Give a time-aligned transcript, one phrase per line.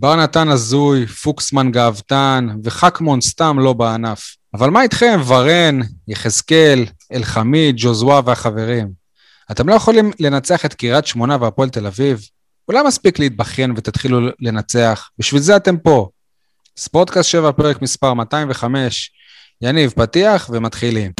[0.00, 4.36] בר נתן הזוי, פוקסמן גאוותן, וחכמון סתם לא בענף.
[4.54, 8.88] אבל מה איתכם, ורן, יחזקאל, אלחמיד, ג'וזווה והחברים?
[9.50, 12.20] אתם לא יכולים לנצח את קריית שמונה והפועל תל אביב?
[12.68, 15.10] אולי מספיק להתבכיין ותתחילו לנצח?
[15.18, 16.08] בשביל זה אתם פה.
[16.76, 19.10] ספורטקאסט 7, פרק מספר 205.
[19.62, 21.12] יניב, פתיח ומתחילים.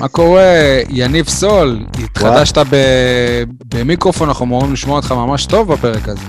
[0.00, 0.80] מה קורה?
[0.88, 2.58] יניב סול, התחדשת
[3.74, 6.26] במיקרופון, אנחנו אמורים לשמוע אותך ממש טוב בפרק הזה.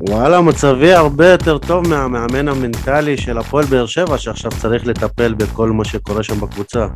[0.00, 5.70] וואלה, מצבי הרבה יותר טוב מהמאמן המנטלי של הפועל באר שבע, שעכשיו צריך לטפל בכל
[5.70, 6.86] מה שקורה שם בקבוצה.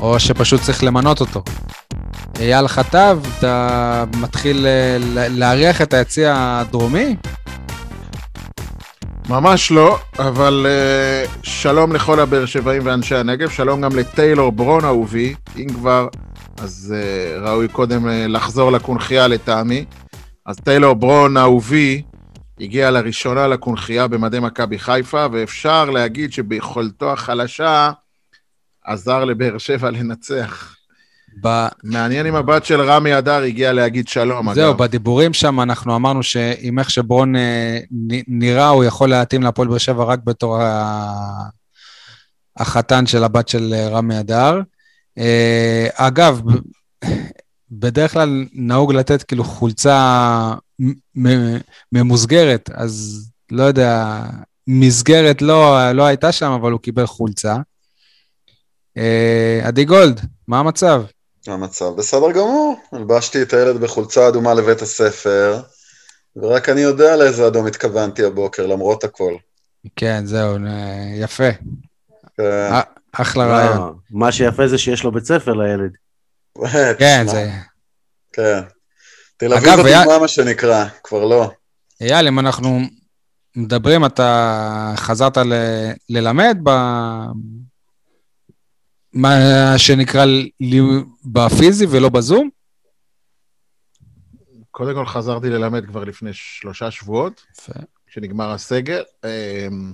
[0.00, 1.42] או שפשוט צריך למנות אותו.
[2.40, 4.96] אייל חטב, אתה מתחיל אה,
[5.28, 7.16] להריח את היציא הדרומי?
[9.28, 15.34] ממש לא, אבל uh, שלום לכל הבאר שבעים ואנשי הנגב, שלום גם לטיילור ברון אהובי,
[15.56, 16.08] אם כבר,
[16.58, 19.84] אז uh, ראוי קודם uh, לחזור לקונכייה לטעמי.
[20.46, 22.02] אז טיילור ברון אהובי
[22.60, 27.90] הגיע לראשונה לקונכייה במדי מכבי חיפה, ואפשר להגיד שביכולתו החלשה
[28.84, 30.79] עזר לבאר שבע לנצח.
[31.42, 31.66] ב...
[31.84, 34.78] מעניין אם הבת של רמי אדר הגיע להגיד שלום, זהו, אגב.
[34.78, 37.78] בדיבורים שם אנחנו אמרנו שעם איך שברון אה,
[38.28, 40.58] נראה, הוא יכול להתאים להפועל באר שבע רק בתור
[42.56, 44.60] החתן של הבת של אה, רמי אדר.
[45.18, 46.40] אה, אגב,
[47.70, 50.54] בדרך כלל נהוג לתת כאילו חולצה
[51.92, 54.22] ממוסגרת, אז לא יודע,
[54.66, 57.56] מסגרת לא, לא הייתה שם, אבל הוא קיבל חולצה.
[59.64, 61.02] עדי גולד, מה המצב?
[61.46, 65.60] המצב בסדר גמור, הלבשתי את הילד בחולצה אדומה לבית הספר,
[66.36, 69.34] ורק אני יודע לאיזה אדום התכוונתי הבוקר, למרות הכל.
[69.96, 70.56] כן, זהו,
[71.14, 71.50] יפה.
[72.36, 72.70] כן.
[73.12, 73.98] אחלה לא, רעיון.
[74.10, 75.90] מה שיפה זה שיש לו בית ספר לילד.
[76.98, 77.50] כן, זה...
[78.32, 78.60] כן.
[79.36, 81.50] תל אביב אדומה, מה שנקרא, כבר לא.
[82.00, 82.80] אייל, אם אנחנו
[83.56, 85.38] מדברים, אתה חזרת
[86.08, 86.58] ללמד
[89.12, 89.38] מה
[89.76, 90.24] שנקרא
[91.24, 92.48] בפיזי ולא בזום?
[94.70, 97.46] קודם כל חזרתי ללמד כבר לפני שלושה שבועות,
[98.06, 99.02] כשנגמר הסגר.
[99.24, 99.92] אמ,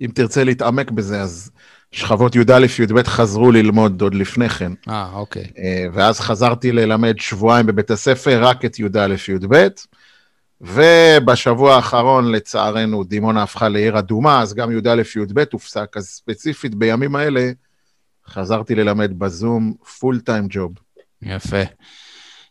[0.00, 1.50] אם תרצה להתעמק בזה, אז
[1.92, 4.72] שכבות י"א-י"ב חזרו ללמוד עוד לפני כן.
[4.88, 5.50] אה, אוקיי.
[5.58, 9.68] אה, ואז חזרתי ללמד שבועיים בבית הספר, רק את י"א-י"ב.
[10.60, 17.50] ובשבוע האחרון, לצערנו, דימונה הפכה לעיר אדומה, אז גם י"א-י"ב הופסק, אז ספציפית בימים האלה,
[18.28, 20.72] חזרתי ללמד בזום, פול טיים ג'וב.
[21.22, 21.62] יפה.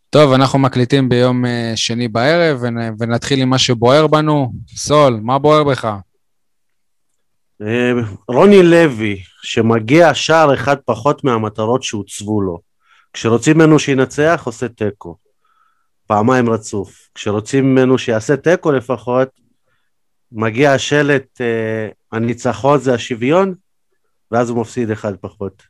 [0.09, 2.61] טוב, אנחנו מקליטים ביום אה, שני בערב,
[3.00, 4.53] ונתחיל עם מה שבוער בנו.
[4.75, 5.95] סול, מה בוער בך?
[7.61, 7.91] אה,
[8.28, 12.59] רוני לוי, שמגיע שער אחד פחות מהמטרות שהוצבו לו.
[13.13, 15.17] כשרוצים ממנו שינצח, עושה תיקו.
[16.07, 17.09] פעמיים רצוף.
[17.16, 19.29] כשרוצים ממנו שיעשה תיקו לפחות,
[20.31, 23.55] מגיע השלט, אה, הניצחון זה השוויון,
[24.34, 25.64] ואז הוא מפסיד אחד פחות.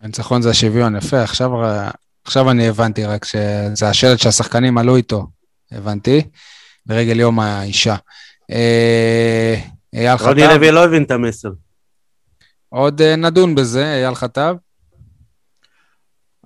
[0.00, 1.50] הניצחון זה השוויון, יפה, עכשיו,
[2.24, 5.26] עכשיו אני הבנתי רק שזה השלט שהשחקנים עלו איתו,
[5.72, 6.22] הבנתי,
[6.86, 7.96] לרגל יום האישה.
[8.50, 9.60] אה,
[9.92, 10.28] אייל חטב.
[10.28, 11.50] רוני לוי לא הבין את המסר.
[12.68, 14.56] עוד אה, נדון בזה, אייל חטב.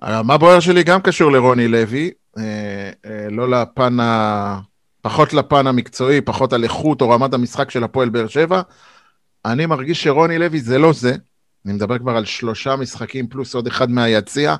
[0.01, 2.11] מה בוער שלי גם קשור לרוני לוי,
[3.31, 4.59] לא לפן ה...
[5.01, 8.61] פחות לפן המקצועי, פחות על איכות או רמת המשחק של הפועל באר שבע,
[9.45, 11.15] אני מרגיש שרוני לוי זה לא זה.
[11.65, 14.55] אני מדבר כבר על שלושה משחקים פלוס עוד אחד מהיציע,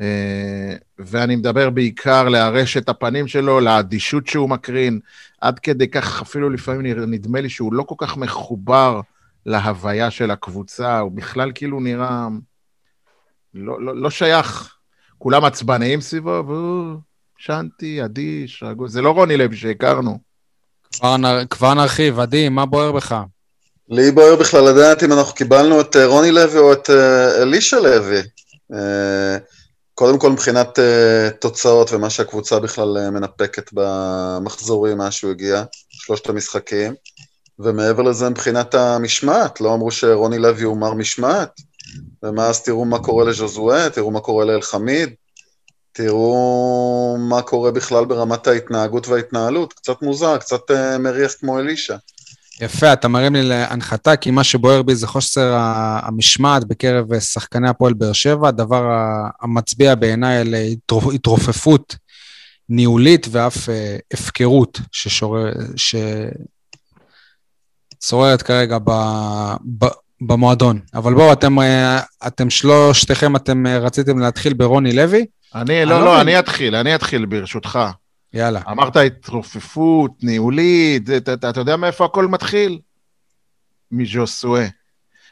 [0.00, 5.00] אה, ואני מדבר בעיקר להרש את הפנים שלו, לאדישות שהוא מקרין,
[5.40, 9.00] עד כדי כך אפילו לפעמים נדמה לי שהוא לא כל כך מחובר
[9.46, 12.28] להוויה של הקבוצה, הוא בכלל כאילו נראה
[13.54, 14.76] לא, לא, לא שייך.
[15.18, 16.96] כולם עצבניים סביבו, והוא
[17.38, 18.88] שנתי, אדיש, רגוע.
[18.88, 20.18] זה לא רוני לוי שהכרנו.
[20.92, 21.16] כבר,
[21.50, 23.22] כבר נרחיב, עדי, מה בוער בך?
[23.90, 27.80] לי בוער בכלל לדעת אם אנחנו קיבלנו את אה, רוני לוי או את אה, אלישע
[27.80, 28.20] לוי.
[28.74, 29.38] אה,
[29.94, 30.78] קודם כל מבחינת
[31.40, 36.94] תוצאות ומה שהקבוצה בכלל מנפקת במחזורים מאז שהוא הגיע, שלושת המשחקים.
[37.58, 41.60] ומעבר לזה מבחינת המשמעת, לא אמרו שרוני לוי הוא מר משמעת,
[42.22, 45.10] ומאז תראו מה קורה לז'וזואה, תראו מה קורה לאלחמיד,
[45.92, 51.96] תראו מה קורה בכלל ברמת ההתנהגות וההתנהלות, קצת מוזר, קצת מריח כמו אלישע.
[52.60, 55.56] יפה, אתה מרים לי להנחתה, כי מה שבוער בי זה חוסר
[56.02, 58.90] המשמעת בקרב שחקני הפועל באר שבע, הדבר
[59.40, 60.54] המצביע בעיניי על
[61.14, 61.96] התרופפות
[62.68, 65.38] ניהולית ואף אה, הפקרות ששור...
[65.76, 65.94] ש...
[68.04, 68.90] שוררת כרגע ב,
[69.78, 69.86] ב,
[70.20, 70.80] במועדון.
[70.94, 75.26] אבל בואו, אתם, אה, אתם שלושתכם, אתם אה, רציתם להתחיל ברוני לוי?
[75.54, 76.20] אני, לא, לא לא.
[76.20, 77.78] אני אתחיל, אני אתחיל ברשותך.
[78.34, 78.60] יאללה.
[78.70, 82.78] אמרת התרופפות, ניהולית, זה- אתה, אתה יודע מאיפה הכל מתחיל?
[83.92, 84.66] מז'וסואה.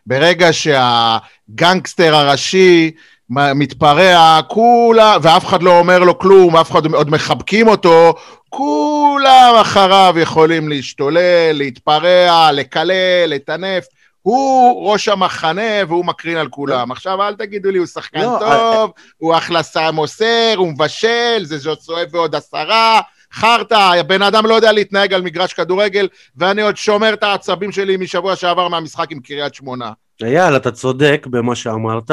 [0.06, 2.90] ברגע שהגנגסטר הראשי
[3.30, 8.14] מתפרע, כולה, ואף אחד לא אומר לו כלום, אף אחד עוד מחבקים אותו,
[8.48, 13.84] כולם אחריו יכולים להשתולל, להתפרע, לקלל, לטנף.
[14.28, 16.92] הוא ראש המחנה והוא מקרין על כולם.
[16.92, 21.58] עכשיו אל תגידו לי, הוא שחקן לא, טוב, הוא אחלה סם מוסר, הוא מבשל, זה
[21.58, 23.00] ז'וסואה ועוד עשרה.
[23.32, 27.96] חרטא, הבן אדם לא יודע להתנהג על מגרש כדורגל, ואני עוד שומר את העצבים שלי
[27.96, 29.92] משבוע שעבר מהמשחק עם קריית שמונה.
[30.22, 32.10] אייל, אתה צודק במה שאמרת,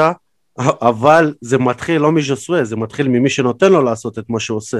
[0.58, 4.78] אבל זה מתחיל לא מז'וסווה, זה מתחיל ממי שנותן לו לעשות את מה שהוא עושה.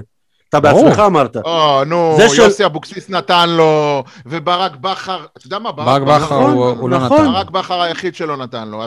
[0.49, 0.61] אתה.
[0.61, 1.37] בעצמך אמרת.
[1.37, 6.17] או, נו, זה של- יוסי אבוקסיס נתן לו, וברק בכר, אתה יודע מה, ברק בכר
[6.19, 7.21] נכון, הוא לא נכון.
[7.23, 7.33] נתן.
[7.33, 8.83] ברק בכר היחיד שלא נתן לו.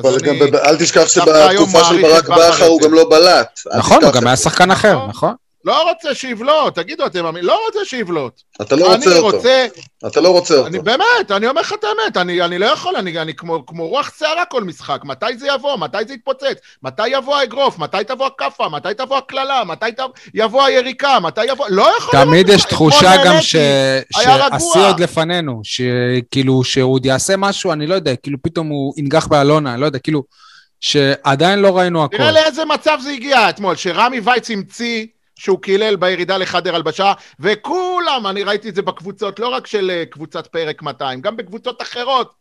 [0.66, 2.82] אל תשכח שבתקופה של ברק בכר הוא.
[2.82, 3.60] גם לא בלט.
[3.78, 4.36] נכון, הוא גם היה.
[4.36, 5.34] שחקן אחר, נכון.
[5.66, 8.42] לא רוצה שיבלוט, תגידו אתם, לא רוצה שיבלוט.
[8.62, 9.38] אתה לא רוצה אותו.
[9.38, 9.68] רוצה,
[10.08, 10.84] אתה לא רוצה אני אותו.
[10.84, 14.12] באמת, אני אומר לך את האמת, אני, אני לא יכול, אני, אני כמו, כמו רוח
[14.20, 18.70] שערה כל משחק, מתי זה יבוא, מתי זה יתפוצץ, מתי יבוא האגרוף, מתי תבוא הכאפה,
[18.70, 22.66] מתי תבוא הקללה, מתי תבוא, יבוא היריקה, מתי יבוא, לא יכול תמיד יש.
[22.66, 23.56] תחושה גם ש-.
[24.12, 29.28] שהשיא עוד לפנינו, שכאילו שהוא עוד יעשה משהו, אני לא יודע, כאילו פתאום הוא ינגח
[29.28, 30.24] באלונה, אני לא יודע, כאילו,
[30.82, 32.18] שעדיין לא ראינו הכל.
[32.18, 35.06] תראה לאיזה מצב זה הגיע אתמול, שרמי וייץ המציא
[35.40, 40.04] שהוא קילל בירידה לחדר הלבשה, וכולם, אני ראיתי את זה בקבוצות, לא רק של אה,
[40.06, 42.34] קבוצת פרק 200, גם בקבוצות אחרות.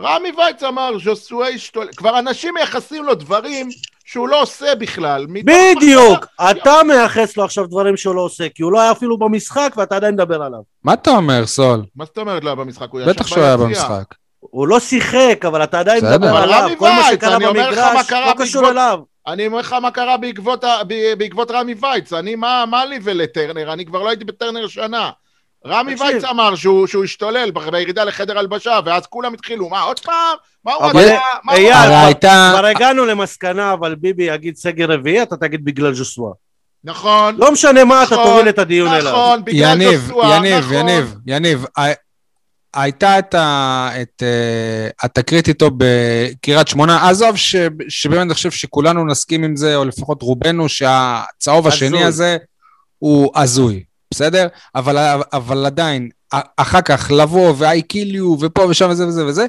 [0.00, 3.68] רמי וייץ אמר, ז'וסואי השתולל, כבר אנשים מייחסים לו דברים
[4.04, 5.26] שהוא לא עושה בכלל.
[5.26, 6.26] בדיוק!
[6.50, 9.96] אתה מייחס לו עכשיו דברים שהוא לא עושה, כי הוא לא היה אפילו במשחק ואתה
[9.96, 10.60] עדיין מדבר עליו.
[10.84, 11.82] מה אתה אומר, סול?
[11.96, 12.88] מה זאת אומרת לא היה במשחק?
[12.90, 13.56] הוא ישב בטח שהוא היה.
[13.56, 14.14] במשחק.
[14.40, 16.04] הוא לא שיחק, אבל אתה עדיין.
[16.04, 16.70] מדבר עליו.
[16.78, 19.00] כל מה שקרה במגרש לא קשור אליו.
[19.26, 20.64] אני אומר לך מה קרה בעקבות,
[21.18, 23.72] בעקבות רמי וייץ, אני, מה, מה לי ולטרנר?
[23.72, 25.10] אני כבר לא הייתי בטרנר שנה.
[25.66, 25.94] רמי.
[26.00, 30.36] וייץ אמר שהוא, שהוא השתולל ב- בירידה לחדר הלבשה, ואז כולם התחילו, מה, עוד פעם?
[30.64, 31.18] מה הוא רצה?
[31.44, 31.74] מה הוא אייל,
[32.10, 36.30] רצה?" הרי כבר- הגענו למסקנה, אבל ביבי יגיד סגר רביעי, אתה תגיד בגלל ז'וסווה.
[36.84, 39.12] נכון, לא משנה מה, אתה נכון, תוביל את הדיון אליו.
[39.12, 40.74] נכון, בגלל יניב, ג'וסואה, יניב, נכון.
[40.88, 41.92] יניב, יניב, הי-
[42.76, 47.56] הייתה את ה- את, אה, התקרית איתו בקריית שמונה, עזוב ש-
[47.88, 52.04] שבאמת אני חושב שכולנו נסכים עם זה, או לפחות רובנו, שהצהוב השני.
[52.04, 52.36] הזה
[52.98, 54.46] הוא הזוי, בסדר?
[54.74, 54.96] אבל,
[55.32, 56.08] אבל עדיין,
[56.56, 59.46] אחר כך לבוא ו-I kill you ופה ושם וזה וזה וזה,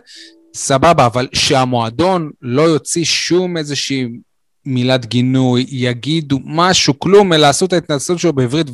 [0.56, 4.08] סבבה, אבל שהמועדון לא יוציא שום איזושהי
[4.68, 8.68] מילת גינוי, יגידו משהו, כלום, אלא לעשות את ההתנצלות שלו בעברית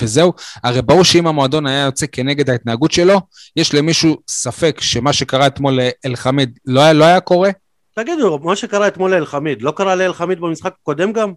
[0.00, 0.32] וזהו.
[0.64, 3.20] הרי ברור שאם המועדון היה יוצא כנגד ההתנהגות שלו,
[3.56, 7.50] יש למישהו ספק שמה שקרה אתמול לאלחמיד לא לא היה קורה?
[7.94, 11.32] תגידו, מה שקרה אתמול לאלחמיד, לא קרה לאלחמיד במשחק הקודם גם?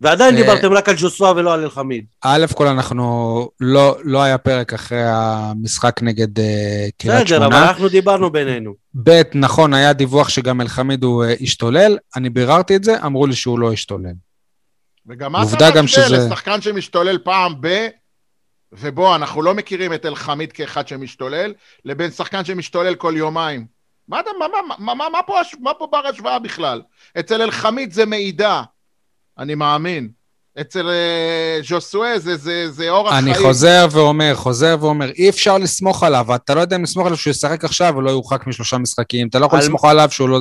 [0.00, 2.04] ועדיין אה, דיברתם רק על ג'וסווה ולא על אלחמיד.
[2.24, 7.68] א' כל אנחנו, לא, לא היה פרק אחרי המשחק נגד אה, קריית בסדר, אבל שמונה.
[7.68, 8.74] אנחנו דיברנו בינינו.
[9.02, 13.34] ב', נכון, היה דיווח שגם אלחמיד הוא אה, השתולל, אני ביררתי את זה, אמרו לי
[13.34, 14.12] שהוא לא השתולל.
[15.06, 17.86] וגם מה אתה גם משווה שזה- לשחקן שמשתולל פעם ב...
[18.72, 21.52] ובוא, אנחנו לא מכירים את אלחמיד כאחד שמשתולל,
[21.84, 23.66] לבין שחקן שמשתולל כל יומיים.
[24.08, 26.82] מה, מה, מה, מה, מה, מה, פה, מה פה בר השוואה בכלל?
[27.18, 28.62] אצל אלחמיד זה מעידה,
[29.38, 30.08] אני מאמין.
[30.60, 33.46] אצל אה, ז'וסואה זה, זה, זה אורח אני חיים.
[33.46, 37.30] חוזר ואומר, חוזר ואומר, אי אפשר לסמוך עליו, אתה לא יודע אם לסמוך עליו שהוא
[37.30, 40.38] ישחק עכשיו ולא יורחק משלושה משחקים, אתה לא יכול על- לסמוך עליו שהוא לא...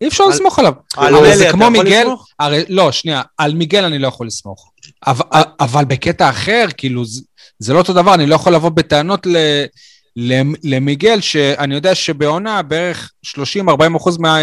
[0.00, 0.72] אי אפשר על- לסמוך עליו.
[0.96, 2.28] על הרי זה אתה כמו יכול מיגל, לסמוך?
[2.40, 4.70] הרי לא, שנייה, על מיגל אני לא יכול לסמוך.
[5.06, 5.24] אבל,
[5.60, 7.20] אבל בקטע אחר, כאילו, זה,
[7.58, 9.36] זה לא אותו דבר, אני לא יכול לבוא בטענות ל,
[10.64, 14.38] למיגל, שאני יודע שבעונה בערך 30-40 אחוז מה,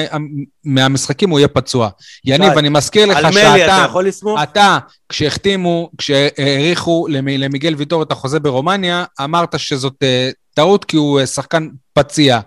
[0.66, 1.90] מהמשחקים הוא יהיה פצוע.
[2.26, 2.58] יניב.
[2.58, 3.56] אני מזכיר לך על מלי שאתה...
[3.66, 4.40] אתה יכול לסמוך?
[4.44, 4.78] אתה,
[5.10, 11.26] כשהחתימו, כשהאריכו למ- למיגל ויטור את החוזה ברומניה, אמרת שזאת uh, טעות כי הוא uh,
[11.26, 12.40] שחקן פציע.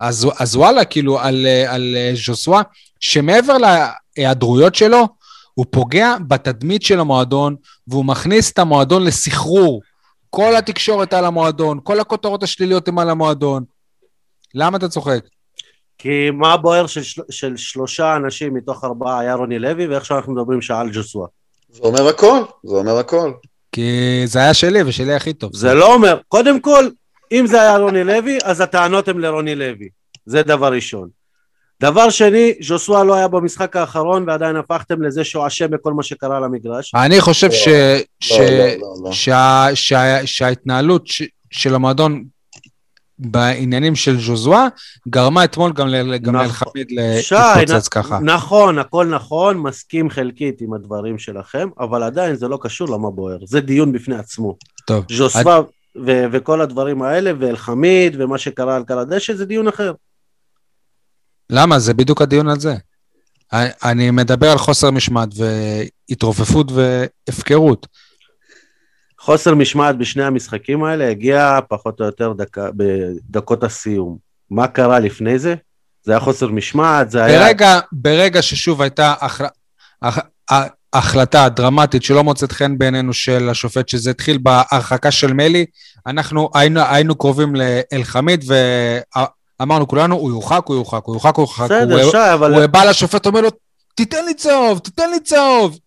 [0.00, 2.62] אז, אז וואלה, כאילו, על, uh, על ז'וסווה,
[3.00, 3.56] שמעבר
[4.16, 5.08] להיעדרויות שלו,
[5.54, 7.56] הוא פוגע בתדמית של המועדון,
[7.88, 9.80] והוא מכניס את המועדון לסחרור.
[10.30, 13.64] כל התקשורת על המועדון, כל הכותרות השליליות הן על המועדון.
[14.54, 15.20] למה אתה צוחק?
[15.98, 20.34] כי מה הבוער של, של, של שלושה אנשים מתוך ארבעה היה רוני לוי, ועכשיו אנחנו
[20.34, 21.26] מדברים שעה על ג'וסווה.
[21.68, 23.32] זה אומר הכל, זה אומר הכל.
[23.72, 25.50] כי זה היה שלי ושלי הכי טוב.
[25.54, 26.88] זה לא אומר, קודם כל,
[27.32, 29.88] אם זה היה רוני לוי, אז הטענות הן לרוני לוי.
[30.26, 31.08] זה דבר ראשון.
[31.80, 36.40] דבר שני, ז'וסווה לא היה במשחק האחרון ועדיין הפכתם לזה שהוא אשם בכל מה שקרה
[36.40, 36.94] למגרש.
[36.94, 37.48] אני חושב
[40.24, 41.06] שההתנהלות
[41.50, 42.24] של המועדון
[43.18, 44.66] בעניינים של ז'וזואה,
[45.08, 46.34] גרמה אתמול גם נכון.
[46.34, 48.18] לאלחמיד להתפוצץ ככה.
[48.22, 53.38] נכון, הכל נכון, מסכים חלקית עם הדברים שלכם, אבל עדיין זה לא קשור למה בוער,
[53.44, 54.56] זה דיון בפני עצמו.
[54.86, 55.60] טוב, ז'וסווה
[56.06, 59.92] ו- וכל הדברים האלה, ואלחמיד, ומה שקרה על קר הדשא, זה דיון אחר.
[61.50, 61.78] למה?
[61.78, 62.74] זה בדיוק הדיון על זה.
[63.84, 67.86] אני מדבר על חוסר משמעת והתרופפות והפקרות.
[69.20, 74.18] חוסר משמעת בשני המשחקים האלה הגיע פחות או יותר דקה, בדקות הסיום.
[74.50, 75.54] מה קרה לפני זה?
[76.02, 77.38] זה היה חוסר משמעת, זה היה...
[77.38, 79.44] ברגע, ברגע ששוב הייתה החל...
[80.02, 80.18] הח...
[80.92, 85.66] החלטה דרמטית שלא מוצאת חן בעינינו של השופט, שזה התחיל בהרחקה של מלי,
[86.06, 88.44] אנחנו היינו, היינו קרובים לאלחמיד
[89.60, 91.64] ואמרנו כולנו, הוא יורחק, הוא יורחק, הוא יורחק, הוא יורחק.
[91.64, 92.54] בסדר, שי, אבל...
[92.54, 93.48] הוא בא לשופט, אומר לו,
[93.94, 95.78] תיתן לי צהוב, תיתן לי צהוב.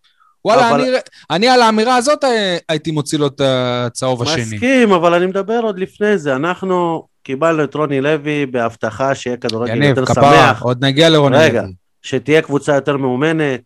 [0.44, 0.88] וואלה, אבל- אני,
[1.30, 4.42] אני על האמירה הזאת אה, הייתי מוציא לו את הצהוב השני.
[4.42, 6.36] מסכים, אבל אני מדבר עוד לפני זה.
[6.36, 11.36] אנחנו קיבלנו את רוני לוי בהבטחה שיהיה כדורגל יניב, יותר כפרה, שמח, עוד נגיע לרוני
[11.38, 11.62] רגע.
[11.62, 11.72] לוי.
[12.02, 13.60] שתהיה קבוצה יותר מאומנת,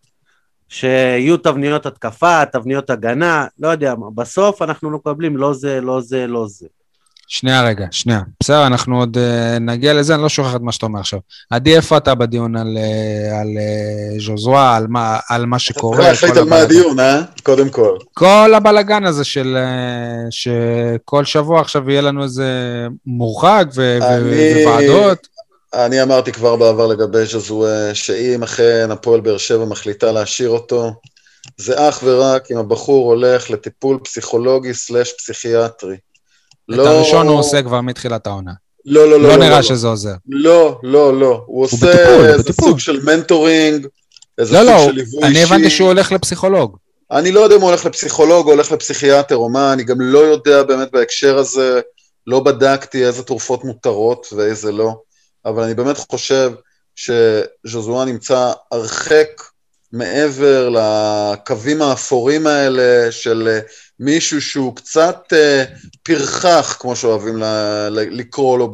[0.69, 4.07] שיהיו תבניות התקפה, תבניות הגנה, לא יודע מה.
[4.15, 6.67] בסוף אנחנו מקבלים לא זה, לא זה, לא זה.
[7.31, 8.21] שנייה רגע, שנייה.
[8.41, 11.19] בסדר, אנחנו עוד uh, נגיע לזה, אני לא שוכח את מה שאתה אומר עכשיו.
[11.51, 16.01] עדי, איפה אתה בדיון על, uh, על uh, ז'וזואה, על מה, על מה שקורה?
[16.03, 16.57] אתה החליט על מה?
[16.57, 17.21] הדיון, אה?
[17.43, 17.97] קודם כל.
[18.15, 19.57] כל הבלגן הזה של...
[19.57, 22.47] uh, שכל שבוע עכשיו יהיה לנו איזה
[23.07, 25.29] מורחק ו- אני- וועדות.
[25.75, 30.93] אני אמרתי כבר בעבר לגבי ז'זואה, שאם אכן הפועל באר שבע מחליטה להשאיר אותו,
[31.57, 35.97] זה אך ורק אם הבחור הולך לטיפול פסיכולוגי slash פסיכיאטרי.
[36.75, 38.53] את הראשון הוא עושה כבר מתחילת העונה.
[38.87, 39.23] לא, לא, לא.
[39.23, 39.63] לא לא, נראה לא.
[39.63, 40.15] שזה עוזר.
[40.29, 41.43] לא, לא, לא.
[41.47, 42.69] הוא עושה בטיפול, הוא איזה בטיפול.
[42.69, 43.87] סוג של מנטורינג,
[44.39, 45.27] איזה לא, סוג לא, של ליווי אישי.
[45.27, 46.77] אני הבנתי שהוא הולך לפסיכולוג.
[47.11, 50.19] אני לא יודע אם הוא הולך לפסיכולוג או הולך לפסיכיאטר או מה, אני גם לא
[50.19, 51.81] יודע באמת בהקשר הזה,
[52.27, 54.95] לא בדקתי איזה תרופות מותרות ואיזה לא,
[55.45, 56.53] אבל אני באמת חושב
[56.97, 59.29] שז'וזואה נמצא הרחק
[59.93, 63.59] מעבר לקווים האפורים האלה של
[64.01, 65.65] מישהו שהוא קצת אה,
[66.03, 68.71] פרחח, כמו שאוהבים ל- ל- לקרוא לו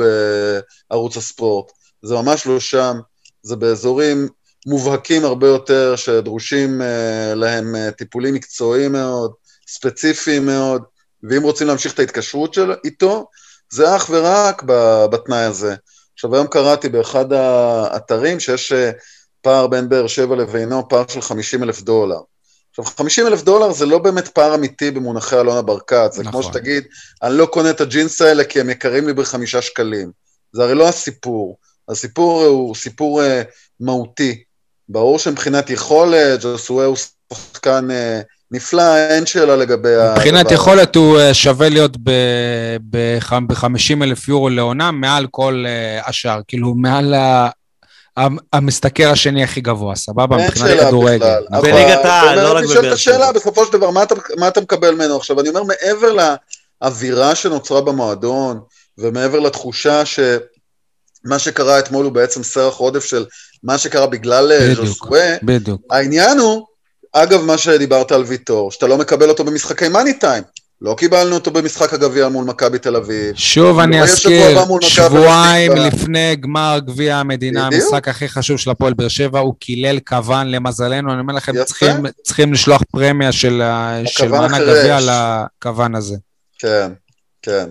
[0.90, 1.72] בערוץ הספורט.
[2.02, 2.96] זה ממש לא שם,
[3.42, 4.28] זה באזורים
[4.66, 9.32] מובהקים הרבה יותר, שדרושים uh, להם uh, טיפולים מקצועיים מאוד,
[9.68, 10.82] ספציפיים מאוד,
[11.22, 13.26] ואם רוצים להמשיך את ההתקשרות של איתו,
[13.70, 15.74] זה אך ורק ב- בתנאי הזה.
[16.14, 18.76] עכשיו, היום קראתי באחד האתרים שיש uh,
[19.40, 22.20] פער בין באר שבע לבינו, פער של 50 אלף דולר.
[22.78, 26.42] עכשיו, 50 אלף דולר זה לא באמת פער אמיתי במונחי אלונה ברקת, זה כמו נכון.
[26.42, 26.84] שתגיד,
[27.22, 30.10] אני לא קונה את הג'ינס האלה כי הם יקרים לי בחמישה שקלים.
[30.52, 31.58] זה הרי לא הסיפור.
[31.88, 33.24] הסיפור הוא סיפור uh,
[33.80, 34.42] מהותי.
[34.88, 36.96] ברור שמבחינת יכולת, ג'וסווה הוא
[37.32, 40.12] שחקן אה, נפלא, אין שאלה לגבי ה...
[40.12, 40.54] מבחינת הדבר.
[40.54, 41.96] יכולת הוא אה, שווה להיות
[42.90, 47.14] ב-50 אלף יורו לעונה מעל כל אה, השאר, כאילו מעל
[48.52, 50.36] המשתכר השני הכי גבוה, סבבה?
[50.36, 51.40] מבחינת כדורגל.
[51.62, 53.32] בליגת העל, לא רק אני שואל את בבאר השאלה, שבע.
[53.32, 55.40] בסופו של דבר, מה אתה, מה אתה מקבל ממנו עכשיו?
[55.40, 56.16] אני אומר, מעבר
[56.82, 58.60] לאווירה שנוצרה במועדון,
[58.98, 63.24] ומעבר לתחושה שמה שקרה אתמול הוא בעצם סרח עודף של
[63.62, 64.86] מה שקרה בגלל אה, בדיוק.
[64.86, 65.80] ז'וסווה, בדיוק.
[65.90, 66.66] העניין הוא,
[67.12, 70.42] אגב, מה שדיברת על ויטור, שאתה לא מקבל אותו במשחקי מאני טיים.
[70.82, 73.34] לא קיבלנו אותו במשחק הגביע מול מכבי תל אביב.
[73.36, 75.72] שוב אני לא אזכיר, שבועיים.
[75.72, 77.82] לפני גמר גביע המדינה, בדיוק.
[77.84, 81.64] המשחק הכי חשוב של הפועל באר שבע, הוא קילל כוון למזלנו, אני אומר לכם.
[81.64, 84.60] צריכים, צריכים לשלוח פרמיה של, ה- של מענק.
[84.60, 86.16] גביע לכוון הזה.
[86.58, 86.92] כן,
[87.42, 87.66] כן.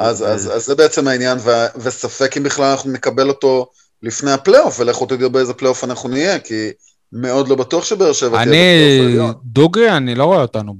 [0.00, 3.66] אז, אז, אז זה בעצם העניין, ו, וספק אם בכלל אנחנו נקבל אותו
[4.02, 6.70] לפני הפלייאוף, ולכו תדעו באיזה פלייאוף אנחנו נהיה, כי
[7.12, 9.34] מאוד לא בטוח שבאר שבע תהיה אני, בפלייאוף העליון.
[9.44, 10.74] דוגרי, אני לא רואה אותנו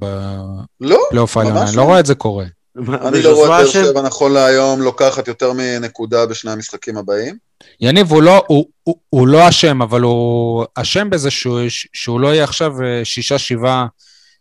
[0.81, 1.83] לא, בפלייאוף העליון, אני לא.
[1.83, 2.45] לא רואה את זה קורה.
[3.09, 7.37] אני לא רואה את באר שבע נכון להיום לוקחת יותר מנקודה בשני המשחקים הבאים.
[7.81, 12.29] יניב, הוא לא, הוא, הוא, הוא לא אשם, אבל הוא אשם בזה שהוא, שהוא לא
[12.29, 13.87] יהיה עכשיו אה, שישה, שבעה,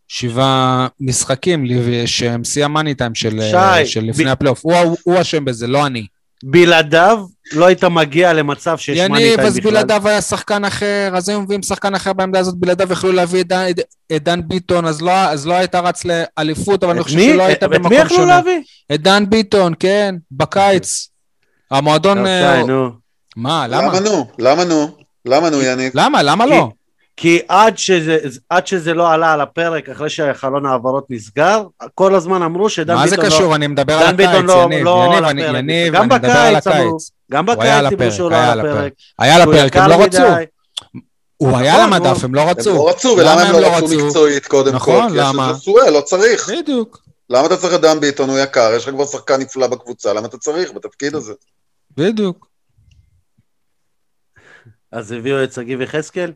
[0.07, 1.65] שבעה משחקים
[2.05, 4.65] שהם שיא ה money time של, אה, של ב- לפני הפלייאוף.
[4.65, 6.07] הוא, הוא אשם בזה, לא אני.
[6.43, 9.71] בלעדיו לא היית מגיע למצב שיש money יניב, time אז בכלל.
[9.71, 13.47] בלעדיו היה שחקן אחר, אז היו מביאים שחקן אחר בעמדה הזאת, בלעדיו יכלו להביא את
[13.47, 13.65] דן,
[14.15, 17.29] את דן ביטון, אז לא, אז לא היית רץ לאליפות, אבל אני חושב מי?
[17.33, 18.27] שלא היית את מי במקום יכלו שונה.
[18.27, 18.61] להביא?
[18.93, 21.07] את דן ביטון, כן, בקיץ.
[21.71, 22.17] המועדון...
[22.17, 22.89] טוב, אה, נו.
[23.35, 23.87] מה, למה?
[23.87, 24.27] למה נו?
[24.39, 24.95] למה נו?
[25.25, 25.91] למה נו, יניב?
[25.95, 26.23] למה?
[26.23, 26.69] למה לא?
[27.17, 28.17] כי עד שזה,
[28.49, 31.63] עד שזה לא עלה על הפרק אחרי שחלון ההעברות נסגר,
[31.95, 33.35] כל הזמן אמרו שדן מה זה ביטון לא...
[33.35, 33.55] קשור?
[33.55, 34.83] אני מדבר על ביטון הקיץ, לא- יניב.
[34.83, 35.41] לא יניב, על אני-.
[35.41, 37.11] יניב, אני מדבר על הקיץ.
[37.31, 38.93] גם בקיץ דיברו לא היה על הפרק.
[39.19, 40.23] היה על הפרק, הם לא רצו.
[41.37, 42.73] הוא היה על המדף, הם לא הם רצו.
[42.73, 45.09] לא רצו, ולמה הם לא רצו מקצועית קודם נכון, כל?
[45.09, 45.49] כי יש למה?
[45.49, 46.49] את ז'וסווה, לא צריך.
[46.49, 47.05] בדיוק.
[47.29, 50.27] למה אתה צריך את דן ביטון, הוא יקר, יש לך כבר שחקן נפלא בקבוצה, למה
[50.27, 51.33] אתה צריך בתפקיד הזה?
[51.97, 52.47] בדיוק.
[54.91, 56.31] אז הביאו את שגיב יחזקאל?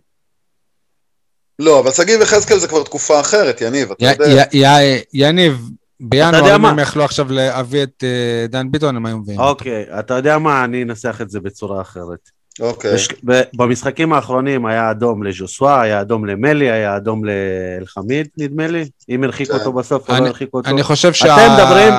[1.59, 4.77] לא, אבל שגיב יחזקאל זה כבר תקופה אחרת, יניב, אתה יודע.
[5.13, 5.61] יניב,
[5.99, 6.65] בינואר, אם?
[6.65, 9.39] הם יכלו עכשיו להביא את אה, דן ביטון, הם היו מביאים.
[9.39, 12.29] אוקיי, אתה יודע מה, אני אנסח את זה בצורה אחרת.
[12.59, 12.93] אוקיי.
[12.93, 13.07] בש-
[13.55, 18.85] במשחקים האחרונים היה אדום לז'וסווה, היה אדום למלי, היה אדום לאלחמיד, נדמה לי.
[19.09, 19.53] אם הרחיק כן.
[19.57, 20.69] אותו בסוף או לא אני- הרחיק אותו.
[20.69, 21.93] אני חושב אתם מדברים-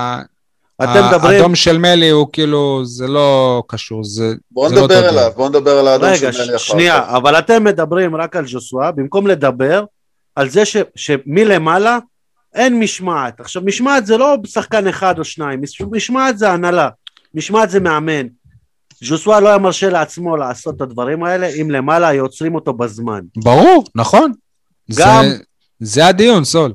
[0.83, 1.37] אתם מדברים...
[1.37, 4.35] האדום של מלי הוא כאילו, זה לא קשור, זה...
[4.51, 5.31] בוא זה לא נדבר עליו, דבר.
[5.37, 7.15] בוא נדבר על האדום של מלי אחר ש- שנייה, כך.
[7.17, 9.85] אבל אתם מדברים רק על ז'וסווה, במקום לדבר
[10.37, 11.99] על זה ש- שמלמעלה
[12.55, 13.41] אין משמעת.
[13.41, 16.89] עכשיו, משמעת זה לא שחקן אחד או שניים, מש- משמעת זה הנהלה,
[17.35, 18.27] משמעת זה מאמן.
[19.05, 23.21] ז'וסווה לא היה מרשה לעצמו לעשות את הדברים האלה, אם למעלה היו עוצרים אותו בזמן.
[23.37, 24.33] ברור, נכון.
[24.95, 25.39] גם- זה-
[25.81, 26.73] זה הדיון, סול.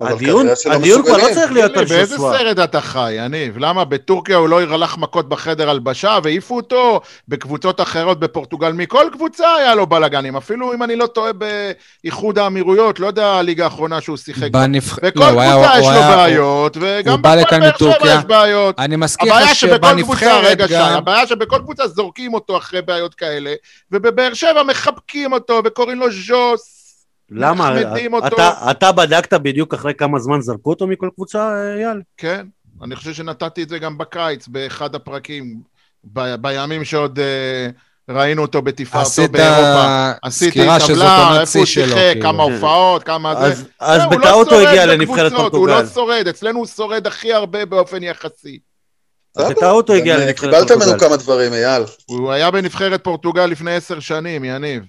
[0.00, 1.34] הדיון, הדיון כבר לא.
[1.34, 2.16] צריך להיות על לי, באיזה.
[2.18, 3.58] סרט אתה חי, יניב?
[3.58, 7.00] למה בטורקיה הוא לא הלך מכות בחדר הלבשה והעיפו אותו?
[7.28, 10.36] בקבוצות אחרות בפורטוגל, מכל קבוצה היה לו בלאגנים.
[10.36, 11.32] אפילו אם אני לא טועה
[12.02, 14.50] באיחוד האמירויות, לא יודע הליגה האחרונה שהוא שיחק.
[14.50, 14.98] בנבח...
[14.98, 17.70] בכל לא, הוא היה- קבוצה יש הוא לו היה- בעיות, וגם בא בכל לכאן באר
[17.78, 18.14] שבע מטורקיה.
[18.18, 18.74] יש בעיות.
[18.78, 20.92] אני מזכיר לך קבוצה, שבנבחרת גם...
[20.92, 23.52] הבעיה שבכל קבוצה זורקים אותו אחרי בעיות כאלה,
[23.92, 26.79] ובבאר שבע מחבקים אותו וקוראים לו ז'וס.
[27.30, 27.74] למה?
[28.26, 32.00] אתה, אתה בדקת בדיוק אחרי כמה זמן זרקו אותו מכל קבוצה, אייל?
[32.16, 32.46] כן,
[32.82, 35.60] אני חושב שנתתי את זה גם בקיץ, באחד הפרקים,
[36.04, 37.68] ב- בימים שעוד אה,
[38.10, 40.10] ראינו אותו בתפארתו עשית באירופה.
[40.22, 41.96] עשיתי סקירה שזאת טבלה, עונת איפה הוא שיא שלו.
[41.96, 42.22] שיחק, כאילו.
[42.22, 43.46] כמה הופעות, כמה זה.
[43.46, 45.72] אז, אז לא, הוא לא בטעות הוא הגיע לנבחרת פורטוגל.
[45.72, 48.58] הוא לא שורד, אצלנו הוא שורד הכי הרבה באופן יחסי.
[49.38, 50.86] בטעות הוא הגיע גם, לנבחרת קיבלת פורטוגל.
[50.86, 51.82] ממנו כמה דברים, אייל.
[52.06, 54.82] הוא היה בנבחרת פורטוגל לפני עשר שנים, יניב.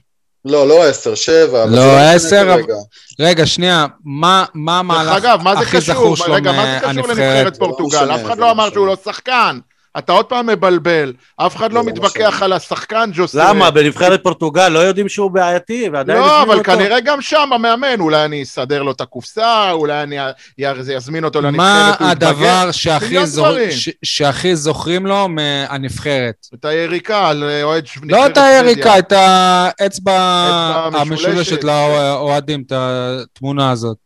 [0.46, 1.64] לא, לא עשר, שבע.
[1.64, 2.76] אבל לא, זה משנה עשר, כרגע.
[3.20, 4.46] רגע, שנייה, מה
[4.80, 5.96] המהלך אגב, מה זה הכי קשור?
[5.96, 7.18] זכור שלו רגע, מה זה קשור מהנבחרת?
[7.18, 8.16] לנבחרת לא פורטוגל?
[8.16, 8.88] אף אחד לא לא אמר שהוא.
[8.88, 9.60] לא שחקן.
[9.98, 11.14] אתה עוד פעם מבלבל.
[11.38, 12.42] אף אחד לא לא מתווכח.
[12.44, 13.38] על השחקן ג'וסי.
[13.42, 13.72] למה?
[13.72, 16.64] בנבחרת פורטוגל לא יודעים שהוא בעייתי ועדיין לא, אבל אותו?
[16.72, 20.18] כנראה גם שם המאמן, אולי אני אסדר לו את הקופסה, אולי אני
[20.60, 20.64] י-
[20.96, 22.28] יזמין אותו לנבחרת, מה הוא יתבגר.
[22.30, 23.72] הדבר שהכי מיליון זור- דברים.
[23.72, 26.36] ש- שהכי זוכרים לו מהנבחרת?
[26.54, 29.00] את היריקה על אה, אוהד ש- לא את היריקה.
[29.00, 31.64] את האצבע אצבע המשולשת משולשת.
[31.64, 33.98] לאוהדים, את התמונה הזאת.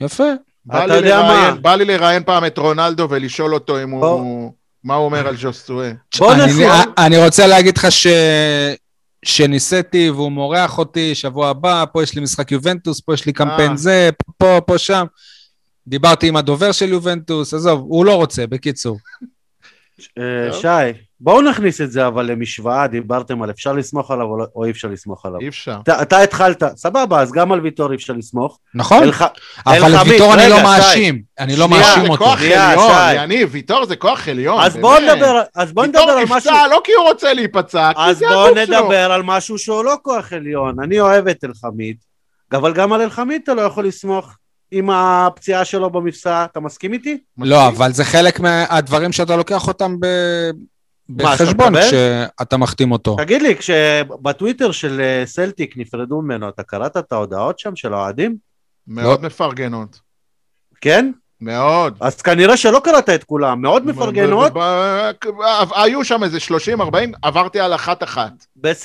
[0.00, 0.24] יפה.
[0.66, 1.60] בא אתה לי יודע לראיין- מה?
[1.60, 3.90] בא לי לראיין פעם את רונלדו ולשאול אותו אם.
[3.90, 4.52] הוא...
[4.84, 5.92] מה הוא אומר על ז'וסטואה.
[6.18, 6.34] בוא
[6.98, 8.06] אני- רוצה להגיד לך ש...
[9.24, 13.70] שניסיתי והוא מורח אותי שבוע הבא, פה יש לי משחק יובנטוס, פה יש לי קמפיין
[13.70, 13.76] אה.
[13.76, 15.04] זה, פה, פה, שם.
[15.86, 18.98] דיברתי עם הדובר של יובנטוס, עזוב, הוא לא רוצה, בקיצור.
[20.18, 20.52] אה.
[20.52, 24.64] שי, בואו נכניס את זה אבל למשוואה, דיברתם על אפשר לסמוך עליו או לא- או
[24.64, 25.40] אי אפשר לסמוך עליו.
[25.40, 25.76] אי אפשר.
[25.82, 28.58] אתה- אתה התחלת, סבבה, אז גם על ויטור אי אפשר לסמוך.
[28.74, 29.02] נכון?
[29.02, 29.22] אלח-
[29.66, 30.62] אבל אלחמיד, לוויטור אני רגע, לא שי.
[30.62, 32.24] מאשים, אני לא שנייה, מאשים זה אותו.
[32.24, 33.22] כוח שנייה, עליון, שי.
[33.22, 34.60] יניב, ויטור זה כוח עליון.
[34.62, 35.00] אז בואו.
[35.00, 38.18] נדבר, אז בואו נדבר ויטור על משהו, נפצע לא כי הוא רוצה להיפצע, כי אז
[38.18, 38.80] זה בואו הגוף שלו.
[38.80, 40.76] נדבר על משהו שהוא לא כוח עליון.
[40.82, 41.96] אני אוהב את אלחמיד,
[42.52, 44.34] אבל גם על אלחמיד אתה לא יכול לסמוך
[44.70, 47.18] עם הפציעה שלו במפסע, אתה מסכים איתי?
[47.38, 49.96] לא, אבל זה חלק מהדברים שאתה לוקח אותם
[51.08, 51.74] בחשבון?
[51.80, 53.16] כשאתה מחתים אותו.
[53.18, 58.36] תגיד לי, כשבטוויטר של אה, סלטיק נפרדו ממנו, אתה קראת את ההודעות שם של האוהדים?
[58.88, 59.26] מאוד לא.
[59.26, 60.00] מפרגנות.
[60.80, 61.10] כן?
[61.40, 61.96] מאוד.
[62.00, 64.52] אז כנראה שלא קראת את כולם, מאוד מפרגנות.
[65.74, 66.38] היו שם איזה
[66.78, 66.80] 30-40,
[67.22, 68.32] עברתי על אחת-אחת.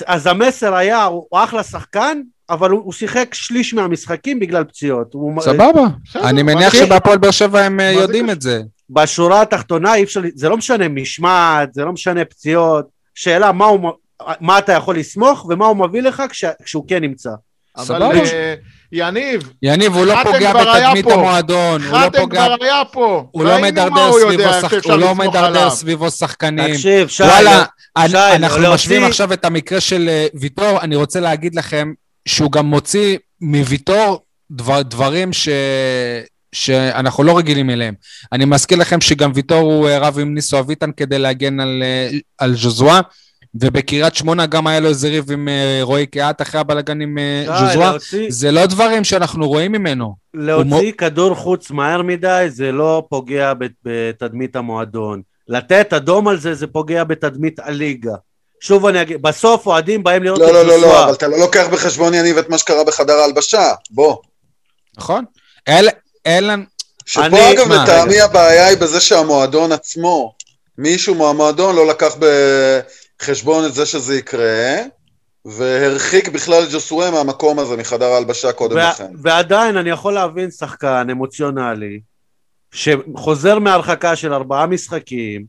[0.06, 5.14] אז המסר היה, הוא אחלה שחקן, אבל הוא שיחק שליש מהמשחקים בגלל פציעות.
[5.40, 5.82] סבבה.
[6.14, 8.30] אני מניח שבהפועל באר שבע הם אה, יודעים?
[8.30, 8.62] את זה.
[8.90, 13.90] בשורה התחתונה אי אפשר, זה לא משנה משמעת, זה לא משנה פציעות, שאלה מה, הוא,
[14.40, 17.30] מה אתה יכול לסמוך ומה הוא מביא לך כש, כשהוא כן נמצא.
[17.76, 18.14] אבל סבבה.
[18.32, 18.54] אה,
[18.92, 21.14] יניב, יניב, הוא לא חתם פוגע בתדמית פה.
[21.14, 23.24] המועדון, הוא לא חתם פוגע, כבר היה פה.
[23.30, 24.86] הוא לא מדרדר סביבו יודע, שח-
[25.64, 25.70] לא.
[25.70, 26.74] סביבו שחקנים.
[26.74, 27.64] תקשיב, שי, וואלה,
[28.08, 31.92] לא- אנחנו להוציא- משווים עכשיו את המקרה של אה, ויטור, אני רוצה להגיד לכם
[32.28, 35.48] שהוא גם מוציא מוויטור דבר, דברים ש...
[36.52, 37.94] שאנחנו לא רגילים אליהם.
[38.32, 42.08] אני מזכיר לכם שגם ויטור הוא אה, רב עם ניסו אביטן כדי להגן על, אה,
[42.38, 43.00] על ז'וזואה,
[43.54, 47.44] ובקריית שמונה גם היה לו איזה ריב עם אה, רועי קהת אחרי הבלאגן עם אה,
[47.46, 47.90] ז'וזואה.
[47.90, 50.14] להוציא, זה לא דברים שאנחנו רואים ממנו.
[50.34, 55.22] להוציא כדור חוץ מהר מדי זה לא פוגע בת- בתדמית המועדון.
[55.48, 58.14] לתת אדום על זה זה פוגע בתדמית הליגה.
[58.62, 60.92] שוב אני אגיד, בסוף אוהדים באים לראות לא, את לא, לא, ז'וסווה.
[60.92, 63.62] לא, אבל אתה לא לוקח בחשבון, יניב, את מה שקרה בחדר ההלבשה.
[63.90, 64.16] בוא.
[64.98, 65.24] נכון?
[66.26, 66.64] אל, אלן,
[67.06, 70.34] שפה, אני- אגב, מה, לטעמי הבעיה היא בזה שהמועדון עצמו,
[70.78, 72.14] מישהו מהמועדון לא לקח
[73.22, 74.76] בחשבון את זה שזה יקרה,
[75.44, 79.06] והרחיק בכלל את ג'וסואה מהמקום הזה, מחדר ההלבשה קודם וה- לכן.
[79.22, 82.00] ועדיין אני יכול להבין שחקן אמוציונלי
[82.72, 85.44] שחוזר מהרחקה של ארבעה משחקים,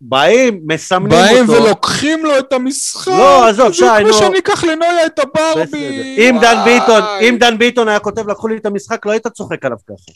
[0.00, 1.62] באים, מסמנים באים אותו.
[1.62, 3.08] ולוקחים לו את המשחק.
[3.08, 4.14] לא, עזוב, זה שי, כמו נו.
[4.14, 5.18] שאני אקח לנויה את.
[5.18, 6.16] הברבי.
[6.18, 6.64] אם דן.
[6.64, 10.12] ביטון, אם דן ביטון היה כותב לקחו לי את המשחק, לא היית צוחק עליו ככה.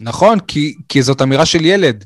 [0.00, 2.04] נכון, כי, כי זאת אמירה של ילד.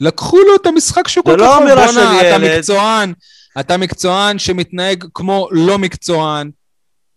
[0.00, 1.62] לקחו לו את המשחק שהוא זה כל לא כך אוהב.
[1.62, 2.56] אמירה בואנה, של אתה ילד.
[2.58, 3.12] מקצוען,
[3.60, 6.50] אתה מקצוען שמתנהג כמו לא מקצוען.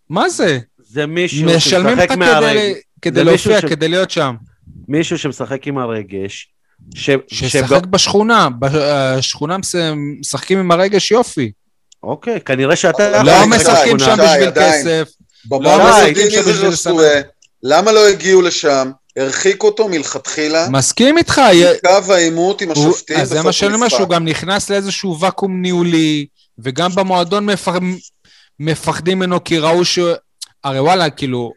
[0.09, 0.59] מה זה?
[0.77, 4.35] זה מישהו משלמים לך שמשחק כדי, מהרגש, כדי זה מישהו להופיע, כדי להיות שם.
[4.87, 6.50] מישהו שמשחק עם הרגש,
[6.95, 7.09] ש...
[7.27, 9.75] ששחק בשכונה, בשכונה מש-
[10.19, 11.51] משחקים עם הרגש יופי.
[12.03, 13.23] אוקיי, כנראה שאתה...
[13.23, 14.51] לא משחקים שם בשביל.
[14.55, 15.09] כסף.
[15.51, 15.77] לא?
[17.63, 18.91] למה לא הגיעו לשם?
[19.17, 21.41] הרחיקו אותו מלכתחילה, מסכים איתך.
[21.85, 24.09] קו העימות עם הוא- השופטים אז זה מה שאני אומר, שהוא.
[24.09, 26.25] גם נכנס לאיזשהו ואקום ניהולי,
[26.59, 27.73] וגם במועדון מפח...
[28.59, 29.99] מפחדים ממנו כי ראו ש...
[30.63, 31.51] הרי וואלה, כאילו,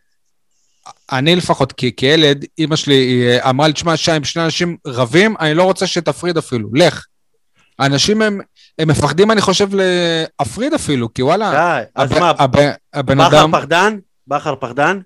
[1.13, 5.55] אני לפחות כ- כילד, אימא שלי היא אמרה לי, תשמע, שי, שני אנשים רבים, אני
[5.55, 7.05] לא רוצה שתפריד אפילו, לך.
[7.79, 8.41] האנשים הם,
[8.79, 12.57] הם מפחדים, אני חושב, להפריד אפילו, כי וואלה, די, אז הב- מה, הב-
[12.95, 13.99] הבן בכר אדם, פחדן?
[14.27, 14.99] בכר פחדן?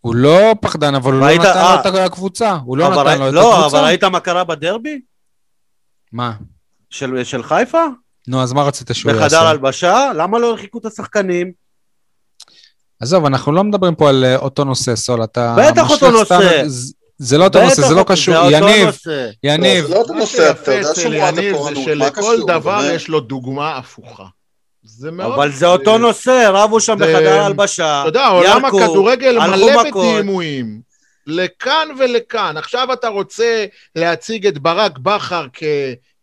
[0.00, 1.74] הוא לא פחדן, אבל הוא לא ראית- נתן אה.
[1.74, 3.78] לו את הקבוצה, הוא לא נתן לו את לא, הקבוצה.
[3.78, 5.00] אבל ראית מה קרה בדרבי?
[6.12, 6.32] מה?
[6.90, 7.84] של של חיפה?
[8.28, 9.26] נו, אז מה רצית שהוא יעשה?
[9.26, 10.12] בחדר הלבשה?
[10.16, 11.52] למה לא הרחיקו את השחקנים?
[13.04, 15.56] עזוב, אנחנו לא מדברים פה על אה, אותו נושא, סול, אתה...
[15.58, 16.34] בטח אותו סתם נושא.
[16.62, 18.34] את- זה- זה לא אותו נושא, זה לא קשור.
[18.50, 19.10] יניב, נושא.
[19.44, 21.78] לא, יניב, זה לא אותו מה נושא, אתה יודע אצל שהוא מועד יניב זה הפורענות,
[21.78, 22.46] מה שלכל קשור?
[22.46, 22.90] דבר?
[22.94, 24.24] יש לו דוגמה הפוכה.
[24.84, 25.32] זה מאוד...
[25.32, 29.82] אבל זה אותו נושא, רבו שם בחדר הלבשה, אתה יודע, עולם הכדורגל מלא.
[29.90, 30.80] בדימויים.
[31.26, 32.56] לכאן ולכאן.
[32.56, 33.64] עכשיו אתה רוצה
[33.96, 35.46] להציג את ברק בכר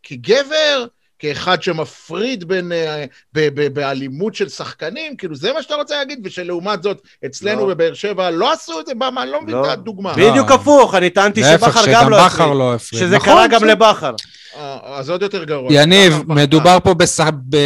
[0.04, 0.86] כגבר,
[1.22, 6.20] כאחד שמפריד בין, אה, ב- ב- באלימות של שחקנים, כאילו זה מה שאתה רוצה להגיד,
[6.24, 7.74] ושלעומת זאת, אצלנו לא.
[7.74, 9.66] בבאר שבע לא עשו את זה, במה, אני לא מבין לא.
[9.66, 10.14] את הדוגמה.
[10.14, 12.50] בדיוק הפוך, אני טענתי שבכר גם לא הפריד.
[12.58, 13.02] לא הפריד.
[13.02, 13.72] שזה נכון, קרה גם בסדר.
[13.72, 14.14] לבכר.
[14.56, 15.74] אה, אז עוד יותר גרוע.
[15.74, 16.22] יניב.
[16.28, 17.28] מדובר פה בשח...
[17.50, 17.58] ב...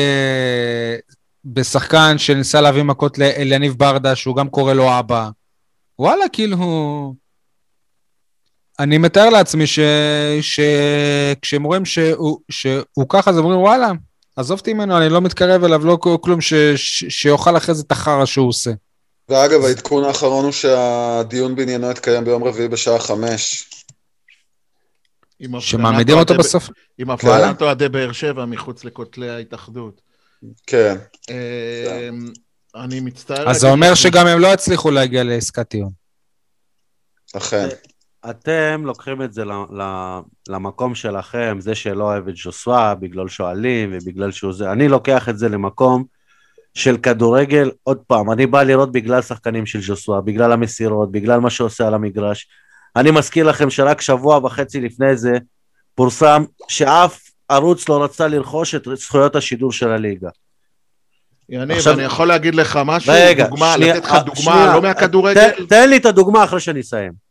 [1.46, 5.30] בשחקן שניסה להביא מכות לאליניב ברדה, שהוא גם קורא לו אבא.
[6.00, 7.25] וואלה, כאילו...
[8.80, 9.80] אני מתאר לעצמי ש...
[10.42, 12.40] שכשהם רואים שהוא...
[12.50, 13.92] שהוא ככה, אז אומרים, וואלה,
[14.36, 16.54] עזוב אותי ממנו, אני לא מתקרב אליו, לא כלום, ש...
[16.76, 17.04] ש...
[17.10, 18.72] שיאכל אחרי זה את החרא שהוא עושה.
[19.30, 23.70] ואגב, העדכון האחרון הוא שהדיון בעניינו התקיים ביום רביעי בשעה חמש.
[25.60, 26.70] שמעמידים אותו בסוף.
[26.98, 27.38] עם וואלה.
[27.38, 30.02] הפגנת אוהדי באר שבע מחוץ לכותלי ההתאחדות.
[30.68, 30.96] כן.
[31.30, 32.10] אה,
[32.76, 33.50] אני מצטער...
[33.50, 35.92] אז זה אומר שגם הם לא הצליחו להגיע לעסקת טיעון.
[37.38, 37.68] אכן.
[38.30, 39.44] אתם לוקחים את זה
[40.50, 45.38] למקום שלכם, זה שלא אוהב את ז'וסווה בגלל שואלים ובגלל שהוא זה, אני לוקח את
[45.38, 46.04] זה למקום
[46.74, 51.50] של כדורגל, עוד פעם, אני בא לראות בגלל שחקנים של ז'וסווה, בגלל המסירות, בגלל מה
[51.50, 52.48] שעושה על המגרש.
[52.96, 55.38] אני מזכיר לכם שרק שבוע וחצי לפני זה
[55.96, 60.30] פורסם שאף ערוץ לא רצה לרכוש את זכויות השידור של הליגה.
[61.50, 63.14] יניב, עכשיו- אני יכול להגיד לך משהו?
[63.16, 65.66] רגע, דוגמה, שנייה, לתת לך אה, דוגמה, שנייה, לא מהכדורגל?
[65.70, 67.25] תן לי את הדוגמה אחרי שאני אסיים.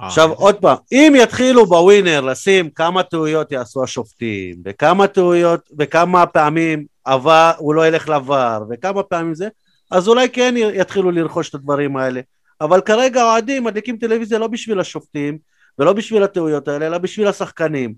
[0.00, 6.26] אה, עכשיו עוד פעם, אם יתחילו בווינר לשים כמה טעויות יעשו השופטים, וכמה טעויות, וכמה
[6.26, 9.48] פעמים עבר, הוא לא ילך לעבר, וכמה פעמים זה,
[9.90, 12.20] אז אולי כן יתחילו לרכוש את הדברים האלה.
[12.60, 15.38] אבל כרגע האוהדים מדליקים טלוויזיה לא בשביל השופטים,
[15.78, 17.94] ולא בשביל הטעויות האלה, אלא בשביל השחקנים.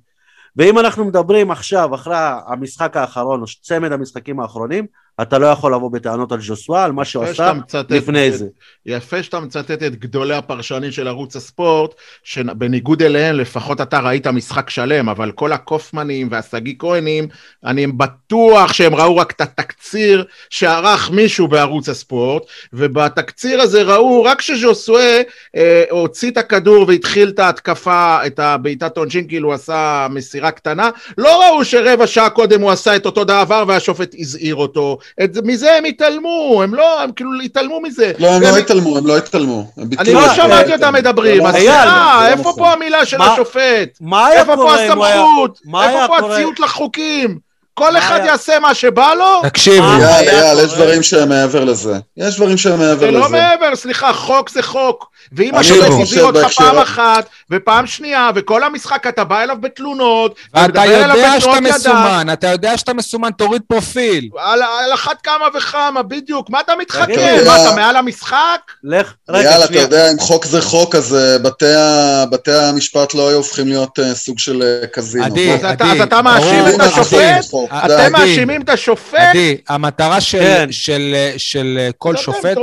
[0.56, 4.86] ואם אנחנו מדברים עכשיו, אחרי המשחק האחרון, או צמד המשחקים האחרונים,
[5.22, 7.52] אתה לא יכול לבוא בטענות על ז'וסווה, על מה שהוא עשה
[7.96, 8.46] לפני את- זה.
[8.86, 14.70] יפה שאתה מצטט את גדולי הפרשנים של ערוץ הספורט, שבניגוד אליהם לפחות אתה ראית משחק
[14.70, 17.28] שלם, אבל כל הקופמנים והשגיא כהנים,
[17.64, 24.40] אני בטוח שהם ראו רק את התקציר שערך מישהו בערוץ הספורט, ובתקציר הזה ראו רק
[24.40, 25.22] שז'וסואה
[25.56, 30.90] אה, הוציא את הכדור והתחיל את ההתקפה, את הבעיטת עונשין, כאילו הוא עשה מסירה קטנה,
[31.18, 34.98] לא ראו שרבע שעה קודם הוא עשה את אותו דבר והשופט הזהיר אותו.
[35.24, 38.12] את, זה- מזה הם התעלמו, הם לא, הם כאילו התעלמו מזה.
[38.18, 39.70] לא, הם לא התעלמו, הם לא התעלמו.
[39.98, 40.34] אני לא זה.
[40.34, 41.84] שמעתי אותם זה מדברים, לא אז סליחה,
[42.26, 42.52] זה לא איפה.
[42.56, 43.98] פה המילה של השופט?
[44.32, 44.74] איפה פה.
[44.74, 45.60] הסמכות?
[45.84, 46.32] איפה פה?
[46.34, 47.38] הציות לחוקים?
[47.74, 49.42] כל אחד יעשה מה שבא לו?
[49.42, 49.84] תקשיב?
[49.84, 50.72] אייל, אייל, יש?
[50.74, 51.98] דברים שהם מעבר לזה.
[52.16, 53.18] יש דברים שהם מעבר זה לזה.
[53.18, 55.10] לא מעבר, סליחה, חוק זה חוק.
[55.32, 60.84] ואם השופט הזהיר אותך פעם אחת, ופעם שנייה, וכל המשחק אתה בא אליו בתלונות, ואתה
[60.84, 64.28] יודע שאתה מסומן, אתה יודע שאתה מסומן, תוריד פרופיל.
[64.38, 66.50] על על אחת כמה וכמה, בדיוק.
[66.50, 67.04] מה אתה מתחכם?
[67.04, 68.36] תגיד, מה, אתה מעל המשחק?
[68.84, 69.82] לך, רגע, יאללה, אתה שנייה.
[69.82, 73.98] יודע, אם חוק זה חוק, אז אה, בתי ה- בתי המשפט לא היו הופכים להיות
[73.98, 75.24] אה, סוג של אה, קזינו.
[75.24, 77.44] עדי, עדי, אז אתה מאשים את השופט?
[77.84, 78.12] אתם.
[78.12, 79.18] מאשימים את השופט?
[79.18, 81.90] עדי, המטרה של, כן.
[81.98, 82.58] כל שופט,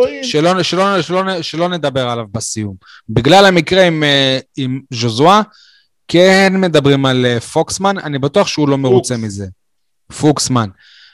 [1.41, 2.52] שלא נדבר עליו בסוף.
[2.53, 2.75] הסיום.
[3.09, 5.41] בגלל המקרה עם, אה, עם ז'וזואה,
[6.07, 9.45] כן מדברים על אה, פוקסמן, אני בטוח שהוא לא מרוצה מזה.
[10.19, 10.69] פוקסמן.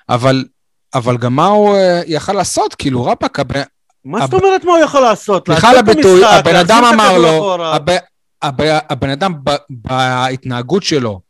[0.10, 0.45] אבל,
[0.93, 2.75] אבל גם מה הוא אה, יכל לעשות?
[2.75, 3.62] כאילו, רבאק, הבן-
[4.06, 5.45] מה זאת הב- אומרת מה הוא יכול לעשות?
[5.45, 7.63] סליחה על לעצור את הביטוי, הבן אדם אמר לו.
[7.65, 7.97] הב-
[8.41, 11.21] הב- הבן אדם ב- בהתנהגות שלו,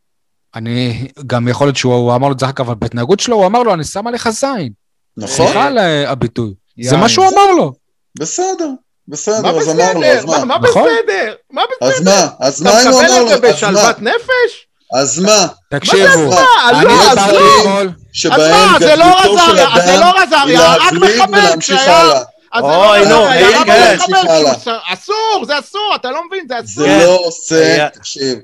[0.56, 3.36] אני, גם יכול להיות שהוא הוא אמר לו את זה אחר כך, אבל בהתנהגות שלו
[3.36, 4.72] הוא אמר לו, אני שם עליך זין.
[5.17, 5.36] נכון?
[5.36, 6.54] סליחה על הביטוי.
[6.82, 6.98] זה.
[6.98, 7.74] מה שהוא אמר לו.
[8.19, 8.69] בסדר,
[9.10, 10.26] בסדר, אז אמר לו, אז בסדר?
[10.26, 10.58] מה- מה?
[10.58, 10.89] מה נכון?
[10.89, 11.34] בסדר?
[11.52, 12.12] מה אז בסדר?
[12.12, 12.28] מה?
[12.39, 13.28] אז אתה מה אם הוא מקבל אמר את לו?
[13.30, 13.54] זה אז מה?
[13.54, 14.65] בשלוות נפש?
[14.95, 15.48] אז מה?
[15.72, 16.45] תקשיבו, מה?
[16.69, 17.62] אני לא, אז דיברתי לא.
[17.62, 20.76] אתמול, אז שבהם מה, זה לא גדלותו של רזריה, אז זה אדם לא היא רזריה,
[20.76, 22.02] רק להבליג מחבל ולהמשיך כשהיה...
[22.02, 22.22] הלאה.
[22.54, 23.26] אז זה אוי, לא נו,
[24.93, 26.84] אסור, זה אסור, אתה לא מבין, זה אסור.
[26.84, 26.98] זה.
[27.06, 28.38] לא עושה, תקשיב,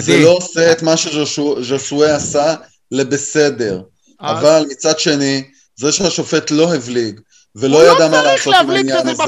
[0.00, 2.54] זה לא עושה את מה שז'וסואה עשה
[2.90, 3.80] לבסדר.
[4.20, 5.42] אז- אבל מצד שני,
[5.78, 7.20] זה שהשופט לא הבליג,
[7.56, 9.22] ולא הוא ידע לא מה לעשות עם העניין הזה,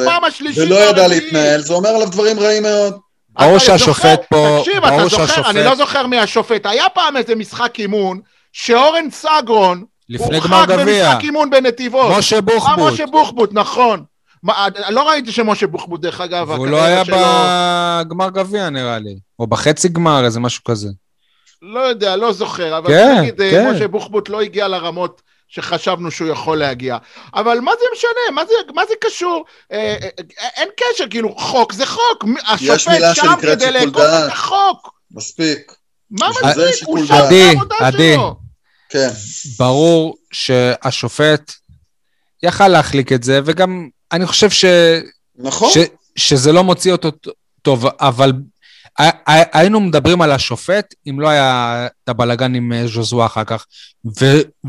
[0.56, 1.08] ולא ידע.
[1.08, 2.94] להתנהל, זה אומר עליו דברים רעים מאוד.
[3.30, 6.66] ברור שהשופט פה, תקשיב, ברור אתה זוכר, שהשופט, אני לא זוכר מי השופט.
[6.66, 8.20] היה פעם איזה משחק אימון,
[8.52, 12.18] שאורן סגרון, לפני הורחק גמר גביע, במשחק אימון בנתיבות.
[12.18, 14.04] משה אה, בוחבוט, משה בוחבוט, נכון.
[14.42, 17.16] מה, לא ראיתי שמשה בוחבוט, דרך אגב, והוא הקריירה לא היה שלו-
[18.06, 20.88] בגמר גביע נראה לי, או בחצי גמר, איזה משהו כזה.
[21.62, 23.70] לא יודע, לא זוכר, אבל כן, נגיד, אה, כן.
[23.70, 25.22] משה בוחבוט לא הגיע לרמות
[25.54, 26.96] שחשבנו שהוא יכול להגיע.
[27.34, 28.34] אבל מה זה משנה?
[28.34, 29.44] מה זה, מה זה קשור?
[29.72, 30.08] אה, אה,
[30.40, 32.24] אה, אין קשר, כאילו, חוק זה חוק.
[32.48, 34.26] השופט מילה שם שנקראת כדי שיקול לאכוף דעת.
[34.26, 34.90] את החוק.
[35.10, 35.72] מספיק.
[36.10, 36.26] מה?
[36.74, 37.24] שיקול הוא שם דעת.
[37.24, 38.14] עדי, בעבודה עדי.
[38.14, 38.36] שלו.
[38.88, 39.08] כן.
[39.58, 41.52] ברור שהשופט
[42.42, 44.64] יכל להחליק את זה, וגם אני חושב ש...
[45.36, 45.70] נכון?
[45.70, 45.78] ש,
[46.16, 47.10] שזה לא מוציא אותו
[47.62, 48.32] טוב, אבל
[49.52, 53.66] היינו מדברים על השופט אם לא היה את הבלגן עם אה, ז'וזואה אחר כך.
[54.20, 54.24] ו,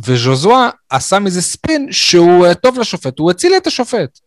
[0.05, 4.19] וז'וזואה עשה מזה ספין שהוא אה, טוב לשופט, הוא הציל את השופט.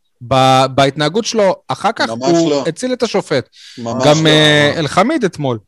[0.75, 2.65] בהתנהגות שלו אחר כך הוא לא.
[2.67, 3.49] הציל את השופט.
[3.79, 4.31] ממש גם לא.
[4.31, 5.59] אה, אלחמיד אתמול.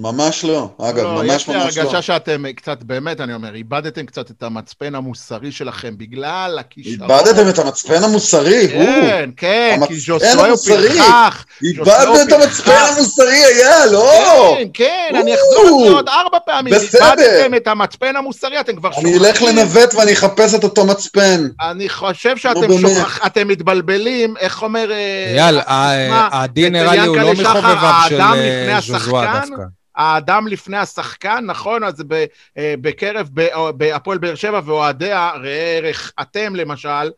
[0.00, 0.68] ממש לא.
[0.78, 1.82] אגב, לא, ממש יש לי ממש לא.
[1.82, 7.10] הרגשה שאתם אה, קצת, באמת, אני אומר, איבדתם קצת את המצפן המוסרי שלכם בגלל הכישרון.
[7.10, 8.84] איבדתם את המצפן המוסרי, הוא.
[8.84, 10.88] כן, כן, כי ז'וסוי הוא המוסרי.
[10.88, 11.46] פרחח.
[11.62, 12.72] איבדנו את המצפן.
[12.96, 14.56] המוסרי, אייל, לא!
[14.56, 16.74] כן, כן, או, אני אחזור על זה עוד ארבע פעמים.
[16.74, 17.10] בסדר.
[17.10, 19.56] איבדתם את המצפן המוסרי, אתם כבר אני אלך שוכחים.
[19.56, 21.48] לנווט ואני אחפש את אותו מצפן.
[21.60, 22.78] אני חושב שאתם.
[22.80, 24.92] שוכח, אתם מתבלבלים, איך אומר...
[24.92, 29.62] אה, אייל, הסיסמה, הדין אצל נראה לי הוא לא מחובביו של אה, השחקן, דווקא.
[29.96, 31.84] האדם לפני השחקן, נכון?
[31.84, 32.24] אז ב,
[32.58, 37.10] אה, בקרב ב- בהפועל באר שבע ואוהדיה, ראה ערך אתם למשל,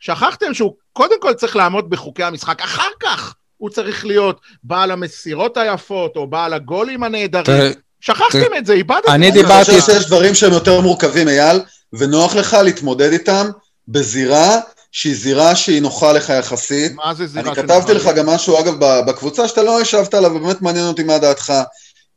[0.00, 5.56] שכחתם שהוא קודם כל צריך לעמוד בחוקי המשחק, אחר כך הוא צריך להיות בעל המסירות
[5.56, 7.72] היפות, או בעל הגולים הנהדרים.
[8.00, 8.26] שכחתם
[8.58, 9.40] את זה, איבדתם אני את זה.
[9.40, 11.60] דיברתי- אני חושב שיש דברים שהם יותר מורכבים, אייל,
[11.92, 13.46] ונוח לך להתמודד איתם
[13.88, 14.56] בזירה
[14.92, 16.92] שהיא זירה שהיא נוחה לך יחסית.
[16.94, 17.94] מה זה זירה אני של כתבתי?
[17.94, 21.52] לך גם משהו, אגב, ב- בקבוצה שאתה לא השבת עליו, ובאמת מעניין אותי מה דעתך.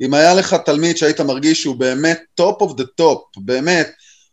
[0.01, 3.89] אם היה לך תלמיד שהיית מרגיש שהוא באמת top of the top, באמת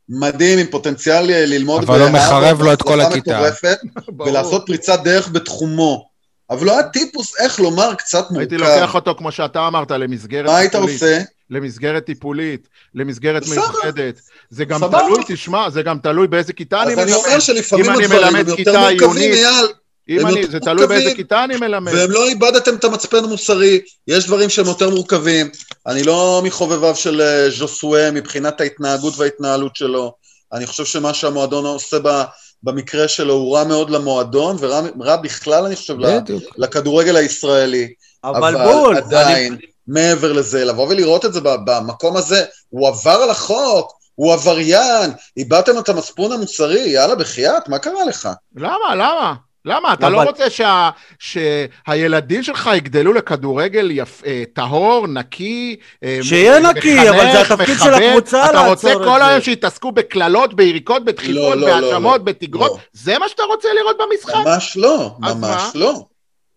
[0.08, 3.38] מדהים, עם פוטנציאל ללמוד אבל הוא בהרווארד מחרב לו את כל הכיתה.
[3.40, 3.78] מטורפת.
[4.26, 6.08] ולעשות פריצת דרך בתחומו.
[6.50, 8.70] אבל לא היה טיפוס, איך לומר, קצת הייתי מורכב.
[8.70, 11.02] לוקח אותו, כמו שאתה אמרת, למסגרת מה היית טיפולית.
[11.02, 11.20] עושה?
[11.50, 13.42] למסגרת טיפולית, למסגרת.
[13.48, 14.20] מיוחדת.
[14.50, 14.80] זה גם.
[14.90, 17.40] תלוי, תשמע, זה גם תלוי באיזה כיתה אני אז אני אומר מלמד.
[17.40, 19.66] שלפעמים אם אני הדברים מלמד הם יותר מורכבים, אייל.
[20.08, 21.92] אם אני, זה תלוי באיזה כיתה אני מלמד.
[21.94, 25.50] והם לא איבדתם את המצפן המוסרי, יש דברים שהם יותר מורכבים.
[25.86, 30.14] אני לא מחובביו של אה, ז'וסואה מבחינת ההתנהגות וההתנהלות שלו.
[30.52, 32.22] אני חושב שמה שהמועדון עושה ב,
[32.62, 36.42] במקרה שלו הוא רע מאוד למועדון, ורע רע בכלל, אני חושב, בדיוק.
[36.56, 37.88] לכדורגל הישראלי.
[38.24, 43.30] אבל בול, עדיין, אני- מעבר לזה, לבוא ולראות את זה במקום הזה, הוא עבר על
[43.30, 48.28] החוק, הוא עבריין, איבדתם את המצפון המוסרי, יאללה, בחייאת, מה קרה לך?
[48.56, 48.94] למה?
[48.94, 49.34] למה?
[49.66, 49.92] למה?
[49.92, 57.08] אתה לא רוצה שה, שהילדים שלך יגדלו לכדורגל יפ, אה, טהור, נקי, אה, שיהיה נקי,
[57.10, 57.94] אבל זה התפקיד של?
[57.94, 59.26] הקבוצה אתה לעצור רוצה את כל זה.
[59.26, 62.24] היום שיתעסקו בקללות, ביריקות, בדחיפות, לא, לא, בהאשמות, לא.
[62.24, 62.70] בתגרות?
[62.70, 62.78] לא.
[62.92, 64.34] זה מה שאתה רוצה לראות במשחק?
[64.34, 65.70] ממש לא, ממש מה?
[65.74, 66.04] לא.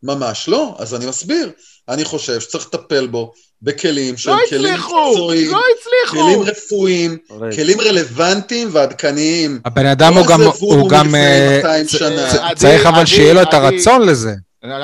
[0.03, 0.75] ממש לא.
[0.79, 1.51] אז אני מסביר.
[1.89, 6.25] אני חושב שצריך לטפל בו בכלים שהם לא כלים הצליחו, מקצועיים, לא הצליחו.
[6.25, 7.55] כלים רפואיים, רגע.
[7.55, 9.59] כלים רלוונטיים ועדכניים.
[9.65, 12.29] הבן אדם לא הוא גם, הוא גם, אה, 200 צ- שנה.
[12.31, 13.53] צ- עדי, צריך אבל שיהיה לו את.
[13.53, 14.31] הרצון לזה.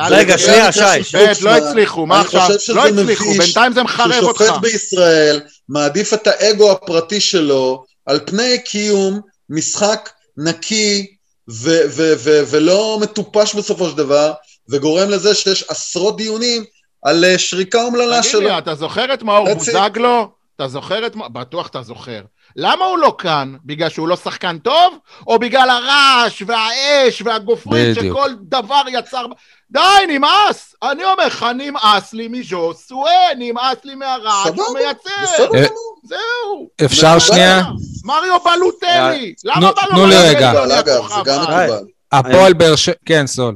[0.10, 0.80] רגע, שנייה, שי.
[1.14, 1.52] לא פוקסמן.
[1.52, 2.50] הצליחו, מה עכשיו?
[2.74, 4.42] לא הצליחו, בינתיים זה מחרב אותך.
[4.46, 11.06] ששופט בישראל מעדיף את האגו הפרטי שלו על פני קיום משחק נקי
[11.50, 14.32] ו- ו- ו- ולא מטופש בסופו של דבר,
[14.70, 16.64] וגורם לזה שיש עשרות דיונים
[17.06, 18.42] על אה, שריקה אומללה תגיד שלו.
[18.42, 19.54] לי, אתה זוכר את מאור.
[19.54, 20.30] בוזגלו?
[20.56, 21.16] אתה זוכר את...
[21.16, 22.22] בטוח אתה זוכר.
[22.56, 23.56] למה הוא לא כאן?
[23.66, 24.98] בגלל שהוא לא שחקן טוב?
[25.28, 28.18] או בגלל הרעש והאש והגופרית בדיוק.
[28.18, 29.26] שכל דבר יצר...
[29.72, 30.76] די, נמאס!
[30.84, 35.10] אני אומר לך, נמאס לי מז'וסואה, נמאס לי מהרעש שהוא מייצר.
[35.24, 35.68] בסדר אה.
[36.04, 36.70] זהו.
[36.86, 37.20] אפשר.
[37.20, 37.62] שנייה?
[38.06, 39.34] מריו בלוטלי!
[39.46, 39.90] למה תנו- בלוטלי?
[39.90, 40.52] תנו לי רגע.
[40.52, 41.52] מקובל, אגב, זה גם הכוכב?
[41.66, 41.84] מקובל.
[42.12, 43.56] הפועל באר שבע, כן, סול.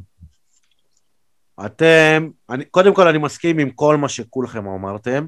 [1.65, 5.25] אתם, אני, קודם כל אני מסכים עם כל מה שכולכם אמרתם,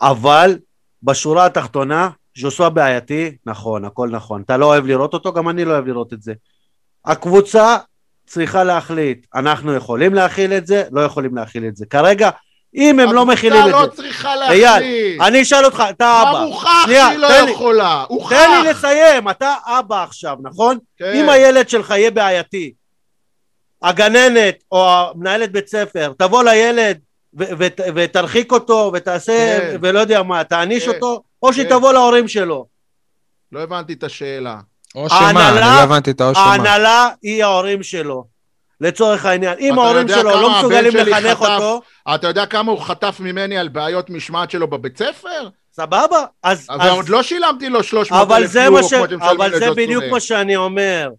[0.00, 0.58] אבל
[1.02, 4.42] בשורה התחתונה, ז'וסווה בעייתי, נכון, הכל נכון.
[4.42, 6.32] אתה לא אוהב לראות אותו, גם אני לא אוהב לראות את זה.
[7.04, 7.76] הקבוצה
[8.26, 11.86] צריכה להחליט, אנחנו יכולים להכיל את זה, לא יכולים להכיל את זה.
[11.86, 12.30] כרגע,
[12.74, 15.20] אם הם לא מכילים הקבוצה את לא זה, צריכה אייל, להחליט.
[15.20, 16.38] אני אשאל אותך, אתה אבא.
[16.38, 17.50] הוכח שנייה, שהיא לא תן לי.
[17.50, 18.04] יכולה.
[18.08, 18.28] הוכח.
[18.28, 20.78] תן לי לסיים, אתה אבא עכשיו, נכון?
[20.96, 21.12] כן.
[21.14, 22.72] אם הילד שלך יהיה בעייתי,
[23.84, 26.98] הגננת או המנהלת בית ספר תבוא לילד
[27.38, 27.44] ו-
[27.94, 29.76] ותרחיק אותו ותעשה כן.
[29.82, 30.94] ולא יודע מה, תעניש כן.
[30.94, 31.68] אותו, או כן.
[31.68, 32.66] תבוא להורים שלו.
[33.52, 34.56] לא הבנתי את השאלה.
[34.94, 36.44] או שמה, אני לא הבנתי את האו שמה.
[36.44, 38.24] ההנהלה היא ההורים שלו,
[38.80, 39.54] לצורך העניין.
[39.60, 41.42] אם ההורים שלו לא מסוגלים לחנך חטף?
[41.42, 41.80] אותו,
[42.14, 45.48] אתה יודע כמה הוא חטף ממני על בעיות משמעת שלו בבית ספר?
[45.72, 46.24] סבבה?
[46.42, 46.66] אז...
[46.70, 48.90] אז- ועוד לא שילמתי לו 300 אבל אלף זה יורו מה כמו ש...
[48.90, 49.70] שמשלמים אבל זה.
[49.70, 51.10] בדיוק מה שאני אומר.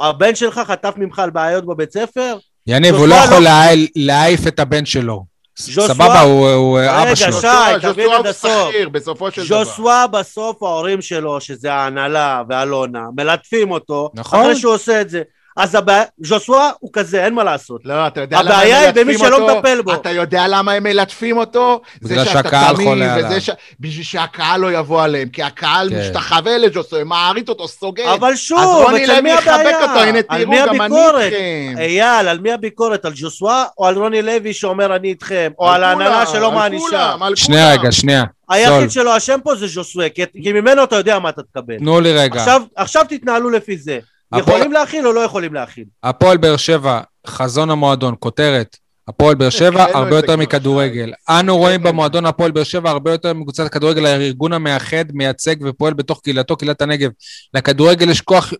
[0.00, 2.36] הבן שלך חטף ממך על בעיות בבית ספר?
[2.66, 3.50] יניב, הוא לא יכול לא-
[3.96, 5.24] להעיף את הבן שלו.
[5.58, 7.32] סבבה, הוא אבא רגע, שלו.
[7.32, 8.68] שי, ז'וסווה- תבין ז'וסווה עד הוא הסוף.
[8.70, 9.64] שכיר בסופו של דבר.
[9.64, 14.40] ז'וסווה בסוף ההורים שלו, שזה ההנהלה ואלונה, מלטפים אותו, נכון.
[14.40, 15.22] אחרי שהוא עושה את זה.
[15.56, 17.80] אז הבעיה, ז'וסווה הוא כזה, אין מה לעשות.
[17.84, 19.56] לא, אתה יודע למה הם הבעיה היא מלטפים במי שלא אותו?
[19.58, 19.94] מטפל בו.
[19.94, 21.80] אתה יודע למה הם מלטפים אותו?
[22.02, 23.40] בגלל זה שאתה שהקהל חולה וזה עליו.
[23.40, 23.50] ש...
[23.80, 26.00] בשביל שהקהל לא יבוא עליהם, כי הקהל כן.
[26.00, 28.04] משתחווה לג'וסו, מעריץ אותו, סוגד.
[28.14, 28.32] אבל.
[28.32, 29.82] אז שוב, רוני אצל לוי מי יחבק הבעיה?
[29.82, 31.22] אותו, הנה תראו, גם אני הביקורת?
[31.32, 31.74] איתכם.
[31.78, 33.04] אייל, על מי הביקורת?
[33.04, 35.52] על ז'וסווה או על רוני לוי שאומר אני איתכם?
[35.58, 36.86] או על ההנהלה שלא על מענישה?
[36.88, 37.80] כולם, על שנייה כולם.
[37.80, 38.24] רגע, שנייה.
[38.48, 41.78] היחיד שלא אשם פה זה ז'וסווה, כי כי ממנו אתה יודע מה אתה תקבל.
[41.78, 42.40] תנו לי רגע.
[42.40, 43.98] עכשיו- עכשיו תתנהלו לפי זה.
[44.40, 45.84] הפועל- יכולים להכיל או לא יכולים להכיל?
[46.02, 48.76] הפועל באר שבע, חזון המועדון, כותרת.
[49.08, 51.12] הפועל באר שבע הרבה יותר מכדורגל.
[51.30, 51.82] אנו רואים.
[51.82, 56.82] במועדון הפועל באר שבע הרבה יותר מקבוצת הכדורגל, הארגון המאחד, מייצג ופועל בתוך קהילתו, קהילת
[56.82, 57.10] הנגב.
[57.54, 58.52] לכדורגל יש כוח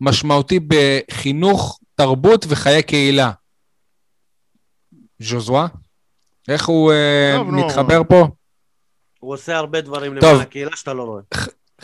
[0.00, 3.30] משמעותי בחינוך, תרבות וחיי קהילה.
[5.22, 5.66] ז'וזווה?
[6.48, 7.42] איך הוא אה.
[7.42, 8.26] מתחבר פה?
[9.20, 10.14] הוא עושה הרבה דברים.
[10.14, 11.22] למען הקהילה שאתה לא רואה.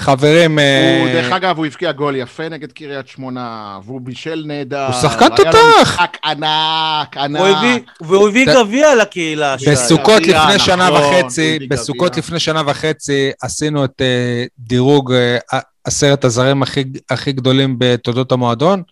[0.01, 4.87] חברים, אה, הוא, דרך אגב, הוא הבקיע גול יפה נגד קריית שמונה, והוא בישל נהדר.
[4.87, 5.81] הוא שחקן היה לו תותח.
[5.83, 7.91] משחק ענק, ענק.
[8.01, 9.57] והוא הביא גביע לקהילה.
[9.71, 12.17] בסוכות לפני שנה נכון, וחצי, בסוכות.
[12.17, 16.63] לפני שנה וחצי עשינו את אה, דירוג אה, עשרת הזרים
[17.11, 18.83] הכי, גדולים בתולדות המועדון.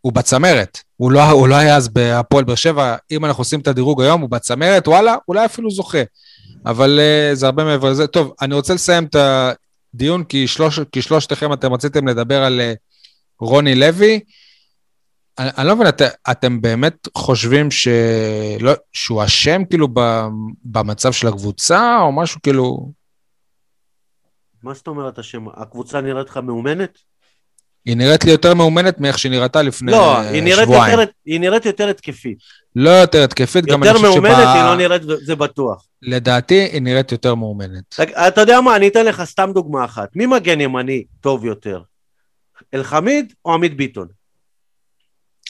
[0.00, 3.68] הוא בצמרת, הוא לא, הוא לא היה אז בהפועל באר שבע, אם אנחנו עושים את
[3.68, 6.02] הדירוג היום, הוא בצמרת, וואלה, אולי אפילו זוכה.
[6.66, 8.06] אבל אה, זה הרבה מעבר לזה.
[8.06, 9.16] טוב, אני רוצה לסיים את
[9.98, 12.72] הדיון, כי, שלוש, כי שלושתכם אתם רציתם לדבר על אה,
[13.40, 14.20] רוני לוי.
[15.38, 20.00] אני, אני לא מבין, את, אתם באמת חושבים שלא, שהוא אשם כאילו ב,
[20.64, 22.92] במצב של הקבוצה, או משהו כאילו...
[24.62, 25.44] מה זאת אומרת השם?
[25.54, 26.98] הקבוצה נראית לך מאומנת?
[27.84, 30.98] היא נראית לי יותר מאומנת מאיך שהיא נראתה לפני לא, אה, שבועיים.
[31.00, 32.38] יותר- היא נראית יותר התקפית.
[32.76, 34.76] לא יותר התקפית, גם אני יותר חושב מאומנת היא לא.
[34.76, 35.87] נראית, זה בטוח.
[36.02, 37.96] לדעתי היא נראית יותר מאומנת.
[38.28, 40.08] אתה יודע מה, אני אתן לך סתם דוגמה אחת.
[40.16, 41.80] מי מגן ימני טוב יותר?
[42.74, 44.06] אלחמיד או עמית ביטון?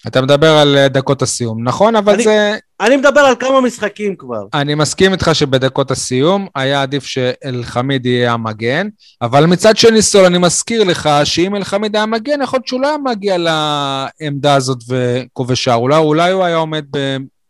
[0.07, 1.97] אתה מדבר על אה, דקות הסיום, נכון?
[1.97, 2.57] אבל אני- זה...
[2.81, 4.43] אני מדבר על כמה משחקים כבר.
[4.55, 8.89] אני מסכים איתך שבדקות הסיום היה עדיף שאלחמיד יהיה המגן,
[9.23, 12.89] אבל מצד שני, סול, אני מזכיר לך שאם אלחמיד היה מגן, יכול להיות שהוא לא
[12.89, 15.75] היה מגיע לעמדה הזאת וכובש שער.
[15.77, 16.85] אולי, אולי הוא היה עומד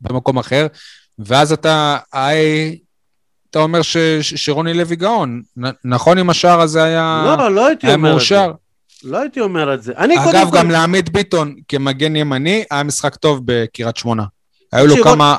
[0.00, 0.66] במקום אחר,
[1.18, 2.78] ואז אתה, היי,
[3.50, 5.42] אתה אומר ש, ש, שרוני לוי גאון.
[5.58, 8.14] נ, נכון אם השער הזה היה, לא, לא הייתי היה אומר את זה.
[8.14, 8.52] מאושר?
[9.04, 9.92] לא הייתי אומר את זה.
[9.96, 10.56] אני קודם אגב, כל...
[10.56, 14.24] גם לעמית ביטון כמגן ימני, היה משחק טוב בקריית שמונה.
[14.72, 15.36] היו לו כמה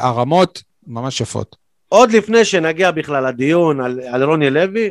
[0.00, 1.56] הרמות ממש יפות.
[1.88, 4.90] עוד לפני שנגיע בכלל לדיון על, על רוני לוי,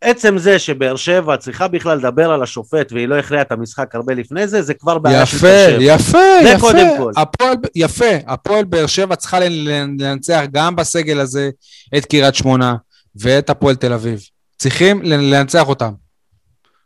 [0.00, 4.14] עצם זה שבאר שבע צריכה בכלל לדבר על השופט והיא לא הכריעה את המשחק הרבה
[4.14, 5.82] לפני זה, זה כבר בעיה של יפה, באר שבע.
[5.94, 6.60] יפה, זה יפה.
[6.60, 7.12] קודם כל.
[7.16, 11.50] הפועל, יפה, הפועל באר שבע צריכה לנ- לנצח גם בסגל הזה
[11.96, 12.74] את קריית שמונה
[13.16, 14.20] ואת הפועל תל אביב.
[14.58, 15.92] צריכים לנ- לנצח אותם.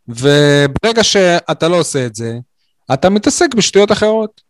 [0.09, 2.38] וברגע שאתה לא עושה את זה,
[2.93, 4.41] אתה מתעסק בשטויות אחרות.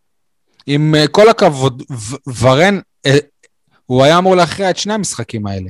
[0.67, 1.83] עם אה, כל הכבוד,
[2.41, 3.17] ורן, אה,
[3.85, 5.69] הוא היה אמור להכריע את שני המשחקים האלה.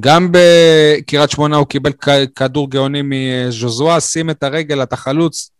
[0.00, 1.92] גם בקריית שמונה הוא קיבל
[2.36, 5.50] כדור גאוני מז'וזואה, שים את הרגל, אתה חלוץ,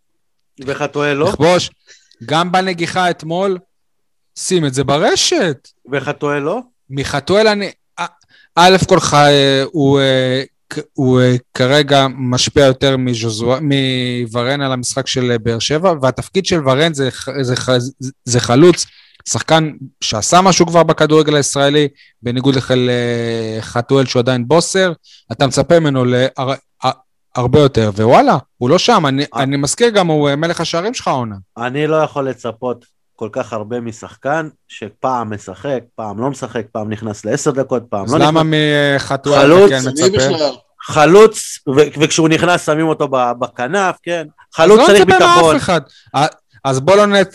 [0.67, 1.29] וחתואל לא?
[1.29, 1.71] לכבוש.
[2.25, 3.59] גם בנגיחה אתמול,
[4.39, 5.69] שים את זה ברשת.
[5.93, 6.61] וחתואל לא?
[6.91, 7.71] מחתואל אני...
[8.01, 8.05] א-
[8.89, 9.15] כל ח...
[9.73, 10.43] הוא אה,
[10.93, 16.69] הוא אה, כרגע משפיע יותר מז'וזואה- מוורן על המשחק של אה, באר שבע, והתפקיד של
[16.69, 17.09] ורן זה,
[17.41, 17.69] זה, ח-
[18.25, 18.87] זה חלוץ,
[19.29, 19.71] שחקן
[20.01, 21.89] שעשה משהו כבר בכדורגל הישראלי,
[22.23, 22.55] בניגוד
[23.59, 24.93] לחתואל שהוא עדיין בוסר,
[25.33, 26.53] אתה מצפה ממנו להר,
[27.37, 29.43] הרבה יותר, ווואלה, הוא לא שם, אני, אה.
[29.43, 31.37] אני מזכיר גם, הוא אה, מלך השערים שלך העונה.
[31.59, 32.85] אני לא יכול לצפות
[33.17, 38.13] כל כך הרבה משחקן, שפעם משחק, פעם לא משחק, פעם נכנס לעשר דקות, פעם אז
[38.15, 38.55] לא למה נכנס.
[38.97, 40.37] מחתואל חלוץ, אתה כן מצפה?
[40.87, 44.27] חלוץ, ו- וכשהוא נכנס שמים אותו ב- בכנף, כן?
[44.29, 45.53] אז חלוץ לא צריך נצפה ביטחון.
[45.55, 45.81] מאף אחד.
[46.15, 46.27] אה,
[46.65, 47.35] אז בוא לא, נצ...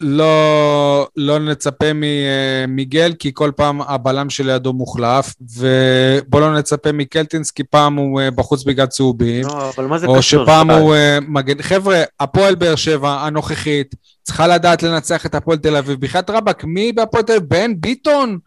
[0.00, 7.64] לא, לא נצפה ממיגל, כי כל פעם הבלם שלידו מוחלף, ובוא לא נצפה מקלטינס, כי
[7.64, 10.44] פעם הוא אה, בחוץ בגלל צהובים, לא, אבל מה זה או קשור?
[10.44, 10.76] שפעם שי?
[10.78, 11.62] הוא אה, מגן...
[11.62, 16.00] חבר'ה, הפועל באר שבע הנוכחית צריכה לדעת לנצח את הפועל תל אביב.
[16.00, 17.48] בחייאת רבאק, מי בהפועל תל אביב?
[17.48, 18.38] בן ביטון?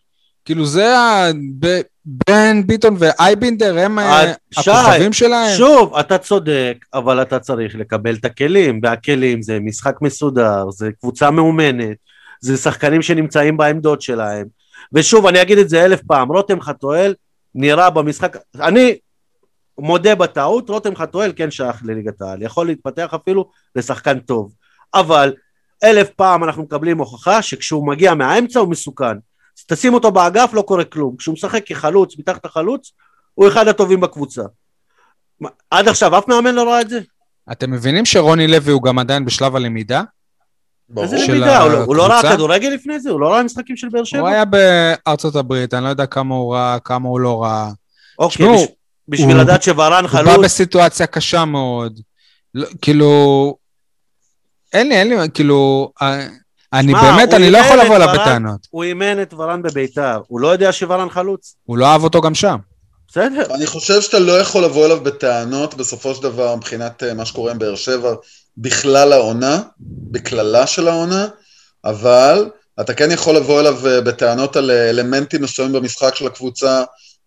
[0.45, 1.32] כאילו זה ה...
[1.60, 1.82] ב...
[2.06, 5.58] בן ביטון ואייבינדר הם אה, אה, שי, הכוכבים שלהם?
[5.58, 11.32] שוב, אתה צודק, אבל אתה צריך לקבל את הכלים, והכלים זה משחק מסודר, זה קבוצה
[11.32, 11.97] מאומנת,
[12.41, 14.47] זה שחקנים שנמצאים בעמדות שלהם.
[14.93, 17.14] ושוב, אני אגיד את זה אלף פעם, רותם חתואל
[17.56, 18.97] נראה במשחק, אני
[19.78, 24.54] מודה בטעות, רותם חתואל כן שייך לליגת העל, יכול להתפתח אפילו לשחקן טוב,
[24.93, 25.34] אבל
[25.84, 29.18] אלף פעם אנחנו מקבלים הוכחה שכשהוא מגיע מהאמצע הוא מסוכן.
[29.68, 32.91] תשים אותו באגף לא קורה כלום, כשהוא משחק כחלוץ, מתחת לחלוץ,
[33.34, 34.41] הוא אחד הטובים בקבוצה.
[35.41, 36.99] מה, עד עכשיו אף מאמן לא ראה את זה?
[37.51, 40.01] אתם מבינים שרוני לוי הוא גם עדיין בשלב הלמידה?
[40.97, 41.62] איזה למידה?
[41.62, 42.22] הוא לא- הוא לא ראה?
[42.34, 43.10] כדורגל לפני זה?
[43.10, 44.30] הוא לא ראה משחקים של באר הוא שבע?
[44.30, 47.70] היה בארצות הברית, אני לא יודע כמה הוא ראה, כמה הוא לא ראה.
[48.20, 48.70] אוקיי, תשמעו, בש-
[49.07, 51.99] בשביל הוא- לדעת שוורן הוא בא חלוץ, בסיטואציה קשה מאוד.
[52.55, 53.55] לא, כאילו,
[54.74, 56.28] אין לי, אין לי, כאילו, אה,
[56.74, 58.07] אני שמע, באמת, אני לא יכול לבוא אליו.
[58.13, 58.67] בטענות.
[58.70, 61.55] הוא אימן את ורן בביתר, הוא לא יודע שוורן חלוץ?
[61.63, 62.57] הוא לא אהב אותו גם שם.
[63.07, 63.55] בסדר.
[63.55, 67.51] אני חושב שאתה לא יכול לבוא אליו בטענות בסופו של דבר מבחינת אה, מה שקורה
[67.51, 68.13] עם באר שבע
[68.57, 71.28] בכלל העונה, בכללה של העונה,
[71.86, 72.49] אבל
[72.82, 76.84] אתה כן יכול לבוא אליו אה, בטענות על אה, אלמנטים מסוימים במשחק של הקבוצה,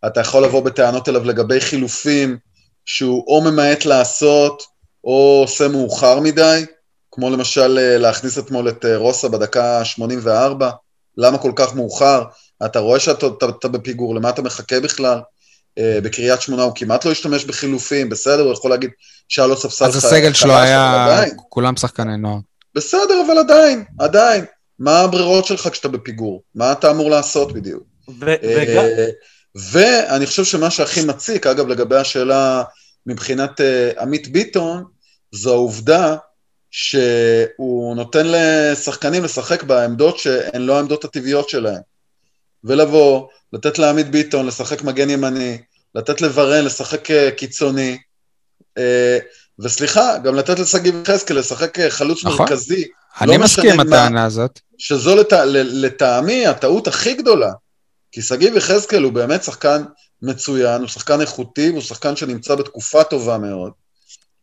[0.07, 2.39] אתה יכול לבוא בטענות אליו לגבי חילופים
[2.85, 4.63] שהוא או ממעט לעשות
[5.05, 6.65] או עושה מאוחר מדי,
[7.13, 10.71] כמו למשל אה, להכניס אתמול את אה, רוסה בדקה 84,
[11.17, 12.25] למה כל כך מאוחר?
[12.65, 15.21] אתה רואה שאתה אתה, אתה בפיגור, למה אתה מחכה בכלל?
[15.79, 18.91] אה, בקריית שמונה הוא כמעט לא השתמש בחילופים, בסדר, הוא יכול להגיד
[19.29, 21.35] שהיה לו ספסל אז הסגל שלו היה, עדיין.
[21.49, 22.39] כולם שחקני נוער.
[22.75, 24.45] בסדר, אבל עדיין, עדיין.
[24.79, 26.43] מה הברירות שלך כשאתה בפיגור?
[26.55, 27.83] מה אתה אמור לעשות בדיוק?
[28.21, 28.85] וגם...
[29.55, 32.63] ואני חושב שמה שהכי מציק, אגב, לגבי השאלה
[33.07, 33.61] מבחינת
[34.01, 34.85] עמית ביטון,
[35.33, 36.17] זו העובדה
[36.73, 41.81] שהוא נותן לשחקנים לשחק בעמדות שהן לא העמדות הטבעיות שלהם.
[42.65, 45.59] ולבוא, לתת לעמית ביטון לשחק מגן ימני,
[45.95, 47.99] לתת לוורן לשחק אה, קיצוני,
[48.79, 49.19] אה,
[49.59, 52.39] וסליחה, גם לתת לשגיב יחזקאל לשחק אה, חלוץ נכון.
[52.41, 52.85] מרכזי,
[53.21, 53.81] אני לא מסכים עם.
[53.81, 54.61] הטענה הזאת.
[54.79, 55.33] שזו לט...
[55.33, 57.53] ל- לטעמי הטעות הכי גדולה.
[58.13, 59.83] כי שגיב יחזקאל הוא באמת שחקן
[60.23, 63.73] מצוין, הוא שחקן איכותי, והוא שחקן שנמצא בתקופה טובה מאוד.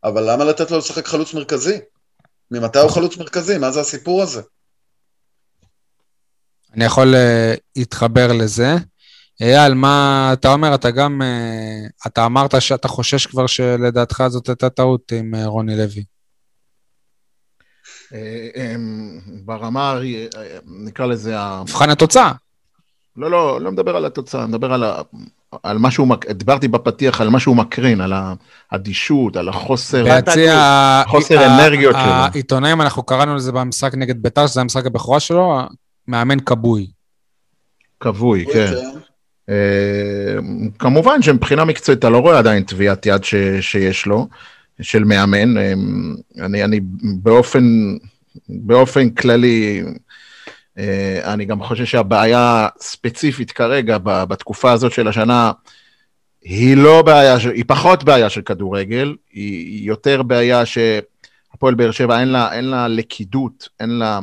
[0.04, 1.80] אבל למה לתת לו לשחק חלוץ מרכזי?
[2.52, 3.58] ממתי הוא חלוץ מרכזי?
[3.58, 4.42] מה זה הסיפור הזה?
[6.74, 8.76] אני יכול אה, להתחבר לזה.
[9.42, 10.76] אייל, מה אתה אומר?
[10.76, 15.78] אתה גם, אה, אתה אמרת שאתה חושש כבר שלדעתך זאת הייתה טעות עם אה, רוני
[15.78, 16.04] לוי.
[19.46, 20.00] ברמה,
[20.66, 22.32] נקרא לזה, מבחן התוצאה.
[23.20, 25.02] לא, לא, לא מדבר על התוצאה, אני מדבר על, ה...
[25.64, 28.14] על מה שהוא, מק- דיברתי בפתיח על מה שהוא מקרין, על
[28.72, 32.02] האדישות, על החוסר, ביציע חוסר ה- אנרגיות שלו.
[32.12, 35.60] העיתונאים, אנחנו קראנו לזה במשחק נגד ביתר, שזה המשחק הבכורה שלו,
[36.08, 36.88] מאמן כבוי.
[38.00, 38.74] כבוי, כן.
[39.50, 39.56] אה,
[40.80, 44.28] כמובן שמבחינה מקצועית אתה לא רואה עדיין טביעת יד ש, שיש לו,
[44.82, 45.58] של מאמן.
[45.58, 45.74] אה,
[46.46, 46.80] אני, אני
[47.24, 47.64] באופן,
[48.50, 49.84] באופן כללי,
[51.24, 55.52] אני גם חושב שהבעיה ספציפית כרגע, בתקופה הזאת של השנה,
[56.42, 62.28] היא לא בעיה, היא פחות בעיה של כדורגל, היא יותר בעיה שהפועל באר שבע אין
[62.28, 64.20] לה, אין לה לכידות, אין לה...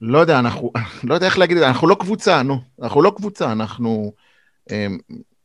[0.00, 0.72] לא יודע, אנחנו,
[1.04, 4.12] לא יודע איך להגיד את זה, אנחנו לא קבוצה, נו, אנחנו לא קבוצה, אנחנו
[4.70, 4.98] הם,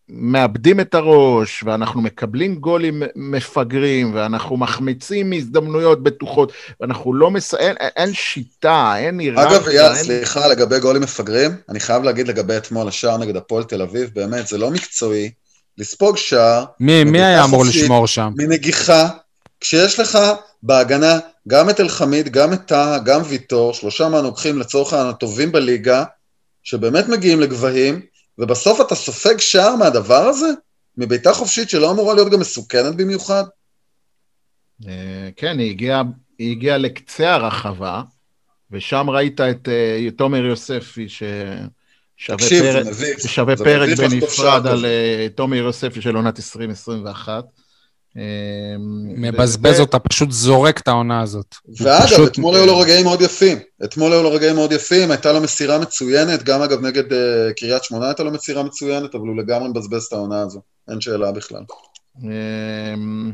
[0.09, 7.53] מאבדים את הראש, ואנחנו מקבלים גולים מפגרים, ואנחנו מחמיצים הזדמנויות בטוחות, ואנחנו לא מס...
[7.53, 9.57] אין, אין שיטה, אין היררכיה.
[9.57, 10.03] אגב, אייל, אין...
[10.03, 14.47] סליחה, לגבי גולים מפגרים, אני חייב להגיד לגבי אתמול השער נגד הפועל תל אביב, באמת,
[14.47, 15.31] זה לא מקצועי
[15.77, 17.65] לספוג שער מי, מי היה אמור.
[17.65, 18.31] לשמור שם?
[18.35, 19.09] מנגיחה,
[19.59, 20.17] כשיש לך
[20.63, 26.03] בהגנה גם את אלחמיד, גם את טאה, גם ויטור, שלושה מהנוקחים לצורך הטובים בליגה,
[26.63, 28.01] שבאמת מגיעים לגבהים,
[28.38, 30.47] ובסוף אתה סופג שער מהדבר הזה?
[30.97, 33.43] מבעיטה חופשית שלא אמורה להיות גם מסוכנת במיוחד?
[34.88, 36.03] אה, כן, היא הגיעה,
[36.39, 38.01] היא הגיעה לקצה הרחבה,
[38.71, 42.38] ושם ראית את אה, תומר יוספי, ששווה
[43.57, 44.86] פרק, פרק בנפרד על.
[44.86, 47.43] אה, תומר יוספי של עונת 2021.
[48.18, 48.76] אה,
[49.18, 51.55] מבזבז אותה, פשוט זורק את העונה הזאת.
[51.80, 53.59] ואגב, פשוט- אתמול היו לו רגעים מאוד יפים.
[53.84, 57.84] אתמול היו לו רגעים מאוד יפים, הייתה לו מסירה מצוינת, גם אגב נגד אה, קריית
[57.84, 60.61] שמונה הייתה לו מסירה מצוינת, אבל הוא לגמרי מבזבז את העונה הזו.
[60.89, 61.61] אין שאלה בכלל.
[62.24, 63.32] אמ,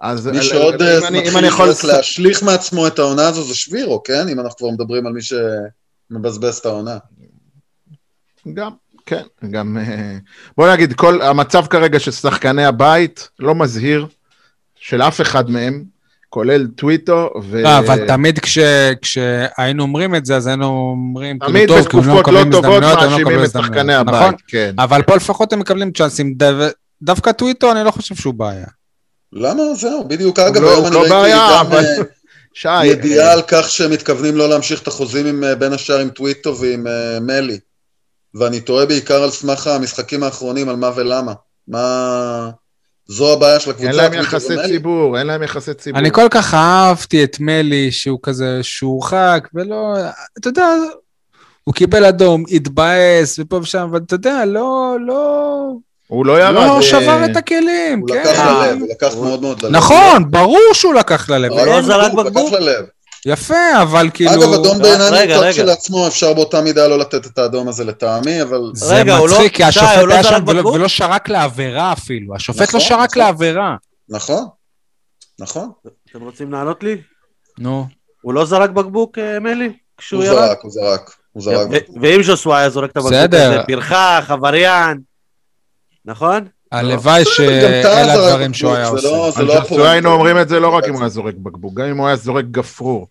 [0.00, 1.68] אז מי שעוד אם אה, מתחיל יכול...
[1.84, 4.28] להשליך מעצמו את העונה הזו זה שבירו, כן?
[4.28, 6.98] אם אנחנו כבר מדברים על מי שמבזבז את העונה.
[8.54, 8.70] גם,
[9.06, 9.76] כן, גם...
[9.80, 10.16] אה,
[10.56, 14.06] בוא נגיד, כל המצב כרגע של שחקני הבית לא מזהיר,
[14.80, 15.84] של אף אחד מהם,
[16.28, 17.62] כולל טוויטו, ו...
[17.62, 18.58] לא, אבל תמיד כש-
[19.02, 22.94] כשהיינו אומרים את זה, אז היינו אומרים, כאילו, תמיד לא בתקופות לא מקבלים טובות לא
[22.94, 23.92] מאשימים מקבלים את שחקני.
[24.02, 24.14] נכון?
[24.14, 24.74] הבית, כן.
[24.78, 26.34] אבל פה לפחות הם מקבלים צ'אנסים.
[26.34, 26.46] דו-
[27.02, 28.66] דווקא טוויטו, אני לא חושב שהוא בעיה.
[29.32, 29.62] למה?
[29.74, 30.38] זהו, בדיוק.
[30.38, 32.02] אגב, לא- היום אני לא ראיתי בעיה, גם אבל- אה,
[32.54, 36.56] שי, ידיעה על כך שהם מתכוונים לא להמשיך את החוזים עם, בין השאר עם טוויטו
[36.58, 37.58] ועם אה, מלי.
[38.34, 41.32] ואני תוהה בעיקר על סמך המשחקים האחרונים, על מה ולמה.
[41.68, 42.50] מה...
[43.08, 43.88] זו הבעיה של הקבוצה.
[43.88, 44.54] אין להם יחסי?
[44.66, 45.98] ציבור, אין להם יחסי ציבור.
[45.98, 49.94] אני כל כך אהבתי את מלי, שהוא כזה, שהורחק, ולא,
[50.38, 50.66] אתה יודע,
[51.64, 55.72] הוא קיבל אדום, התבאס, ופה ושם, אבל אתה יודע, לא, לא,
[56.06, 56.54] הוא לא ירד.
[56.54, 58.20] לא אה, שבר את הכלים, הוא כן.
[58.20, 59.72] לקח ללב, הוא לקח מאוד מאוד ללב.
[59.72, 61.52] נכון, ברור שהוא לקח ללב.
[61.52, 62.52] אבל לא זרק בקבוק, בקבוק?
[62.52, 62.84] לקח ללב.
[63.26, 64.30] יפה, אבל כאילו...
[64.32, 65.26] אגב, אדום רגע, בעיניי.
[65.26, 68.60] מנותק כשלעצמו, אפשר באותה מידה לא לתת את האדום הזה לטעמי, אבל...
[68.74, 72.34] זה רגע, הוא לא- מצחיק, כי השופט הוא לא היה שם ולא- שרק לעבירה אפילו.
[72.34, 73.22] השופט לא נכון, שרק נכון.
[73.22, 73.76] לעבירה.
[74.08, 74.44] נכון,
[75.40, 75.70] נכון.
[76.10, 76.96] אתם רוצים לענות לי?
[77.58, 77.86] נו.
[78.22, 79.72] הוא לא זרק בקבוק, אה, מלי?
[79.98, 80.46] כשהוא הוא ירד?
[80.48, 81.14] זרק, הוא זרק.
[81.32, 81.68] הוא זרק.
[82.02, 83.52] ואם ז'וסווה היה זורק את הבקבוק בסדר.
[83.52, 84.98] הזה, פרחח, עבריין,
[86.04, 86.46] נכון?
[86.72, 89.38] הלוואי שאלה הדברים שהוא היה זה לא- עושה.
[89.40, 89.60] זה לא.
[89.60, 92.06] ג'סואי היינו אומרים את זה לא רק אם הוא היה זורק בקבוק, גם אם הוא
[92.06, 93.06] היה זורק גפרור.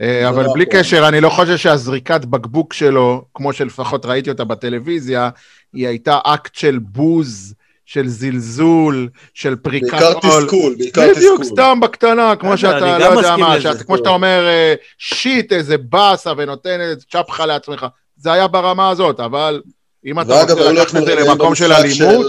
[0.00, 0.66] אה, אבל לא בלי.
[0.66, 5.28] קשר, אני לא חושב שהזריקת בקבוק שלו, כמו שלפחות ראיתי אותה בטלוויזיה,
[5.72, 7.54] היא הייתה אקט של בוז,
[7.86, 10.44] של זלזול, של פריקת בעיקר עול.
[10.44, 11.56] תסכול, בעיקר בדיוק, תסכול.
[11.56, 13.60] סתם בקטנה, כמו שאתה, לא יודע מה.
[13.60, 17.86] שאתה- כמו שאתה אומר, אה, שיט, איזה באסה, ונותן איזה צ'פחה לעצמך.
[18.16, 19.62] זה היה ברמה הזאת, אבל
[20.06, 22.26] אם אתה רוצה לקחת את זה למקום של אלימות,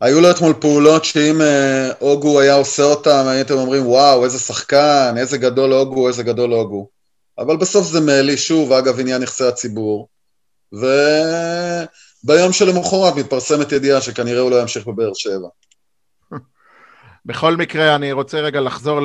[0.00, 5.14] היו לו אתמול פעולות שאם אה, אוגו היה עושה אותן, הייתם אומרים, וואו, איזה שחקן,
[5.18, 6.99] איזה גדול אוגו, איזה גדול אוגו.
[7.40, 10.08] אבל בסוף זה מעלי, שוב, אגב, עניין נכסי הציבור.
[10.72, 15.48] וביום שלמחרת מתפרסמת ידיעה שכנראה הוא לא ימשיך בבאר שבע.
[17.26, 19.00] בכל מקרה, אני רוצה רגע לחזור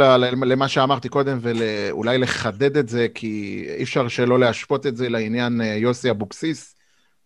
[0.46, 5.62] למה שאמרתי קודם ואולי לחדד את זה, כי אי אפשר שלא להשפוט את זה לעניין
[5.62, 6.76] אה, יוסי אבוקסיס.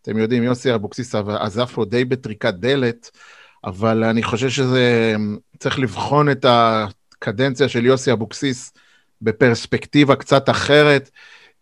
[0.01, 3.11] אתם יודעים, יוסי אבוקסיס עזב פה די בטריקת דלת,
[3.63, 5.15] אבל אני חושב שזה,
[5.59, 8.71] צריך לבחון את הקדנציה של יוסי אבוקסיס
[9.21, 11.09] בפרספקטיבה קצת אחרת,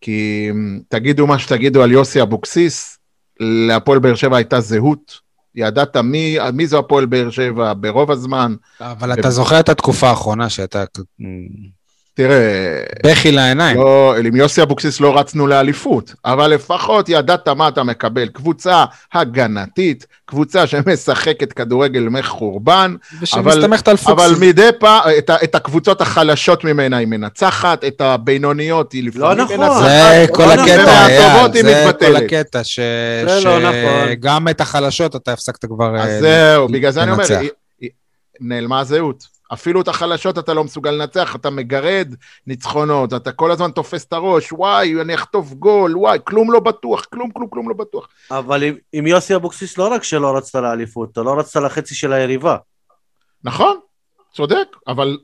[0.02, 0.50] כי
[0.88, 3.00] תגידו מה שתגידו על יוסי אבוקסיס,
[3.40, 5.28] להפועל באר שבע הייתה זהות.
[5.56, 8.56] ידעת מי, מי זו הפועל באר שבע ברוב הזמן.
[8.82, 10.84] אבל אתה זוכר את התקופה האחרונה שהייתה
[12.18, 13.78] תראה, בכי לעיניים.
[13.78, 18.28] לא, עם יוסי אבוקסיס לא רצנו לאליפות, אבל לפחות ידעת מה אתה מקבל.
[18.28, 24.10] קבוצה הגנתית, קבוצה שמשחקת כדורגל מחורבן, ושמסתמכת על פוקס.
[24.24, 29.44] אבל מדי פעם, את, את הקבוצות החלשות ממנה היא מנצחת, את הבינוניות היא לפעמים לא
[29.44, 29.60] נכון.
[29.60, 29.82] מנצחת.
[29.84, 30.86] זה כל לא הקטע, נכון.
[30.86, 32.16] מהטובות אייל, היא זה כל.
[32.16, 32.80] הקטע, ש-
[33.28, 34.10] זה לא נכון.
[34.12, 35.96] שגם את החלשות אתה הפסקת כבר...
[36.02, 37.40] אז אה, זהו, בגלל זה אני אומר, לנצח.
[37.40, 37.50] היא-
[37.82, 37.90] היא-
[38.42, 39.37] נעלמה הזהות.
[39.54, 42.16] אפילו את החלשות אתה לא מסוגל לנצח, אתה מגרד
[42.48, 47.06] ניצחונות, אתה כל הזמן תופס את הראש, וואי, אני אחטוף גול, וואי, כלום לא בטוח,
[47.06, 48.08] כלום, כלום, כלום לא בטוח.
[48.32, 52.14] אבל עם- עם יוסי אבוקסיס לא רק שלא רצת לאליפות, אתה לא רצת לחצי של
[52.14, 52.58] היריבה.
[53.44, 53.78] נכון,
[54.34, 55.18] צודק, אבל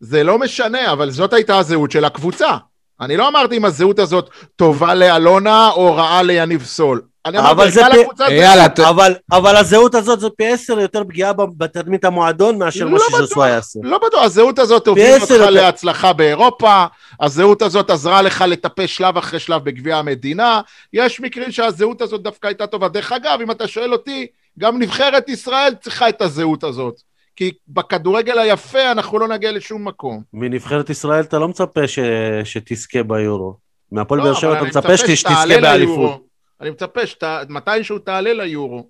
[0.00, 2.56] זה לא משנה, אבל זאת הייתה הזהות של הקבוצה.
[3.00, 7.02] אני לא אמרתי אם הזהות הזאת טובה לאלונה או רעה ליניב סול.
[7.26, 8.72] אבל זה אייל, זהות.
[8.72, 12.98] אתה- אבל, אבל הזהות הזאת זה פי עשר יותר פגיעה בתדמית המועדון מאשר לא מה.
[12.98, 13.78] שז'וסווה יעשה.
[13.82, 15.50] לא בטוח, הזהות הזאת הובילה אותך יותר.
[15.50, 16.84] להצלחה באירופה,
[17.20, 20.60] הזהות הזאת עזרה לך לטפס שלב אחרי שלב בגביע המדינה,
[20.92, 22.88] יש מקרים שהזהות הזאת דווקא הייתה טובה.
[22.88, 24.26] דרך אגב, אם אתה שואל אותי,
[24.58, 26.94] גם נבחרת ישראל צריכה את הזהות הזאת.
[27.36, 30.22] כי בכדורגל היפה אנחנו לא נגיע לשום מקום.
[30.34, 31.98] מנבחרת ישראל אתה לא מצפה ש...
[32.44, 33.54] שתזכה ביורו.
[33.92, 36.29] מהפועל לא, באר שבע אתה מצפה שתזכה באליפות.
[36.60, 38.88] אני מצפה שמתישהו תעלה ליורו.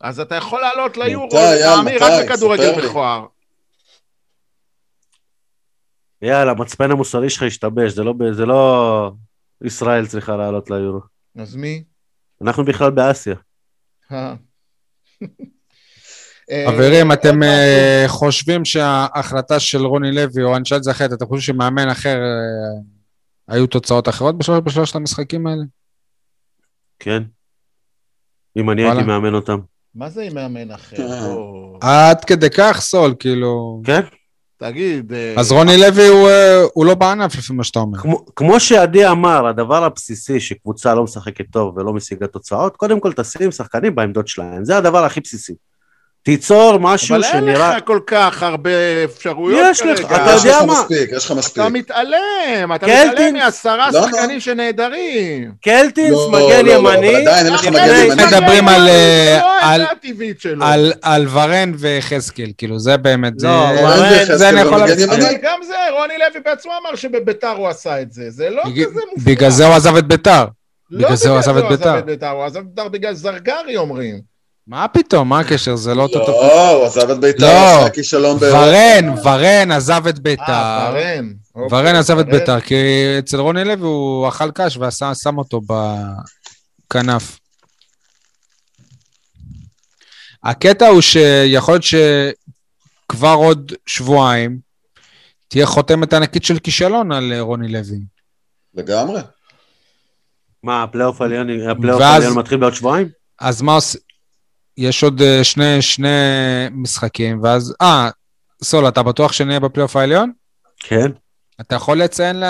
[0.00, 2.30] אז אתה יכול לעלות ליורו, לטעמי, רק?
[2.30, 2.86] בכדורגל.
[2.88, 3.26] מכוער.
[6.22, 9.10] יאללה, המצפן המוסרי שלך השתבש, זה לא, זה לא
[9.64, 11.00] ישראל צריכה לעלות ליורו.
[11.38, 11.84] אז מי?
[12.42, 13.34] אנחנו בכלל באסיה.
[14.12, 14.34] אה.
[16.50, 17.42] אה, חברים, אתם.
[17.42, 22.18] אה, חושבים שההחלטה של רוני לוי, או זה אחרת, אתם חושבים שמאמן אחר,
[23.48, 25.62] היו תוצאות אחרות בשלוש- בשלושת המשחקים האלה?
[26.98, 27.22] כן.
[28.56, 28.82] אם אני.
[28.82, 29.58] הייתי מאמן אותם.
[29.94, 31.12] מה זה עם מאמן אחר?
[31.12, 31.20] אה.
[31.20, 33.82] בוא, עד כדי כך, סול, כאילו...
[33.84, 34.00] כן?
[34.58, 37.98] תגיד, אה, אז רוני לוי הוא, אה, הוא לא בענף, לפי מה שאתה אומר.
[37.98, 43.12] כמו, כמו שעדי אמר, הדבר הבסיסי שקבוצה לא משחקת טוב ולא משיגה תוצאות, קודם כל
[43.12, 44.64] תשים שחקנים בעמדות שלהם.
[44.64, 45.54] זה הדבר הכי בסיסי.
[46.26, 47.76] תיצור משהו אבל אין שנראה...
[47.76, 48.70] לך כל כך הרבה
[49.04, 50.16] אפשרויות יש לך, כרגע.
[50.16, 50.72] אתה יש יודע לך מה?
[50.72, 51.58] מספיק, יש לך מספיק.
[51.62, 55.52] אתה מתעלם, אתה מתעלם מעשרה שחקנים שנהדרים.
[55.62, 58.24] קלטינס, לא, מגן לא, לא, אבל ימני, עדיין אין לך מגן ימני.
[58.26, 58.68] מדברים
[61.02, 65.12] על, ורן ויחזקאל, כאילו, זה באמת, זה, לא, ורן זה, אני יכול ומגן להסכים.
[65.12, 65.26] ימני.
[65.26, 68.30] אבל גם זה, רוני לוי בעצמו אמר שבביתר הוא עשה את זה.
[68.30, 69.26] זה לא כזה מופרך.
[69.26, 70.44] בגלל זה הוא עזב את ביתר.
[70.90, 71.64] לא בגלל זה הוא עזב את.
[72.06, 72.28] ביתר.
[72.30, 74.35] הוא עזב את ביתר בגלל זרגרי אומרים.
[74.66, 75.76] מה פתאום, מה הקשר?
[75.76, 76.18] זה לא אותו...
[76.18, 77.76] לא, הוא עזב את בית"ר לא.
[77.76, 78.62] אחרי הכישלון באירופה.
[78.62, 80.42] ורן, ורן עזב את ביתר.
[80.48, 81.32] אה, ורן.
[81.54, 82.26] אוקיי, ורן עזב את.
[82.26, 82.74] ביתר, כי
[83.18, 85.60] אצל רוני לוי הוא אכל קש ושם אותו
[86.88, 87.38] בכנף.
[90.44, 94.58] הקטע הוא שיכול להיות שכבר עוד שבועיים
[95.48, 97.98] תהיה חותמת ענקית של כישלון על רוני לוי.
[98.74, 99.20] לגמרי.
[100.62, 103.08] מה, הפלייאוף העליון הפלייאוף ואז- העליון מתחיל בעוד שבועיים?
[103.40, 104.00] אז מה עושים?
[104.78, 106.08] יש עוד אה, שני, שני
[106.72, 107.74] משחקים, ואז...
[107.82, 108.10] אה,
[108.64, 110.30] סול, אתה בטוח שנהיה בפלייאוף העליון?
[110.80, 111.10] כן.
[111.60, 112.42] אתה יכול לציין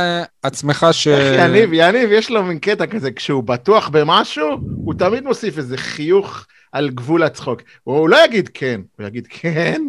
[0.45, 1.09] לעצמך ש...
[1.09, 4.49] איך יניב, יניב, יש לו מין קטע כזה, כשהוא בטוח במשהו,
[4.85, 7.62] הוא תמיד מוסיף איזה חיוך על גבול הצחוק.
[7.85, 9.83] הוא לא יגיד כן, הוא יגיד כן,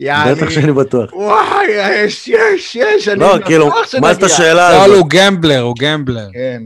[0.00, 1.12] יעני, בטח שאני בטוח.
[1.12, 4.08] וואי, יש, יש, יש, אני לא, כאילו, בטוח שנגיע.
[4.08, 4.96] מה זאת השאלה סול הזאת?
[4.96, 6.28] הוא gambler, הוא gambler.
[6.32, 6.62] כן.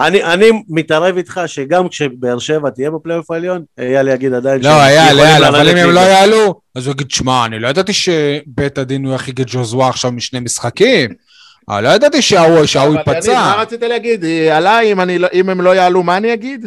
[0.00, 5.20] אני, אני מתערב איתך שגם כשבאר שבע תהיה בפלייאוף העליון, אייל יגיד עדיין לא, אייל,
[5.20, 5.90] אייל, אבל אם הם.
[5.90, 9.88] לא יעלו, אז הוא יגיד, שמע, אני לא ידעתי שבית הדין הוא יחריג את ג'וזווה
[9.88, 11.10] עכשיו משני משחקים.
[11.68, 12.58] אבל לא ידעתי שההוא
[12.94, 13.32] ייפצע.
[13.32, 14.24] מה רצית להגיד?
[14.52, 16.66] עליי, אם אני לא- אם הם לא יעלו, מה אני אגיד?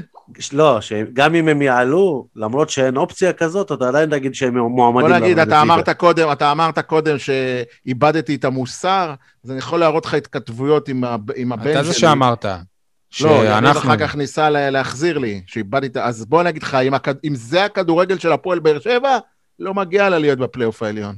[0.53, 5.17] לא, שגם אם הם יעלו, למרות שאין אופציה כזאת, אתה עדיין תגיד שהם מועמדים בוא
[5.17, 5.61] נגיד, אתה.
[5.61, 9.13] אמרת קודם, אתה אמרת קודם שאיבדתי את המוסר,
[9.45, 11.03] אז אני יכול להראות לך התכתבויות עם
[11.35, 11.73] עם הבן שלי.
[11.73, 12.45] אתה זה שאמרת.
[13.21, 13.79] לא, יניב שאנחנו...
[13.89, 16.05] אחר כך ניסה לה- להחזיר לי, שאיבדתי את ה...
[16.05, 19.17] אז בוא נגיד לך, אם הכד- אם זה הכדורגל של הפועל באר שבע,
[19.59, 21.15] לא מגיע לה להיות בפלייאוף העליון.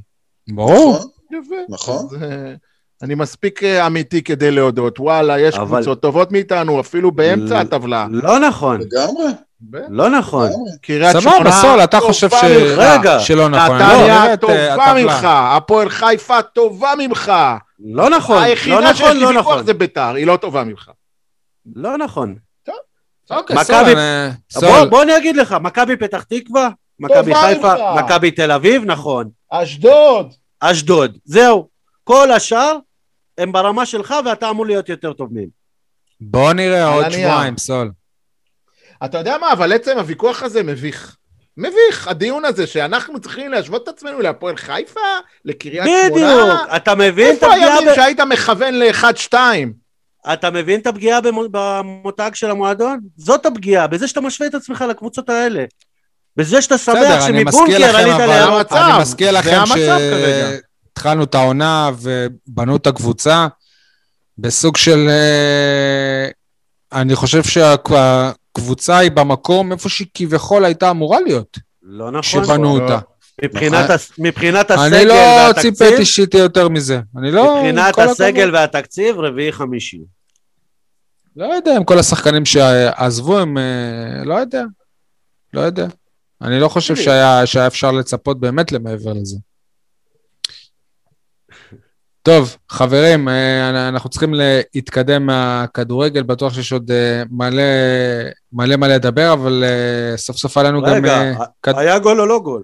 [0.48, 0.94] ברור.
[0.96, 1.08] נכון,
[1.44, 1.54] יפה.
[1.68, 1.96] נכון.
[1.96, 2.54] אז, אה,
[3.02, 5.00] אני מספיק אה, אמיתי כדי להודות.
[5.00, 8.06] וואלה, יש אבל- קבוצות טובות מאיתנו, אפילו באמצע ל- הטבלה.
[8.10, 9.24] לא נכון, לגמרי,
[9.90, 10.50] לא נכון.
[10.82, 12.78] קריית סבבה, שמונה סול, אתה חושב ש- ממך.
[12.78, 13.78] רגע, שלא נכון.
[13.78, 15.02] לא, נתניה את, אה, טובה הטבלה.
[15.04, 17.32] ממך, הפועל חיפה טובה ממך.
[17.84, 19.66] לא נכון, היחידה לא שיש נכון, לי לא ויכוח נכון.
[19.66, 20.90] זה ביתר, היא לא טובה ממך.
[21.76, 22.36] לא נכון.
[23.30, 23.94] אוקיי, מכבי-
[24.52, 26.68] סול, בוא, אני אגיד לך, מכבי פתח תקווה,
[27.00, 27.74] מכבי חיפה.
[27.94, 29.28] מכבי תל אביב, נכון.
[29.50, 30.32] אשדוד.
[30.60, 31.68] אשדוד, זהו.
[32.04, 32.76] כל השאר
[33.38, 35.46] הם ברמה שלך ואתה אמור להיות יותר טוב מהם.
[36.20, 37.10] בוא נראה עוד.
[37.10, 37.90] שבועיים, סול.
[39.04, 41.16] אתה יודע מה, אבל עצם הוויכוח הזה מביך.
[41.56, 45.00] מביך, הדיון הזה שאנחנו צריכים להשוות את עצמנו להפועל חיפה,
[45.44, 46.34] לקריית שמונה.
[46.34, 49.81] בדיוק, אתה מבין את איפה הפגיעה הימים ב- שהיית מכוון לאחד-שתיים?
[50.32, 53.00] אתה מבין את הפגיעה במו- במותג של המועדון?
[53.16, 55.64] זאת הפגיעה, בזה שאתה משווה את עצמך לקבוצות האלה.
[56.36, 58.20] בזה שאתה שמח שמבונקר עלית.
[58.30, 59.62] המצב, אני מזכיר לכם.
[59.66, 63.46] שהתחלנו את העונה ובנו את הקבוצה
[64.38, 65.08] בסוג של...
[65.08, 66.28] אה,
[67.00, 72.20] אני חושב שהקבוצה היא במקום איפה שהיא כביכול הייתה אמורה להיות, לא נכון.
[72.20, 72.82] כשבנו לא.
[72.82, 72.98] אותה.
[73.44, 77.00] מבחינת הס- מבחינת הסגל אני לא והתקציב, ציפיתי שתהיה יותר מזה.
[77.18, 77.56] אני לא...
[77.56, 78.54] מבחינת הסגל הכבוד.
[78.54, 80.00] והתקציב, רביעי חמישי.
[81.36, 83.58] לא יודע אם כל השחקנים שעזבו הם...
[83.58, 84.62] אה, לא יודע.
[85.54, 85.86] לא יודע.
[86.42, 89.36] אני לא חושב שהיה שהיה אפשר לצפות באמת למעבר לזה.
[92.22, 97.62] טוב, חברים, אה, אנחנו צריכים להתקדם מהכדורגל, בטוח שיש עוד אה, מלא
[98.52, 100.88] מלא מה לדבר, אבל אה, סוף סוף עלינו גם...
[100.92, 102.62] רגע, אה, כד- היה גול או לא גול?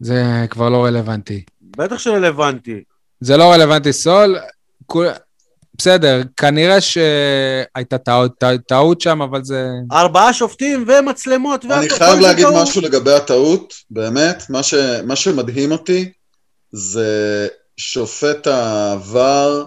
[0.00, 1.42] זה כבר לא רלוונטי.
[1.76, 2.82] בטח שרלוונטי.
[3.20, 4.38] זה לא רלוונטי, סול.
[4.86, 5.08] כול-
[5.78, 9.66] בסדר, כנראה שהייתה טעות, טעות- טעות שם, אבל זה...
[9.92, 11.64] ארבעה שופטים ומצלמות.
[11.64, 12.62] אני והכל, חייב כל זה להגיד טעות.
[12.62, 14.74] משהו לגבי הטעות, באמת, מה, ש,
[15.06, 16.12] מה שמדהים אותי
[16.72, 19.64] זה שופט העבר,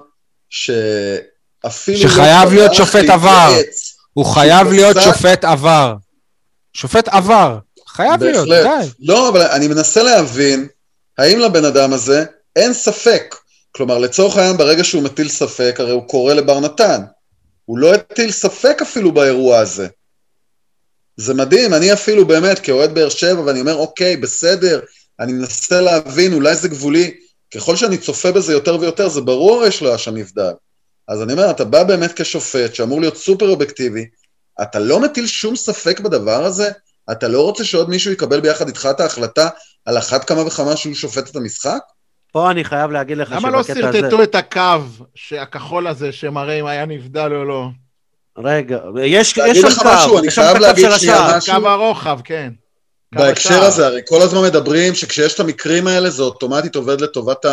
[0.50, 3.54] שאפילו שחייב לא להיות שופט עבר.
[4.14, 5.96] הוא חייב להיות שופט עבר.
[6.74, 7.58] שופט עבר.
[8.00, 8.48] חייב להיות.
[8.48, 8.90] די.
[9.00, 10.68] לא, אבל אני מנסה להבין,
[11.18, 12.26] האם לבן אדם הזה
[12.56, 13.36] אין ספק?
[13.72, 17.02] כלומר, לצורך העניין, ברגע שהוא מטיל ספק, הרי הוא קורא לבר נתן.
[17.66, 19.88] הוא לא הטיל ספק אפילו באירוע הזה.
[21.18, 24.80] זה מדהים, אני אפילו באמת כאוהד באר שבע, ואני אומר, אוקיי, בסדר,
[25.20, 27.18] אני מנסה להבין, אולי זה גבולי.
[27.54, 30.52] ככל שאני צופה בזה יותר ויותר, זה ברור שלא היה שם נבדל.
[31.08, 34.06] אז אני אומר, אתה בא באמת כשופט, שאמור להיות סופר אובייקטיבי,
[34.62, 36.72] אתה לא מטיל שום ספק בדבר הזה?
[37.12, 39.50] אתה לא רוצה שעוד מישהו יקבל ביחד איתך את ההחלטה
[39.86, 41.80] על אחת כמה וכמה שהוא שופט את המשחק?
[42.32, 44.00] פה אני חייב להגיד לך למה לא שבקטע הזה...
[44.00, 44.62] שרטטו את הקו
[45.42, 47.68] הכחול הזה שמראה אם היה נבדל או לא?
[48.38, 51.38] רגע, יש יש שם קו, משהו, אני יש שם חייב להגיד של שנייה השער.
[51.38, 51.62] משהו.
[51.62, 52.54] קו הרוחב, כן.
[53.16, 53.64] קו בהקשר.
[53.64, 57.46] הזה, הרי כל הזמן מדברים שכשיש את המקרים האלה, זה אוטומטית עובד לטובת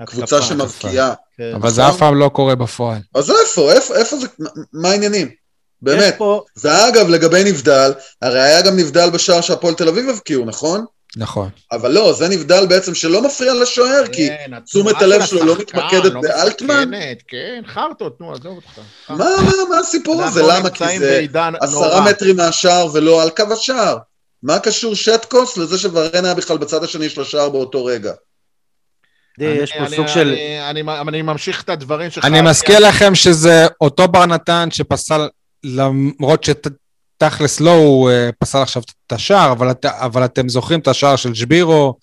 [0.00, 0.42] הקבוצה.
[0.42, 1.14] שמבקיעה.
[1.36, 1.52] כן.
[1.54, 2.98] אבל זה אף פעם לא קורה בפועל.
[3.14, 5.30] אז איפה, איפה, זה, מה- מה העניינים?
[5.82, 6.14] באמת.
[6.18, 10.84] פה, ואגב, לגבי נבדל, הרי היה גם נבדל בשער שהפועל תל אביב הבקיעו, נכון?
[11.16, 11.48] נכון.
[11.72, 15.56] אבל לא, זה נבדל בעצם שלא מפריע לשוער, כי כן, תשומת הלב של שלו לא
[15.58, 16.88] מתמקדת לא באלטמן?
[16.88, 18.78] מסכנת, כן, חרטוט, נו, עזוב אותך.
[19.08, 20.42] מה, מה, מה הסיפור הזה?
[20.42, 20.70] למה?
[20.70, 21.24] כי זה
[21.60, 22.00] עשרה.
[22.10, 23.96] מטרים מהשער ולא על קו השער.
[24.42, 28.12] מה קשור שטקוס לזה שוורן היה בכלל בצד השני של השער באותו רגע?
[29.38, 30.34] יש פה אני- סוג אני- של...
[31.08, 32.24] אני ממשיך את הדברים שלך.
[32.24, 35.28] אני מזכיר לכם שזה אותו בר נתן שפסל,
[35.64, 40.88] למרות שתכלס לא הוא אה, פסל עכשיו את השער, אבל, את, אבל אתם זוכרים את
[40.88, 41.94] השער של שבירו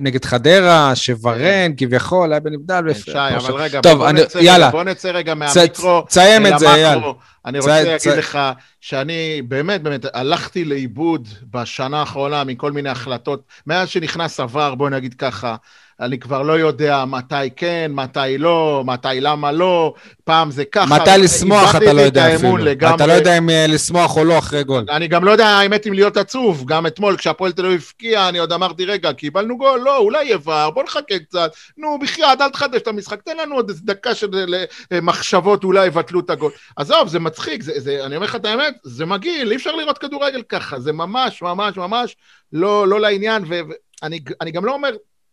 [0.00, 2.82] נגד חדרה, שוורן כביכול היה בנבדל.
[2.94, 4.70] כן, שי, אבל רגע, טוב, בוא אני- נצא יאללה.
[4.70, 6.74] בוא נצא רגע צ- מהמיקרו תסיים את זה.
[6.74, 6.98] אייל.
[7.46, 8.38] אני צ- רוצה צ- להגיד לך
[8.80, 13.42] שאני באמת, באמת, הלכתי לאיבוד בשנה האחרונה מכל מיני החלטות.
[13.66, 15.56] מאז שנכנס עבר, בוא נגיד ככה,
[16.00, 19.94] אני כבר לא יודע מתי כן, מתי לא, מתי למה לא,
[20.24, 20.94] פעם זה ככה.
[20.94, 22.56] מתי לשמוח אתה לא יודע אפילו.
[22.56, 22.94] לגמרי.
[22.94, 24.84] אתה לא יודע אם אה, לשמוח או לא אחרי גול.
[24.90, 28.38] אני גם לא יודע האמת אם להיות עצוב, גם אתמול כשהפועל תל אביב הבקיע, אני
[28.38, 32.80] עוד אמרתי, רגע, קיבלנו גול, לא, אולי יבר, בוא נחכה קצת, נו, בחייאת, אל תחדש
[32.82, 34.54] את המשחק, תן לנו עוד איזה דקה של
[34.92, 36.52] אה, מחשבות, אולי יבטלו את הגול.
[36.76, 39.98] עזוב, זה מצחיק, זה, זה, אני אומר לך את האמת, זה מגעיל, אי אפשר לראות
[39.98, 42.16] כדורגל ככה, זה ממש, ממש, ממש
[42.52, 44.90] לא, לא לעניין, ואני אני גם לא אומר,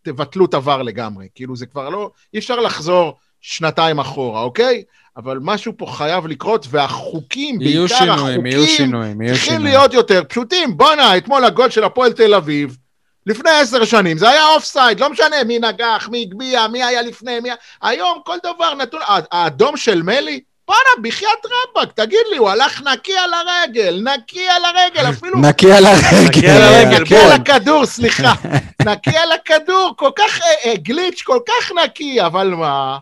[0.08, 4.84] תבטלו את עבר לגמרי, כאילו זה כבר לא, אי אפשר לחזור שנתיים אחורה, אוקיי?
[5.18, 9.74] אבל משהו פה חייב לקרות, והחוקים, בעיקר שינויים, החוקים, יהיו שינויים, יהיו צריכים שינויים.
[9.76, 10.78] להיות יותר פשוטים.
[10.78, 12.78] בואנה, אתמול הגול של הפועל תל אביב,
[13.26, 17.40] לפני עשר שנים, זה היה offside, לא משנה מי נגח, מי הגביה, מי היה לפני,
[17.40, 17.50] מי...
[17.82, 19.02] היום כל דבר נתון...
[19.02, 24.48] הא- האדום של מלי, בואנה, בחייאת רבאק, תגיד לי, הוא הלך נקי על הרגל, נקי
[24.50, 25.40] על הרגל, אפילו...
[25.42, 26.28] נקי על הרגל.
[26.28, 28.34] נקי על הרגל, נקי על הכדור, סליחה.
[28.86, 32.98] נקי על הכדור, כל כך אה, אה, glitch, כל כך נקי, אבל מה?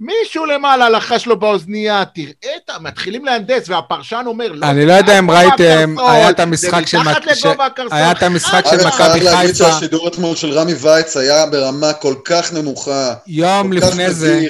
[0.00, 2.78] מישהו למעלה לחש לו באוזנייה, תראה את ה...
[2.80, 7.26] מתחילים להנדס, והפרשן אומר, לא, אני לא יודע אם ראיתם, היה את המשחק של מתחת
[7.26, 7.98] מק- ש- לגובה הקרסול.
[7.98, 9.72] היה את המשחק של חד אגב, מכבי חייב להגיד חיפה.
[9.72, 14.40] שהשידור אתמול של רמי וייץ היה ברמה כל כך נמוכה, יום לפני זה,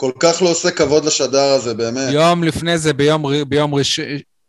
[0.00, 2.12] כל כך לא עושה כבוד לשדר הזה, באמת.
[2.12, 4.00] יום לפני זה, ביום, ביום ראש...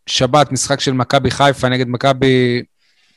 [0.06, 2.62] שבת, משחק של מכבי חיפה נגד מכבי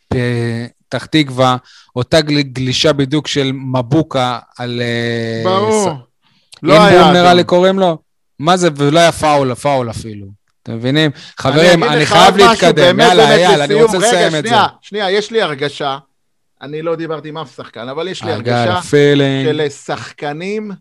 [0.08, 1.58] פתח תקווה,
[1.96, 4.82] אותה גל- גלישה בדיוק של מבוקה על...
[4.82, 5.90] אה, ברור.
[5.90, 5.94] ס-
[6.64, 7.38] לא אינבום היה נראה אדום.
[7.38, 7.98] לי קוראים לו.
[8.40, 10.28] מה זה, ולא היה פאול, פאול אפילו.
[10.64, 11.12] אתם מבינים?
[11.38, 13.00] חברים, אני לך חייב להתקדם.
[13.00, 13.74] יאללה, באמת, אייל, אני.
[13.74, 14.50] רוצה לסיים רגע, את זה.
[14.50, 15.98] שנייה, שנייה, יש לי הרגשה,
[16.62, 18.80] אני לא דיברתי עם אף שחקן, אבל יש לי הרגשה.
[19.46, 20.72] שלשחקנים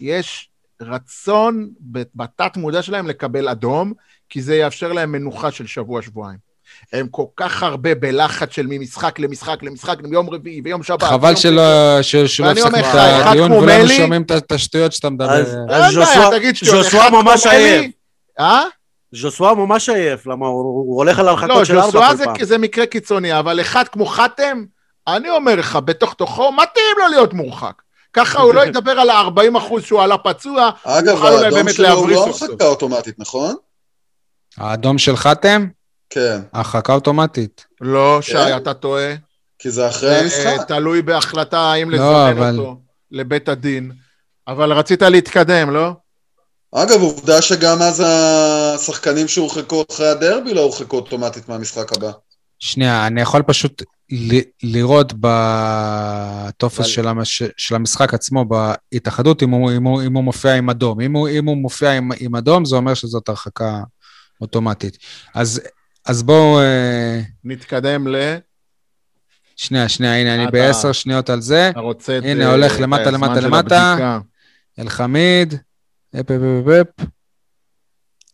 [0.00, 0.49] יש
[0.80, 1.68] רצון
[2.14, 3.92] בתת מודע שלהם לקבל אדום,
[4.28, 6.50] כי זה יאפשר להם מנוחה של שבוע-שבועיים.
[6.92, 11.02] הם כל כך הרבה בלחץ של ממשחק למשחק למשחק, מיום רביעי ויום שבת.
[11.02, 11.62] חבל שלא
[12.50, 15.30] הפסקנו את הדיון, ולא שומעים את- השטויות שאתה מדבר.
[15.32, 15.56] אז-
[15.94, 16.30] ז'וסווה-.
[16.62, 17.90] ז'וסווה ממש עייף.
[18.40, 18.62] אה?
[19.14, 22.44] ז'וסווה ממש עייף, למה הוא הולך על לא, הרחקות של ז'וסווה ארבע זה, כל פעם.
[22.44, 24.64] זה מקרה קיצוני, אבל אחד כמו חתם,
[25.08, 27.82] אני אומר לך, בתוך תוכו, מתאים לו להיות מורחק.
[28.12, 32.26] ככה הוא לא ידבר על ה-40 אחוז שהוא עלה פצוע, אגב, האדום שלו הוא לא.
[32.26, 33.54] הרחקה אוטומטית, נכון?
[34.58, 35.66] האדום של חתם?
[36.10, 37.66] כן, הרחקה אוטומטית.
[37.80, 38.56] לא, שי, כן?
[38.56, 39.14] אתה טועה.
[39.58, 40.58] כי זה אחרי זה, המשחק.
[40.60, 42.76] אה, תלוי בהחלטה האם לא, לזמן אבל- אותו
[43.10, 43.92] לבית הדין.
[44.48, 45.90] אבל רצית להתקדם, לא?
[46.74, 52.10] אגב, עובדה שגם אז השחקנים שהורחקו אחרי הדרבי לא הורחקו אוטומטית מהמשחק הבא.
[52.60, 53.82] שנייה, אני יכול פשוט
[54.12, 57.42] ל- לראות בטופס של, המש...
[57.56, 61.00] של המשחק עצמו בהתאחדות אם הוא, אם, הוא, אם הוא מופיע עם אדום.
[61.00, 63.80] אם הוא, אם הוא מופיע עם, עם אדום, זה אומר שזאת הרחקה
[64.40, 64.98] אוטומטית.
[65.34, 65.60] אז,
[66.06, 66.60] אז בואו...
[66.60, 68.36] אה, נתקדם ל...
[69.56, 71.70] שנייה, שנייה, הנה, אני בעשר שניות על זה.
[71.70, 72.22] אתה רוצה את...
[72.24, 74.18] הנה, אה, הולך את למטה, למטה, למטה.
[74.78, 75.54] אלחמיד,
[76.14, 77.06] אפ, אפ, אפ, אפ.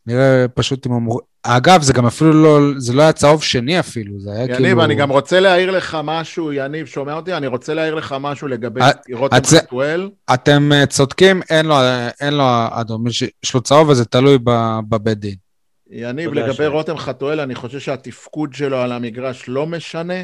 [0.07, 1.21] נראה פשוט אם הוא...
[1.49, 4.65] אגב, זה גם אפילו לא, זה לא היה צהוב שני אפילו, זה היה כאילו...
[4.65, 7.35] יניב, אני גם רוצה להעיר לך משהו, יניב, שומע אותי?
[7.35, 10.11] אני רוצה להעיר לך משהו לגבי את- רותם את חתואל.
[10.35, 11.77] אתם אה, צודקים, אין לו,
[12.21, 14.39] אין לו אדום, יש לו צהוב וזה תלוי
[14.89, 15.35] בבית דין.
[15.91, 16.67] יניב, לגבי שי.
[16.67, 20.15] רותם חתואל, אני חושב שהתפקוד שלו על המגרש לא משנה.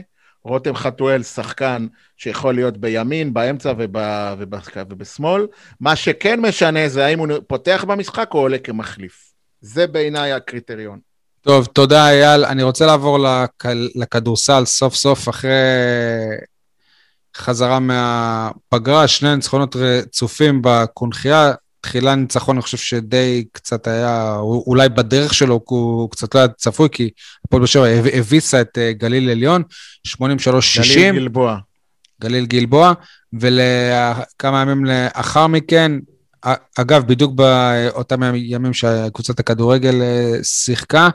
[0.45, 3.97] רותם חתואל שחקן שיכול להיות בימין, באמצע וב,
[4.39, 4.55] וב,
[4.91, 5.47] ובשמאל.
[5.81, 9.33] מה שכן משנה זה האם הוא פותח במשחק או עולה כמחליף.
[9.61, 11.12] זה בעיניי הקריטריון.
[11.43, 12.45] טוב, תודה אייל.
[12.45, 13.67] אני רוצה לעבור לכ...
[13.95, 15.51] לכדורסל סוף סוף אחרי
[17.37, 21.53] חזרה מהפגרה, שני ניצחונות רצופים בקונכייה.
[21.81, 26.89] תחילה ניצחון, אני חושב שדי קצת היה, אולי בדרך שלו הוא קצת לא היה צפוי,
[26.93, 27.11] כי
[27.45, 29.63] הפועל באר שבע הביסה את אה, גליל עליון,
[30.09, 30.13] 83-60.
[30.83, 31.59] גליל גלבוע.
[32.21, 32.93] גליל גלבוע,
[33.33, 35.93] וכמה ימים לאחר מכן,
[36.79, 41.09] אגב, בדיוק באותם ימים שקבוצת הכדורגל אה, שיחקה,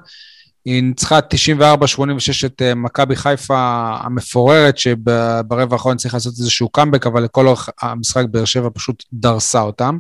[0.66, 7.24] היא ניצחה 94-86 את אה, מכבי חיפה המפוררת, שברבע האחרון צריך לעשות איזשהו קאמבק, אבל
[7.24, 9.98] לכל אורך המשחק באר שבע פשוט דרסה אותם.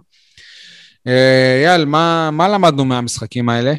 [1.65, 3.73] אייל, מה, מה למדנו מהמשחקים האלה?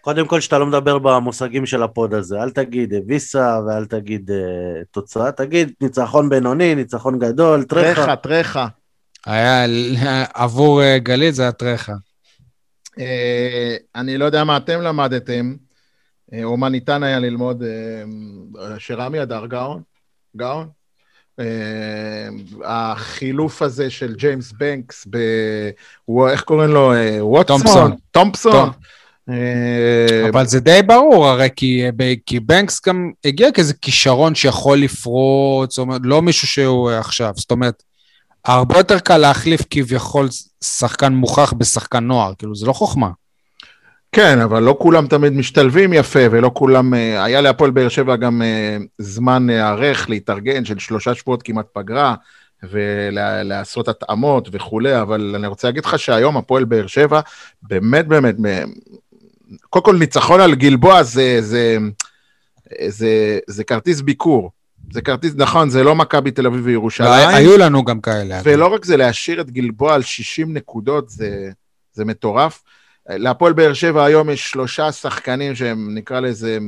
[0.00, 4.84] קודם כל, שאתה לא מדבר במושגים של הפוד הזה, אל תגיד ויסה ואל תגיד אה,
[4.90, 7.94] תוצאה, תגיד ניצחון בינוני, ניצחון גדול, טרחה.
[7.94, 8.66] טרחה, טרחה.
[9.26, 9.64] היה,
[10.34, 11.92] עבור אה, גליל זה הטרחה.
[12.90, 13.02] Uh,
[13.94, 15.54] אני לא יודע מה אתם למדתם,
[16.30, 17.62] אה, או מה ניתן היה ללמוד,
[18.78, 19.82] שרמי אדר גאון,
[20.36, 20.68] גאון.
[22.64, 25.16] החילוף הזה של ג'יימס בנקס, ב...
[26.28, 26.92] איך קוראים לו?
[27.20, 27.96] ווטסון?
[28.10, 28.70] תומפסון.
[30.30, 31.82] אבל זה די ברור, הרי כי,
[32.26, 37.82] כי בנקס גם הגיע כאיזה כישרון שיכול לפרוץ, אומרת, לא מישהו שהוא עכשיו, זאת אומרת,
[38.44, 40.28] הרבה יותר קל להחליף כביכול
[40.64, 43.10] שחקן מוכח בשחקן נוער, כאילו, זה לא חוכמה.
[44.12, 46.94] כן, אבל לא כולם תמיד משתלבים יפה, ולא כולם...
[46.94, 48.42] היה להפועל באר שבע גם
[48.98, 52.14] זמן להיערך, להתארגן, של שלושה שבועות כמעט פגרה,
[52.62, 57.20] ולעשות התאמות וכולי, אבל אני רוצה להגיד לך שהיום הפועל באר שבע,
[57.62, 58.34] באמת באמת,
[59.70, 61.78] קודם כל ניצחון על גלבוע זה, זה,
[62.88, 64.50] זה, זה כרטיס ביקור.
[64.92, 67.28] זה כרטיס, נכון, זה לא מכבי תל אביב וירושלים.
[67.28, 68.40] היו לנו גם כאלה.
[68.44, 71.50] ולא רק זה, להשאיר את גלבוע על 60 נקודות, זה,
[71.92, 72.62] זה מטורף.
[73.08, 76.58] להפועל באר שבע היום יש שלושה שחקנים שהם, נקרא לזה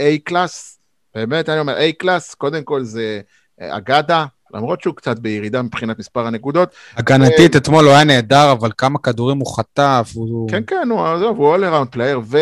[0.00, 0.78] A-קלאס,
[1.14, 3.20] באמת, אני אומר A-קלאס, קודם כל זה
[3.60, 4.24] אגדה,
[4.54, 6.74] למרות שהוא קצת בירידה מבחינת מספר הנקודות.
[6.96, 10.12] הגנתית אתמול הוא היה נהדר, אבל כמה כדורים הוא חטף.
[10.14, 10.50] הוא...
[10.50, 12.36] כן, כן, הוא, עזוב, הוא all around player,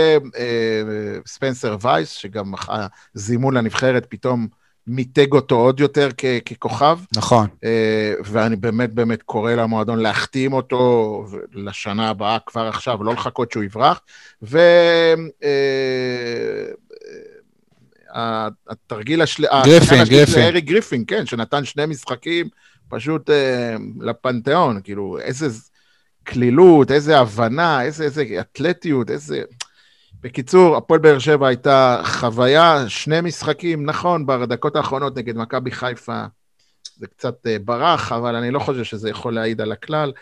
[1.26, 2.53] וספנסר וייס, שגם
[3.14, 4.47] הזימון לנבחרת פתאום
[4.89, 6.99] מיתג אותו עוד יותר כ- ככוכב.
[7.16, 7.49] נכון.
[8.24, 14.01] ואני באמת באמת קורא למועדון להחתים אותו לשנה הבאה כבר עכשיו, לא לחכות שהוא יברח.
[14.43, 14.59] ו...
[18.68, 19.45] התרגיל השל...
[19.64, 20.43] גריפין, גריפין.
[20.43, 22.49] אריק גריפין, כן, שנתן שני משחקים
[22.89, 25.49] פשוט אה, לפנתיאון, כאילו, איזה
[26.24, 29.43] קלילות, איזה הבנה, איזה, איזה אתלטיות, איזה...
[30.23, 36.25] בקיצור, הפועל באר שבע הייתה חוויה, שני משחקים, נכון, בדקות האחרונות נגד מכבי חיפה
[36.99, 40.12] זה קצת אה, ברח, אבל אני לא חושב שזה יכול להעיד על הכלל.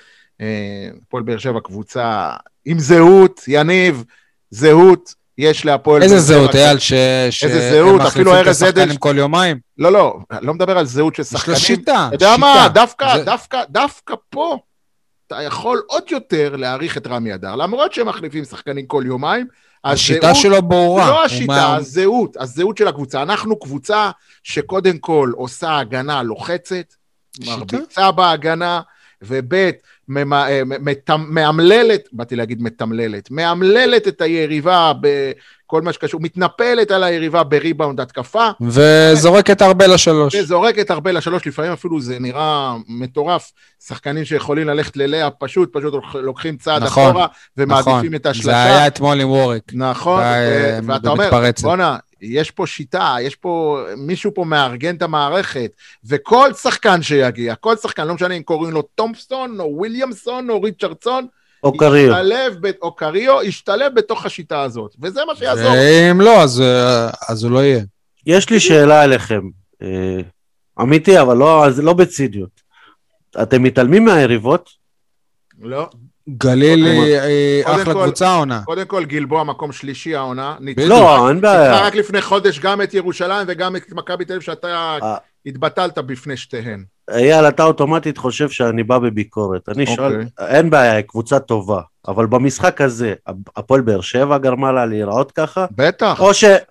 [0.41, 2.31] אה, הפועל באר שבע קבוצה
[2.65, 4.05] עם זהות, יניב,
[4.51, 5.15] זהות.
[5.39, 6.03] יש להפועל...
[6.03, 6.93] איזה זהות, אייל, ש...
[6.93, 8.97] איזה זהות, אפילו ארז עדן...
[8.99, 9.59] כל יומיים?
[9.79, 11.57] לא, לא, לא מדבר על זהות של שחקנים.
[11.57, 12.09] יש לו שיטה.
[12.09, 14.59] אתה יודע מה, דווקא, דווקא, דווקא פה,
[15.27, 19.47] אתה יכול עוד יותר להעריך את רמי אדר, למרות שהם מחליפים שחקנים כל יומיים.
[19.85, 21.11] השיטה שלו ברורה.
[21.11, 23.22] לא השיטה, הזהות, הזהות של הקבוצה.
[23.22, 24.11] אנחנו קבוצה
[24.43, 26.95] שקודם כל עושה הגנה לוחצת,
[27.47, 28.81] מרביצה בהגנה,
[29.22, 29.70] וב'
[31.29, 38.49] מאמללת, באתי להגיד מתמללת, מאמללת את היריבה בכל מה שקשור, מתנפלת על היריבה בריבאונד התקפה.
[38.61, 40.35] וזורקת הרבה לשלוש.
[40.35, 43.53] וזורקת הרבה לשלוש, לפעמים אפילו זה נראה מטורף,
[43.87, 47.27] שחקנים שיכולים ללכת ללאה, פשוט פשוט לוקחים צעד נכון, אחורה
[47.57, 48.15] ומעדיפים נכון.
[48.15, 48.51] את השלושה.
[48.51, 49.73] זה היה אתמול עם ווריק.
[49.75, 51.31] נכון, ו- ואתה אומר,
[51.63, 55.71] בואנה, יש פה שיטה, יש פה, מישהו פה מארגן את המערכת,
[56.05, 61.27] וכל שחקן שיגיע, כל שחקן, לא משנה אם קוראים לו תומפסון, או וויליאמסון, או ריצ'רדסון,
[61.62, 62.14] או קריו.
[62.83, 65.73] או קריו, ישתלב בתוך השיטה הזאת, וזה מה שיעזור.
[65.73, 66.62] ואם לא, אז,
[67.29, 67.83] אז הוא לא יהיה.
[68.27, 69.41] יש לי שאלה אליכם,
[69.83, 70.21] אה,
[70.81, 72.61] אמיתי, אבל לא, לא בציניות.
[73.43, 74.71] אתם מתעלמים מהיריבות?
[75.61, 75.89] לא.
[76.29, 78.62] גליל היא אחלה קבוצה העונה.
[78.64, 80.57] קודם כל, גלבוע מקום שלישי העונה.
[80.77, 81.87] לא, אין בעיה.
[81.87, 84.99] רק לפני חודש גם את ירושלים וגם את מכבי תל אביב, שאתה
[85.47, 86.85] התבטלת בפני שתיהן.
[87.11, 89.68] אייל, אתה אוטומטית חושב שאני בא בביקורת.
[89.68, 93.14] אני שואל, אין בעיה, קבוצה טובה, אבל במשחק הזה,
[93.57, 95.66] הפועל באר שבע גרמה לה להיראות ככה?
[95.70, 96.20] בטח.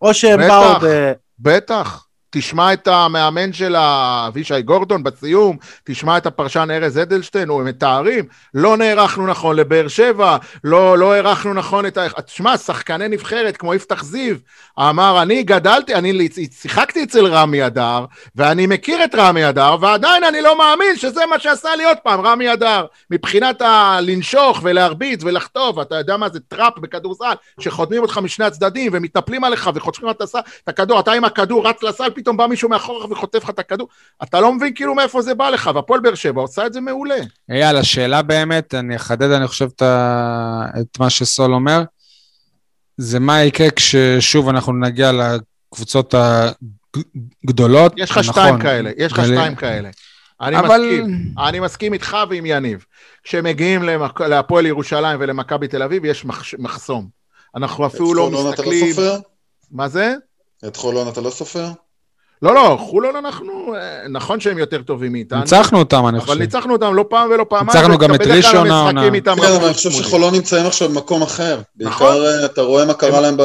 [0.02, 1.12] או שהם באו ב...
[1.40, 2.06] בטח.
[2.38, 8.78] תשמע את המאמן של אבישי גורדון בסיום, תשמע את הפרשן ארז אדלשטיין, הם מתארים, לא
[8.78, 12.08] נערכנו נכון לבאר שבע, לא, לא הערכנו נכון את ה...
[12.26, 14.36] תשמע, שחקני נבחרת כמו יפתח זיו,
[14.80, 18.06] אמר, אני גדלתי, אני שיחקתי אצל רמי אדר,
[18.36, 22.22] ואני מכיר את רמי אדר, ועדיין אני לא מאמין שזה מה שעשה לי עוד פעם,
[22.22, 22.86] רמי אדר.
[23.12, 29.44] מבחינת הלנשוך ולהרביץ ולחטוף, אתה יודע מה זה trap בכדורסל, שחותמים אותך משני הצדדים ומתנפלים
[29.44, 30.22] עליך וחותכים את
[30.68, 33.88] הכדור, אתה עם הכדור רץ לסל, פתאום בא מישהו מאחורך וחוטף לך את הכדור,
[34.24, 37.18] אתה לא מבין כאילו מאיפה זה בא לך, והפועל באר שבע עושה את זה מעולה.
[37.50, 39.70] אייל, השאלה באמת, אני אחדד, אני חושב,
[40.82, 41.84] את מה שסול אומר,
[42.98, 46.16] זה מה יקרה כששוב אנחנו נגיע לקבוצות
[47.44, 47.94] הגדולות.
[47.98, 49.90] יש לך נכון, שתיים כאלה, יש לך שתיים כאלה.
[50.42, 50.82] אני אבל...
[50.82, 52.86] מסכים, אני מסכים איתך ועם יניב.
[53.24, 54.22] כשמגיעים למק...
[54.22, 56.44] להפועל ירושלים ולמכבי תל אביב, יש מח...
[56.60, 57.08] מחסום.
[57.56, 58.50] אנחנו אפילו לא מסתכלים...
[58.54, 59.20] את חולון אתה לא סופר?
[59.72, 60.14] מה זה?
[60.68, 61.68] את חולון אתה לא סופר?
[62.42, 65.40] לא, לא, חולון אנחנו, אה, נכון שהם יותר טובים מאיתנו.
[65.40, 66.32] ניצחנו אותם, אני חושב.
[66.32, 67.78] אבל ניצחנו אותם לא פעם ולא פעמיים.
[67.78, 69.10] ניצחנו גם את ראשון העונה.
[69.24, 71.62] כן, אבל אני חושב שחולון נמצאים עכשיו במקום אחר.
[71.80, 72.08] נכון.
[72.08, 73.44] בעיקר אה, אתה רואה מה קרה להם ב...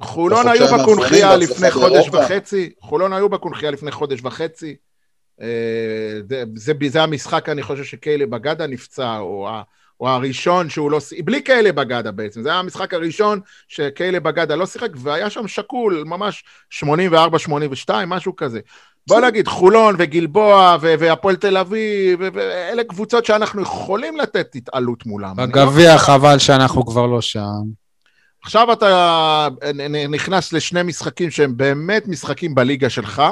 [0.00, 2.70] חולון היו בקונחייה לפני חודש וחצי.
[2.80, 4.76] חולון היו בקונחייה לפני חודש וחצי.
[5.40, 6.46] אה,
[6.86, 9.48] זה המשחק, אני חושב שקיילי בגדה נפצע, או
[10.00, 10.98] או הראשון שהוא לא...
[11.24, 16.04] בלי כאלה בגדה בעצם, זה היה המשחק הראשון שכאלה בגדה לא שיחק, והיה שם שקול,
[16.06, 16.44] ממש
[16.84, 16.84] 84-82,
[18.06, 18.60] משהו כזה.
[19.08, 25.36] בוא נגיד, חולון וגלבוע והפועל תל אביב, ואלה קבוצות שאנחנו יכולים לתת התעלות מולם.
[25.36, 27.62] בגביע לא חבל שאנחנו כבר לא שם.
[28.44, 29.48] עכשיו אתה
[30.08, 33.22] נכנס לשני משחקים שהם באמת משחקים בליגה שלך,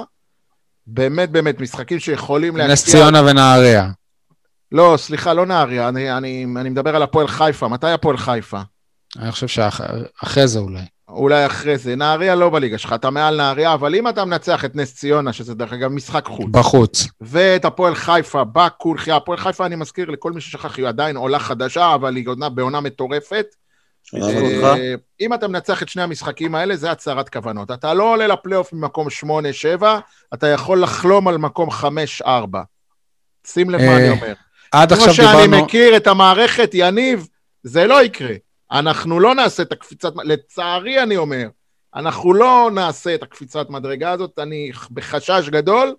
[0.86, 2.72] באמת באמת משחקים שיכולים להשפיע...
[2.72, 3.90] נס ציונה ונהריה.
[4.72, 7.68] לא, סליחה, לא נהריה, אני, אני, אני מדבר על הפועל חיפה.
[7.68, 8.60] מתי הפועל חיפה?
[9.18, 10.82] אני חושב שאחרי זה אולי.
[11.08, 11.96] אולי אחרי זה.
[11.96, 15.54] נהריה לא בליגה שלך, אתה מעל נהריה, אבל אם אתה מנצח את נס ציונה, שזה
[15.54, 16.46] דרך אגב משחק חוץ.
[16.50, 17.06] בחוץ.
[17.20, 21.94] ואת הפועל חיפה בקונחייה, הפועל חיפה, אני מזכיר לכל מי ששכח, היא עדיין עולה חדשה,
[21.94, 23.46] אבל היא עונה בעונה מטורפת.
[24.14, 27.70] אה, אם אתה מנצח את שני המשחקים האלה, זה הצהרת כוונות.
[27.70, 29.08] אתה לא עולה לפלייאוף ממקום
[29.80, 29.84] 8-7,
[30.34, 31.68] אתה יכול לחלום על מקום
[32.22, 32.24] 5-4.
[33.46, 34.34] שים לב מה אני אה, אומר.
[34.72, 35.32] עד עכשיו דיברנו...
[35.32, 37.28] כמו שאני מכיר את המערכת, יניב,
[37.62, 38.34] זה לא יקרה.
[38.72, 40.12] אנחנו לא נעשה את הקפיצת...
[40.24, 41.48] לצערי אני אומר,
[41.96, 45.94] אנחנו לא נעשה את הקפיצת מדרגה הזאת, אני בחשש גדול,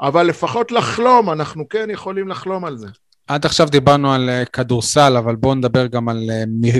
[0.00, 2.86] אבל לפחות לחלום, אנחנו כן יכולים לחלום על זה.
[3.28, 6.70] עד עכשיו דיברנו על uh, כדורסל, אבל בואו נדבר גם על uh,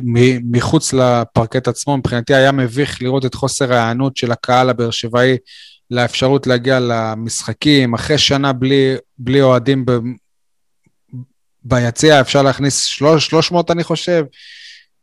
[0.51, 1.97] מחוץ לפרקט עצמו.
[1.97, 5.37] מבחינתי היה מביך לראות את חוסר ההיענות של הקהל הבאר שבעי
[5.91, 9.85] לאפשרות להגיע למשחקים, אחרי שנה בלי, בלי אוהדים
[11.69, 14.25] ביציע אפשר להכניס 300, אני חושב.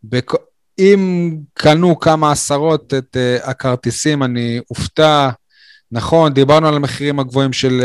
[0.03, 0.33] בכ...
[0.79, 5.29] אם קנו כמה עשרות את uh, הכרטיסים, אני אופתע.
[5.91, 7.81] נכון, דיברנו על המחירים הגבוהים של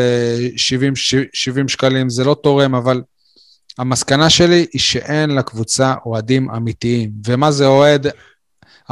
[0.56, 0.92] uh, 70,
[1.32, 3.02] 70 שקלים, זה לא תורם, אבל
[3.78, 7.10] המסקנה שלי היא שאין לקבוצה אוהדים אמיתיים.
[7.26, 8.06] ומה זה אוהד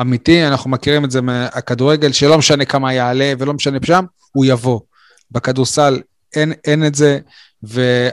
[0.00, 0.46] אמיתי?
[0.46, 4.80] אנחנו מכירים את זה מהכדורגל, שלא משנה כמה יעלה ולא משנה שם, הוא יבוא.
[5.30, 6.00] בכדורסל
[6.34, 7.18] אין, אין את זה.
[7.62, 8.08] וה...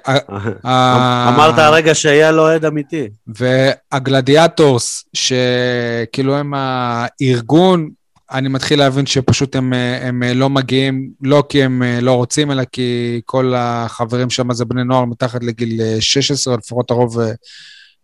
[1.30, 3.08] אמרת הרגע שהיה לו אוהד אמיתי.
[3.28, 7.90] והגלדיאטורס, שכאילו הם הארגון,
[8.32, 13.22] אני מתחיל להבין שפשוט הם, הם לא מגיעים, לא כי הם לא רוצים, אלא כי
[13.26, 17.18] כל החברים שם זה בני נוער מתחת לגיל 16, לפחות הרוב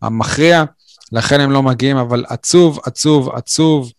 [0.02, 0.64] המכריע,
[1.12, 3.92] לכן הם לא מגיעים, אבל עצוב, עצוב, עצוב.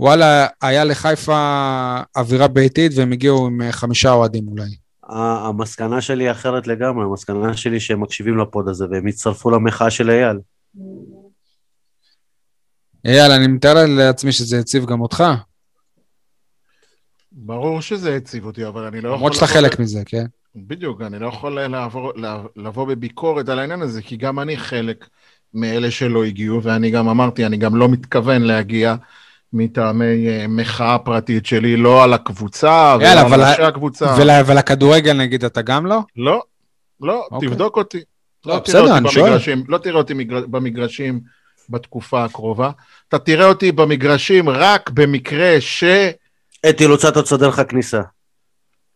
[0.00, 4.87] וואלה, היה לחיפה אווירה ביתית והם הגיעו עם חמישה אוהדים אולי.
[5.08, 10.10] המסקנה שלי היא אחרת לגמרי, המסקנה שלי שהם מקשיבים לפוד הזה והם יצטרפו למחאה של
[10.10, 10.38] אייל.
[13.04, 15.24] אייל, אני מתאר לעצמי שזה הציב גם אותך.
[17.32, 19.18] ברור שזה הציב אותי, אבל אני לא יכול...
[19.18, 20.24] למרות שאתה חלק מזה, כן?
[20.56, 22.12] בדיוק, אני לא יכול לעבור,
[22.56, 25.08] לבוא בביקורת על העניין הזה, כי גם אני חלק
[25.54, 28.94] מאלה שלא הגיעו, ואני גם אמרתי, אני גם לא מתכוון להגיע.
[29.52, 34.14] מטעמי אה, מחאה פרטית שלי, לא על הקבוצה ולא על ראשי הקבוצה.
[34.46, 36.00] ולכדורגל נגיד אתה גם לא?
[36.16, 36.42] לא,
[37.00, 37.48] לא, אוקיי.
[37.48, 38.00] תבדוק אותי.
[38.46, 39.38] לא, לא בסדר, אני שואל.
[39.68, 41.20] לא תראה אותי במגרשים
[41.70, 42.70] בתקופה הקרובה.
[43.08, 45.84] אתה תראה אותי במגרשים רק במקרה ש...
[46.70, 48.00] אתי לוצטו תסדר לך כניסה.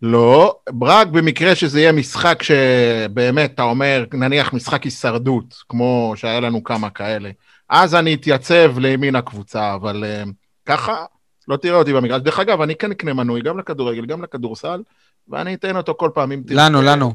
[0.03, 6.65] לא, רק במקרה שזה יהיה משחק שבאמת, אתה אומר, נניח משחק הישרדות, כמו שהיה לנו
[6.65, 7.31] כמה כאלה.
[7.69, 10.29] אז אני אתייצב לימין הקבוצה, אבל uh,
[10.67, 11.05] ככה
[11.49, 12.23] לא תראה אותי במגרש.
[12.23, 14.83] דרך אגב, אני כן אקנה מנוי גם לכדורגל, גם לכדורסל,
[15.29, 16.61] ואני אתן אותו כל פעם, אם תרצו.
[16.61, 17.15] לנו, לנו.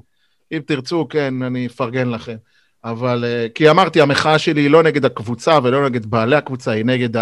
[0.52, 2.36] אם תרצו, כן, אני אפרגן לכם.
[2.84, 6.86] אבל, uh, כי אמרתי, המחאה שלי היא לא נגד הקבוצה ולא נגד בעלי הקבוצה, היא
[6.86, 7.22] נגד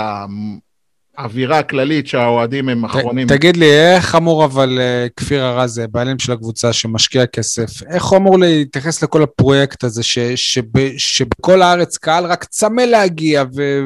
[1.18, 3.28] האווירה הכללית שהאוהדים הם אחרונים.
[3.28, 8.03] ת- תגיד לי, איך אמור אבל אה, כפיר ארז, בעלים של הקבוצה שמשקיע כסף, איך
[8.05, 10.61] הוא אמור להתייחס לכל הפרויקט הזה, ש, שב,
[10.97, 13.80] שבכל הארץ קהל רק צמא להגיע, ו,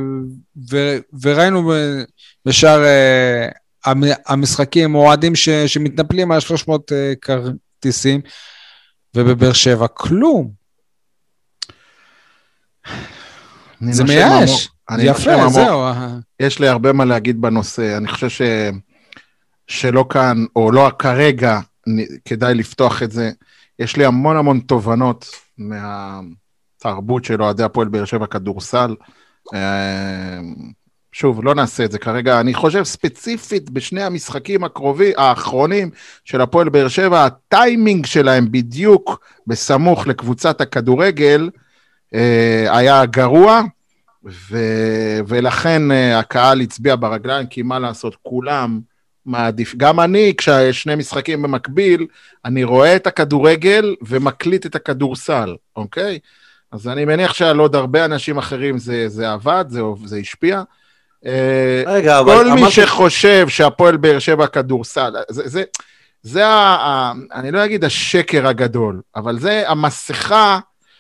[0.72, 2.04] ו, וראינו ב-
[2.46, 3.48] בשאר אה,
[3.86, 8.22] המ- המשחקים, אוהדים ש, שמתנפלים על 300 אה, כרטיסים,
[9.16, 10.52] ובבאר שבע, כלום.
[13.92, 14.70] זה מייאש.
[14.90, 15.54] אני יפה, עמוק.
[15.54, 15.82] זהו.
[15.82, 16.10] אה,
[16.40, 17.98] יש לי הרבה מה להגיד בנושא.
[17.98, 18.42] אני חושב ש...
[19.70, 21.60] שלא כאן, או לא כרגע,
[22.26, 23.32] כדאי לפתוח את זה.
[23.80, 25.26] יש לי המון המון תובנות
[25.58, 28.96] מהתרבות של אוהדי הפועל באר שבע כדורסל.
[29.54, 30.40] אה,
[31.12, 32.40] שוב, לא נעשה את זה כרגע.
[32.40, 35.90] אני חושב ספציפית בשני המשחקים הקרובים, האחרונים
[36.26, 41.50] של הפועל באר שבע, הטיימינג שלהם בדיוק בסמוך לקבוצת הכדורגל
[42.14, 43.62] אה, היה גרוע,
[44.26, 44.58] ו...
[45.28, 48.80] ולכן אה, הקהל הצביע ברגליים, כי מה לעשות, כולם
[49.26, 49.74] מעדיף.
[49.78, 52.08] גם אני, כשיש שני משחקים במקביל,
[52.46, 56.20] אני רואה את הכדורגל ומקליט את הכדורסל, אוקיי?
[56.72, 60.64] אז אני מניח שעל עוד הרבה אנשים אחרים זה, זה עבד, זה, זה השפיע.
[61.26, 65.64] אה, רגע, אבל כל מי אמרת- שחושב שהפועל באר שבע כדורסל, זה, זה,
[66.24, 70.60] זה ה, ה, אני לא אגיד השקר הגדול, אבל זה המסכה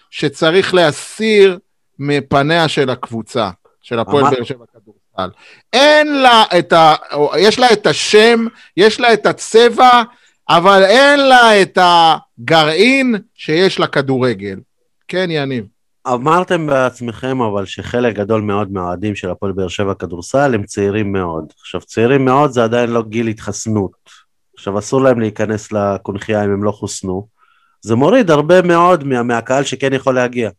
[0.09, 1.59] שצריך להסיר
[1.99, 3.49] מפניה של הקבוצה,
[3.81, 5.35] של הפועל באר שבע כדורסל.
[5.73, 6.95] אין לה את ה...
[7.37, 8.45] יש לה את השם,
[8.77, 10.03] יש לה את הצבע,
[10.49, 14.59] אבל אין לה את הגרעין שיש לכדורגל.
[15.07, 15.65] כן, יניב.
[16.07, 21.53] אמרתם בעצמכם אבל שחלק גדול מאוד מהאוהדים של הפועל באר שבע כדורסל הם צעירים מאוד.
[21.61, 23.91] עכשיו צעירים מאוד זה עדיין לא גיל התחסנות.
[24.55, 27.27] עכשיו אסור להם להיכנס לקונכייה אם הם לא חוסנו.
[27.81, 30.49] זה מוריד הרבה מאוד מה, מהקהל שכן יכול להגיע.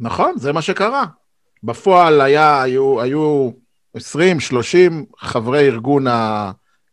[0.00, 1.04] נכון, זה מה שקרה.
[1.62, 3.50] בפועל היה, היו, היו
[3.96, 4.00] 20-30
[5.18, 6.06] חברי ארגון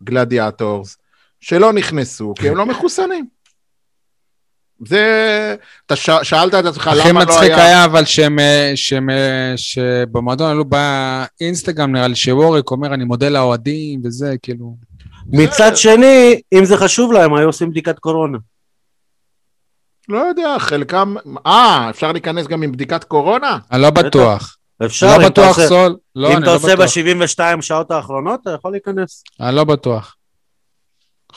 [0.01, 0.97] הגלדיאטורס
[1.39, 3.25] שלא נכנסו, כי הם לא מחוסנים.
[4.85, 7.65] זה, אתה ש, שאלת את עצמך הכי למה לא מצחיק היה...
[7.65, 13.29] היה אבל שהם, אה, שהם, אה, שבמועדון עלו באינסטגרם נראה לי שווריק אומר אני מודה
[13.29, 14.75] לאוהדים וזה כאילו
[15.27, 18.37] מצד שני, אם זה חשוב להם, היו עושים בדיקת קורונה.
[20.09, 21.15] לא יודע, חלקם...
[21.47, 23.57] אה, אפשר להיכנס גם עם בדיקת קורונה?
[23.71, 23.89] אני לא.
[23.89, 27.61] בטוח, אפשר, לא אם אתה בטוח עושה- סול, לא אם אתה לא עושה בטוח, ב-72
[27.61, 29.23] שעות האחרונות, אתה יכול להיכנס.
[29.41, 30.15] אני לא בטוח.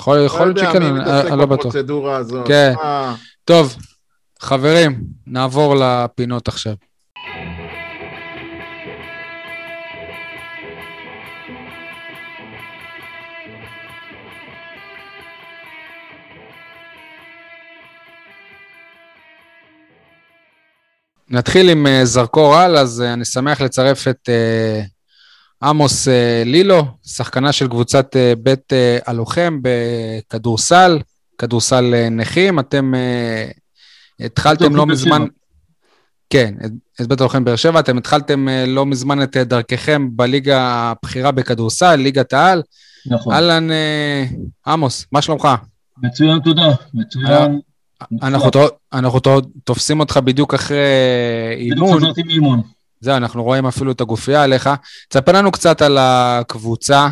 [0.01, 0.99] יכול להיות שכן, אני
[1.39, 1.59] לא בטוח.
[1.59, 2.47] בפרוצדורה הזאת?
[2.47, 2.73] כן.
[2.83, 3.15] אה,
[3.45, 3.77] טוב,
[4.41, 6.75] חברים, נעבור לפינות עכשיו.
[21.31, 24.83] נתחיל עם אה, זרקור על, אז אה, אני שמח לצרף את אה,
[25.69, 26.09] עמוס
[26.45, 28.73] לילו, שחקנה של קבוצת בית
[29.07, 30.99] הלוחם בכדורסל,
[31.39, 32.59] כדורסל נכים.
[32.59, 32.93] אתם
[34.21, 35.25] התחלתם לא מזמן...
[36.31, 36.55] כן,
[37.01, 42.33] את- בית הלוחם באר שבע, אתם התחלתם לא מזמן את דרככם בליגה הבכירה בכדורסל, ליגת
[42.33, 42.63] העל.
[43.07, 43.35] נכון.
[43.35, 44.25] אהלן, אה,
[44.67, 45.49] עמוס, מה שלומך?
[46.03, 46.69] מצוין, תודה.
[46.95, 47.61] מצוין.
[48.93, 52.01] אנחנו, תו- תופסים אותך בדיוק אחרי אה, בדיוק אימון.
[52.01, 52.63] חזרתי מאימון.
[53.01, 54.71] זהו, אנחנו רואים אפילו את הגופייה עליך.
[55.09, 57.09] תספר לנו קצת על הקבוצה.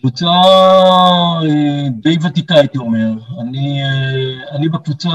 [0.00, 3.10] קבוצה אה, די ותיקה, הייתי אומר.
[3.40, 5.08] אני, אה, אני בקבוצה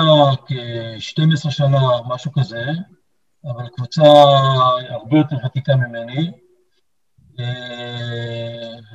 [0.47, 2.65] כ-12 שנה, משהו כזה,
[3.45, 4.01] אבל קבוצה
[4.89, 6.31] הרבה יותר ותיקה ממני.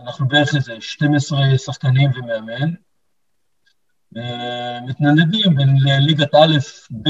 [0.07, 2.71] אנחנו בערך איזה 12 שחקנים ומאמן.
[4.87, 6.57] מתנדבים בין ליגת א',
[7.03, 7.09] ב',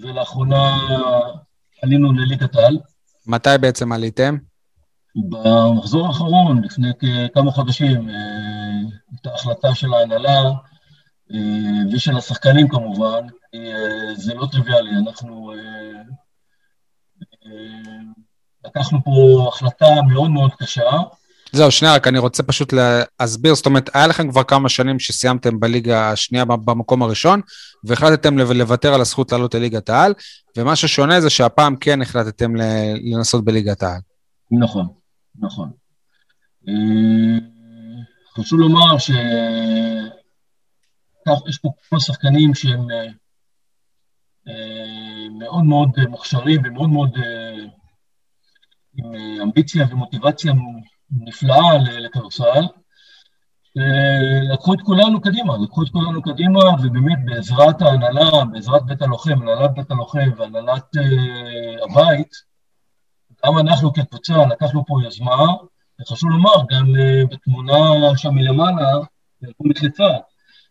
[0.00, 0.76] ולאחרונה
[1.82, 2.78] עלינו לליגת על.
[3.26, 4.36] מתי בעצם עליתם?
[5.16, 6.88] במחזור האחרון, לפני
[7.34, 8.14] כמה חודשים, אה,
[9.10, 10.50] הייתה החלטה של ההנהלה
[11.32, 15.52] אה, ושל השחקנים כמובן, אה, זה לא טריוויאלי, אנחנו
[18.64, 20.90] לקחנו פה החלטה מאוד מאוד קשה.
[21.52, 25.60] זהו, שנייה, רק אני רוצה פשוט להסביר, זאת אומרת, היה לכם כבר כמה שנים שסיימתם
[25.60, 27.40] בליגה השנייה במקום הראשון,
[27.84, 30.14] והחלטתם לוותר על הזכות לעלות לליגת העל,
[30.56, 32.52] ומה ששונה זה שהפעם כן החלטתם
[33.02, 34.00] לנסות בליגת העל.
[34.50, 34.86] נכון,
[35.38, 35.70] נכון.
[36.68, 37.38] אה,
[38.36, 39.10] חשוב לומר ש...
[41.28, 43.06] כך, יש פה כמה שחקנים שהם אה,
[44.48, 47.10] אה, מאוד מאוד מוכשרים ומאוד מאוד
[48.96, 50.52] עם אמביציה ומוטיבציה
[51.12, 52.64] נפלאה לכדורסל.
[53.78, 59.42] אה, לקחו את כולנו קדימה, לקחו את כולנו קדימה, ובאמת בעזרת ההנהלה, בעזרת בית הלוחם,
[59.42, 62.32] הנהלת בית הלוחם והנהלת אה, הבית,
[63.46, 65.46] גם אנחנו כקבוצה לקחנו פה יוזמה,
[66.00, 67.78] וחשוב לומר, גם אה, בתמונה
[68.16, 68.90] שם מלמעלה,
[69.44, 70.20] ארגון נכי צה"ל,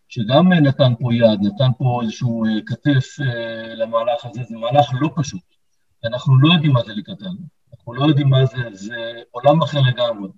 [0.09, 4.89] שגם אה, נתן פה יד, נתן פה איזשהו אה, כתף אה, למהלך הזה, זה מהלך
[5.01, 5.41] לא פשוט.
[6.05, 10.29] אנחנו לא יודעים מה זה לקראתנו, אנחנו לא יודעים מה זה, זה עולם אחר לגמרי.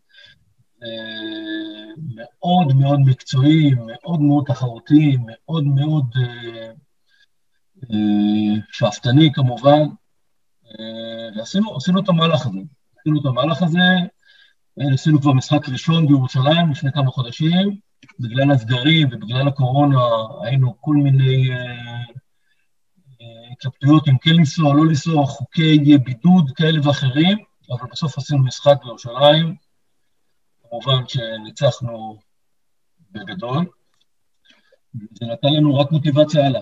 [2.15, 6.71] מאוד מאוד מקצועי, מאוד מאוד תחרותי, מאוד מאוד אה,
[7.83, 9.81] אה, שאפתני כמובן,
[10.65, 12.59] אה, ועשינו עשינו את המהלך הזה.
[12.99, 14.07] עשינו את המהלך הזה,
[14.93, 17.77] עשינו כבר משחק ראשון בירושלים לפני כמה חודשים,
[18.19, 19.99] בגלל הסגרים ובגלל הקורונה
[20.43, 21.49] היינו כל מיני
[23.61, 27.37] התלבטויות אם כן לנסוע, לא לנסוע, חוקי בידוד כאלה ואחרים,
[27.71, 29.55] אבל בסוף עשינו משחק בירושלים,
[30.69, 32.17] כמובן שניצחנו
[33.11, 33.65] בגדול,
[34.93, 36.61] זה נתן לנו רק מוטיבציה הלאה.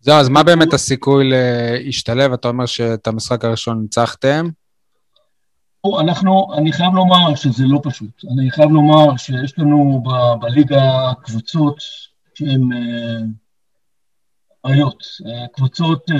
[0.00, 2.32] זהו, אז מה באמת הסיכוי להשתלב?
[2.32, 4.48] אתה אומר שאת המשחק הראשון ניצחתם.
[5.84, 8.24] או, אנחנו, אני חייב לומר שזה לא פשוט.
[8.32, 11.76] אני חייב לומר שיש לנו ב, בליגה קבוצות
[12.34, 13.20] שהן אה,
[14.64, 15.02] בעיות.
[15.26, 16.16] אה, קבוצות, אה,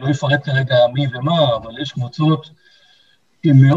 [0.00, 2.50] לא אפרט כרגע מי ומה, אבל יש קבוצות.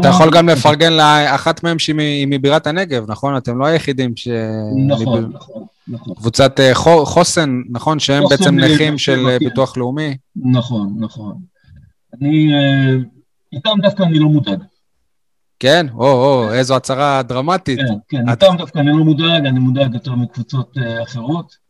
[0.00, 3.36] אתה יכול גם לפרגן לאחת מהן שהיא מבירת הנגב, נכון?
[3.36, 4.28] אתם לא היחידים ש...
[4.88, 6.14] נכון, נכון, נכון.
[6.14, 7.98] קבוצת אה, חו- חוסן, נכון?
[7.98, 9.44] שהם חוסן בעצם נכים של כן.
[9.44, 10.16] ביטוח לאומי.
[10.36, 11.38] נכון, נכון.
[12.20, 12.48] אני,
[13.52, 14.58] איתם דווקא אני לא מודאג.
[15.58, 15.86] כן?
[15.94, 17.78] או, או, איזו הצהרה דרמטית.
[17.78, 21.63] כן, כן, את- איתם דווקא אני לא מודאג, אני מודאג יותר מקבוצות אחרות.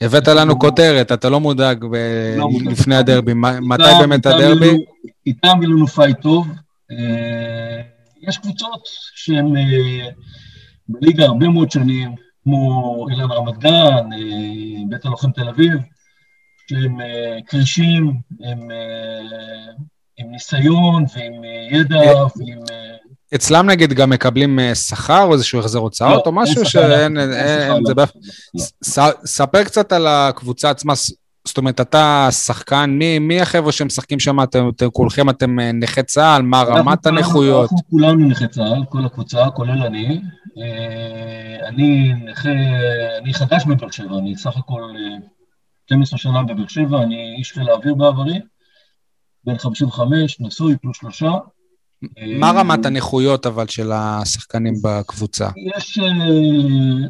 [0.00, 2.48] הבאת לנו כותרת, אתה לא מודאג ב- לא.
[2.70, 3.34] לפני הדרבי.
[3.34, 4.84] מתי באמת הדרבי?
[5.26, 6.48] איתם לנו פייט טוב.
[6.90, 7.80] אה,
[8.22, 8.82] יש קבוצות
[9.14, 10.08] שהן אה,
[10.88, 12.14] בליגה הרבה מאוד שנים,
[12.44, 15.72] כמו אילן רמת גן, אה, בית הלוחם תל אביב,
[16.68, 16.96] שהם
[17.46, 18.68] קשישים, הם
[20.16, 21.32] עם ניסיון ועם
[21.70, 22.58] ידע ועם...
[23.34, 26.88] אצלם נגיד גם מקבלים אה, שכר או איזשהו החזר הוצאות או לא, משהו אין שכר
[26.88, 27.30] שאין, אין
[27.86, 27.92] זה.
[28.84, 30.92] ס- ספר קצת על הקבוצה עצמה,
[31.44, 34.42] זאת אומרת, אתה שחקן, מי, מי החבר'ה שמשחקים שם?
[34.42, 37.62] אתם, אתם כולכם אתם אה, נכי צה"ל, מה רמת הנכויות?
[37.62, 40.20] אנחנו כולנו נכי צה"ל, כל הקבוצה, כולל אני.
[40.62, 42.48] אה, אני נכה,
[43.22, 45.16] אני חדש בבאר שבע, אני סך הכל אה,
[45.86, 48.40] 12 שנה בבאר שבע, אני איש חיל האוויר בעברי,
[49.44, 51.30] בן 55, נשוי, פלוס שלושה.
[52.38, 55.48] מה רמת הנכויות אבל של השחקנים בקבוצה?
[55.76, 55.98] יש...
[55.98, 57.08] אה,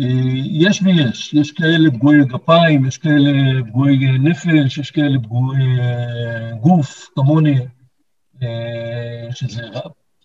[0.00, 0.06] אה,
[0.50, 3.30] יש ויש, יש כאלה פגועי גפיים, יש כאלה
[3.68, 7.58] פגועי נפש, יש כאלה פגועי אה, גוף, כמוני,
[9.30, 9.62] שזה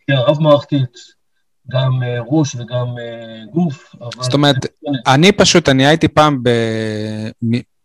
[0.03, 0.97] פגיעה רב-מערכתית,
[1.71, 2.87] גם אה, ראש וגם
[3.53, 3.95] גוף.
[4.21, 4.55] זאת אומרת,
[5.07, 6.43] אני פשוט, אני הייתי פעם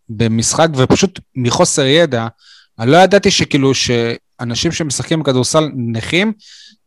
[0.09, 2.27] במשחק, ופשוט מחוסר ידע,
[2.79, 6.33] אני לא ידעתי שכאילו שאנשים שמשחקים בכדורסל נכים,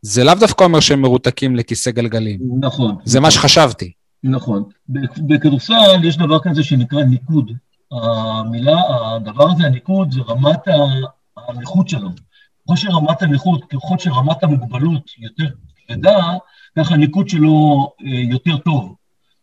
[0.01, 2.39] זה לאו דווקא אומר שהם מרותקים לכיסא גלגלים.
[2.59, 2.95] נכון.
[3.05, 3.91] זה מה שחשבתי.
[4.23, 4.63] נכון.
[5.17, 7.51] בכדורסל יש דבר כזה שנקרא ניקוד.
[7.91, 8.77] המילה,
[9.15, 10.59] הדבר הזה, הניקוד, זה רמת
[11.37, 12.09] הנכות שלו.
[12.63, 15.47] ככל שרמת הנכות, ככל שרמת המוגבלות יותר
[15.87, 16.33] כבדה,
[16.77, 18.95] ככה הניקוד שלו אה, יותר טוב.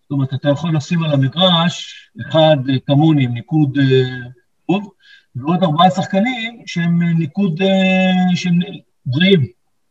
[0.03, 1.95] זאת אומרת, אתה יכול לשים על המגרש
[2.29, 4.29] אחד אה, כמוני עם ניקוד אה,
[4.67, 4.91] טוב,
[5.37, 8.59] ועוד ארבעה שחקנים שהם ניקוד אה, שהם
[9.07, 9.47] בריאים.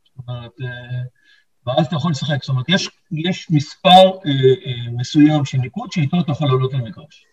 [0.05, 1.01] זאת אומרת, אה,
[1.65, 2.43] ואז אתה יכול לשחק.
[2.43, 7.25] זאת אומרת, יש, יש מספר אה, מסוים של ניקוד שאיתו אתה יכול לעלות למגרש.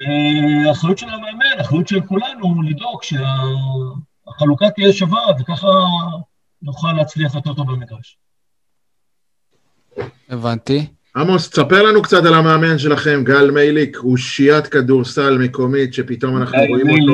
[0.00, 5.68] והאחריות של המאמן, האחריות של כולנו, לדאוג שהחלוקה תהיה שווה, וככה
[6.62, 8.18] נוכל להצליח יותר טוב במגרש.
[10.28, 10.86] הבנתי.
[11.16, 16.58] עמוס, תספר לנו קצת על המאמן שלכם, גל מייליק, הוא שיית כדורסל מקומית שפתאום אנחנו
[16.68, 17.12] רואים אותו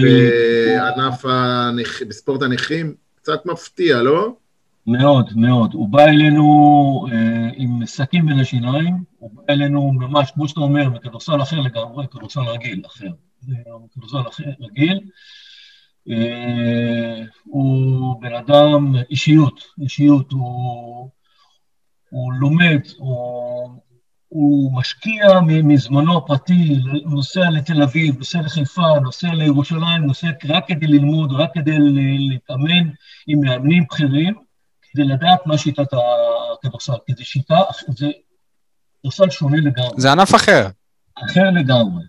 [0.00, 2.02] בענף הנכ...
[2.02, 2.94] בספורט הנכים.
[3.16, 4.36] קצת מפתיע, לא?
[4.86, 5.74] מאוד, מאוד.
[5.74, 10.88] הוא בא אלינו אה, עם סכין בין השיניים, הוא בא אלינו ממש, כמו שאתה אומר,
[10.88, 13.08] מכדורסל אחר לגמרי, כדורסל רגיל אחר.
[13.94, 15.00] כדורסל אחר, רגיל.
[16.10, 21.10] אה, הוא בן אדם, אישיות, אישיות, הוא,
[22.14, 23.80] הוא לומד, הוא,
[24.28, 31.32] הוא משקיע מזמנו הפרטי, נוסע לתל אביב, נוסע לחיפה, נוסע לירושלים, נוסע רק כדי ללמוד,
[31.32, 31.76] רק כדי
[32.18, 32.90] להתאמן
[33.26, 34.34] עם מאמנים בכירים,
[34.82, 38.10] כדי לדעת מה שיטת הכדורסל, כי זו שיטה, זה
[39.00, 39.94] כדורסל שונה לגמרי.
[39.96, 40.68] זה ענף אחר.
[41.14, 42.04] אחר לגמרי.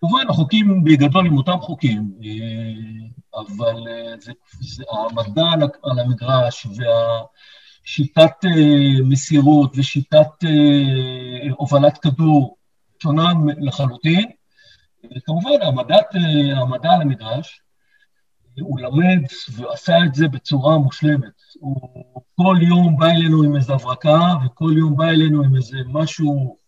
[0.00, 5.50] כמובן, החוקים בגדול הם אותם חוקים, אה, אבל אה, זה, זה העמדה
[5.82, 7.28] על המגרש והשיטת
[8.44, 12.56] אה, מסירות ושיטת אה, הובלת כדור
[13.02, 14.30] שונה לחלוטין.
[15.24, 17.60] כמובן, העמדת, אה, העמדה על המגרש,
[18.60, 21.42] הוא למד ועשה את זה בצורה מושלמת.
[21.60, 26.58] הוא כל יום בא אלינו עם איזו הברקה, וכל יום בא אלינו עם איזה משהו...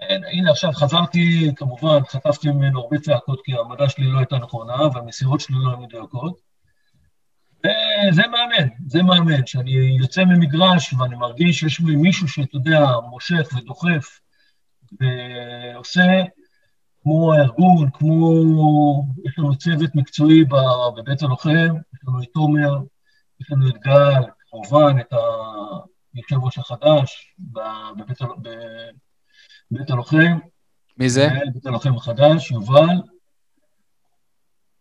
[0.00, 4.76] אין, הנה, עכשיו חזרתי, כמובן, חטפתי ממנו הרבה צעקות, כי העמדה שלי לא הייתה נכונה,
[4.94, 6.53] והמסירות שלי לא היו מדויקות.
[7.66, 13.48] וזה מאמן, זה מאמן, שאני יוצא ממגרש ואני מרגיש שיש לי מישהו שאתה יודע, מושך
[13.56, 14.20] ודוחף,
[15.00, 16.22] ועושה
[17.02, 18.32] כמו הארגון, כמו...
[19.24, 20.44] יש לנו צוות מקצועי
[20.96, 22.78] בבית הלוחם, יש לנו את תומר,
[23.40, 25.12] יש לנו את גל, כמובן את
[26.14, 28.18] היושב ראש החדש בבית.
[29.70, 30.38] בבית הלוחם.
[30.98, 31.28] מי זה?
[31.54, 33.00] בית הלוחם החדש, יובל.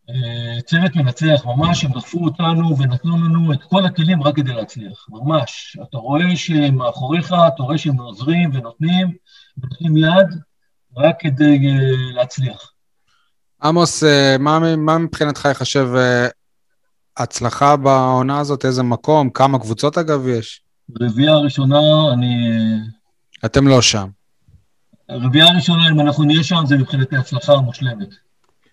[0.10, 5.08] אה, צוות מנצח, ממש, הם דחפו אותנו ונתנו לנו את כל הכלים רק כדי להצליח,
[5.10, 5.78] ממש.
[5.90, 9.14] אתה רואה שהם מאחוריך, אתה רואה שהם עוזרים ונותנים,
[9.58, 10.28] ונותנים יד
[10.98, 12.72] רק כדי uh, להצליח.
[13.64, 14.08] עמוס, uh,
[14.40, 15.90] מה, מה מבחינתך ייחשב
[17.18, 18.66] הצלחה בעונה הזאת?
[18.66, 19.30] איזה מקום?
[19.30, 20.62] כמה קבוצות אגב יש?
[21.02, 21.80] רביעייה הראשונה,
[22.14, 22.36] אני...
[23.46, 24.08] אתם לא שם.
[25.10, 28.10] רביעייה הראשונה, אם אנחנו נהיה שם, זה מבחינתי הצלחה מושלמת.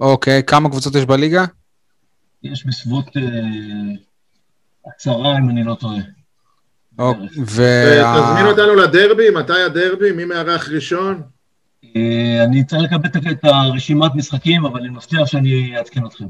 [0.00, 1.44] אוקיי, כמה קבוצות יש בליגה?
[2.42, 3.06] יש בסביבות
[4.86, 6.00] הצהרה, אם אני לא טועה.
[6.98, 7.28] אוקיי.
[7.46, 10.12] תזמין אותנו לדרבי, מתי הדרבי?
[10.12, 11.22] מי מארח ראשון?
[11.96, 16.24] אה, אני צריך לקבל את הרשימת משחקים, אבל אני מבטיח שאני אעדכן אתכם.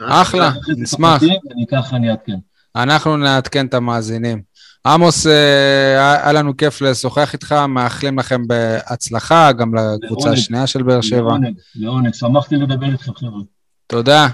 [0.00, 1.22] אחלה, נשמח.
[1.22, 2.36] אני ככה אני אעדכן.
[2.76, 4.42] אנחנו נעדכן את המאזינים.
[4.86, 11.00] עמוס, אה, היה לנו כיף לשוחח איתך, מאחלים לכם בהצלחה, גם לקבוצה השנייה של באר
[11.00, 11.20] שבע.
[11.20, 13.40] לעונג, לעונג, שמחתי לדבר איתכם, חבר'ה.
[13.86, 14.28] תודה.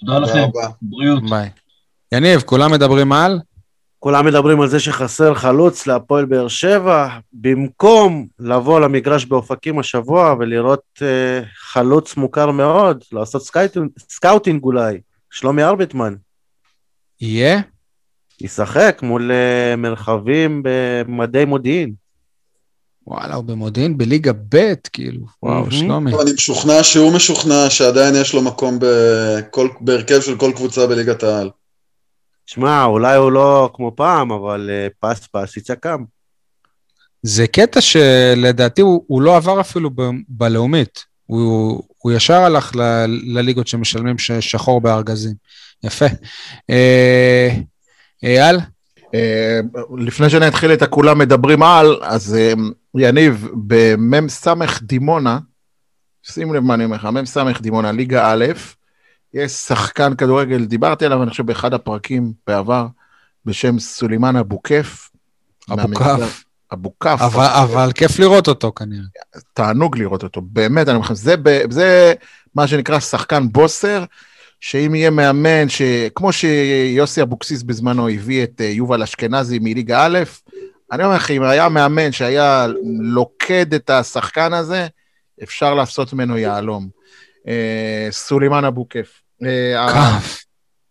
[0.00, 0.48] תודה לכם,
[0.82, 1.30] בריאות.
[1.30, 1.50] ביי.
[2.12, 3.40] יניב, כולם מדברים על?
[3.98, 10.82] כולם מדברים על זה שחסר חלוץ להפועל באר שבע, במקום לבוא למגרש באופקים השבוע ולראות
[10.96, 11.02] uh,
[11.58, 13.42] חלוץ מוכר מאוד, לעשות
[14.08, 15.00] סקאוטינג אולי,
[15.30, 16.14] שלומי ארביטמן.
[17.20, 17.60] יהיה?
[18.40, 21.92] ישחק מול uh, מרחבים במדי מודיעין.
[23.06, 25.70] וואלה, הוא במודיעין בליגה ב', כאילו, וואו.
[25.70, 26.12] שלומי.
[26.22, 31.50] אני משוכנע שהוא משוכנע שעדיין יש לו מקום בכל, בהרכב של כל קבוצה בליגת העל.
[32.46, 36.04] שמע, אולי הוא לא כמו פעם, אבל uh, פס פס יצא קם.
[37.22, 41.04] זה קטע שלדעתי הוא, הוא לא עבר אפילו ב, בלאומית.
[41.26, 45.34] הוא, הוא ישר הלך ל, לליגות שמשלמים שחור בארגזים.
[45.84, 46.06] יפה.
[48.22, 48.56] אייל?
[49.14, 49.60] אה,
[49.98, 52.52] לפני שאני אתחיל את הכולם מדברים על, אז אה,
[52.94, 54.46] יניב, במ"ס
[54.82, 55.38] דימונה,
[56.22, 58.44] שים לב מה אני אומר לך, מ"ס דימונה, ליגה א',
[59.34, 62.86] יש שחקן כדורגל, דיברתי עליו, אני חושב, באחד הפרקים בעבר,
[63.44, 65.10] בשם סולימאן אבו כיף.
[65.72, 66.44] אבו כף.
[66.72, 67.18] אבו כף.
[67.20, 69.04] אבל, אבל כיף לראות אותו כנראה.
[69.54, 71.34] תענוג לראות אותו, באמת, אני אומר לכם, זה,
[71.70, 72.14] זה
[72.54, 74.04] מה שנקרא שחקן בוסר,
[74.60, 75.66] שאם יהיה מאמן,
[76.14, 80.18] כמו שיוסי אבוקסיס בזמנו הביא את אה, יובל אשכנזי מליגה א',
[80.92, 82.66] אני אומר לך, אם היה מאמן שהיה
[83.00, 84.86] לוקד את השחקן הזה,
[85.42, 86.88] אפשר לעשות ממנו יהלום.
[87.48, 89.22] אה, סולימאן אבו כיף.
[89.44, 90.44] אה, כף.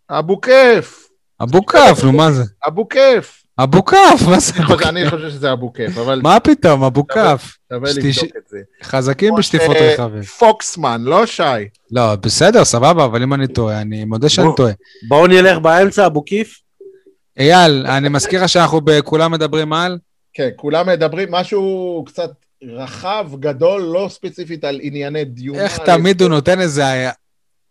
[0.10, 1.10] אבו כיף.
[1.44, 2.44] אבו כף, נו מה זה?
[2.68, 3.44] אבו כיף.
[3.60, 4.86] אבו כף, מה זה אבו כף?
[4.86, 6.22] אני חושב שזה אבו כף, אבל...
[6.24, 7.58] מה פתאום, אבו כף.
[7.74, 8.58] שווה לבדוק את זה.
[8.84, 10.22] חזקים בשטיפות רחבים.
[10.22, 11.44] פוקסמן, לא שי.
[11.92, 14.74] לא, בסדר, סבבה, אבל אם אני טועה, אני מודה שאני טועה.
[15.08, 16.60] בואו נלך באמצע, אבו כיף.
[17.40, 19.98] אייל, אני מזכיר לך שאנחנו בכולם מדברים על?
[20.34, 22.32] כן, כולם מדברים משהו קצת
[22.64, 25.60] רחב, גדול, לא ספציפית על ענייני דיון.
[25.60, 26.84] איך תמיד הוא נותן איזה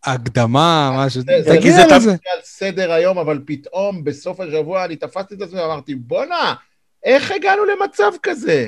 [0.07, 2.11] הקדמה, משהו, תגיד על זה.
[2.11, 6.55] על סדר היום, אבל פתאום בסוף השבוע אני תפסתי את עצמי ואמרתי, בואנה,
[7.05, 8.67] איך הגענו למצב כזה?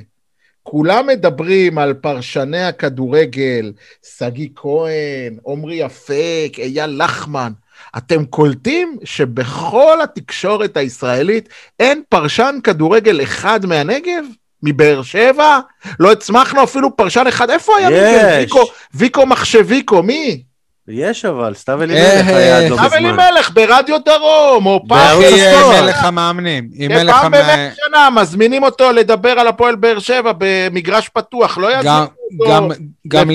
[0.62, 3.72] כולם מדברים על פרשני הכדורגל,
[4.18, 7.52] שגיא כהן, עמרי אפק, אייל לחמן.
[7.96, 11.48] אתם קולטים שבכל התקשורת הישראלית
[11.80, 14.24] אין פרשן כדורגל אחד מהנגב?
[14.62, 15.58] מבאר שבע?
[16.00, 18.52] לא הצמחנו אפילו פרשן אחד, איפה היה יש.
[18.52, 20.42] ויקו, ויקו מה זה ויקו, מי?
[20.90, 22.88] יש אבל, סתיו אלימלך היה עד לא בזמן.
[22.88, 24.98] סתיו אלימלך ברדיו דרום, או פעם...
[24.98, 26.70] בערוץ מלך המאמנים.
[27.06, 32.06] פעם במאה שנה מזמינים אותו לדבר על הפועל באר שבע במגרש פתוח, לא יזמינו
[32.40, 32.74] אותו
[33.08, 33.30] גם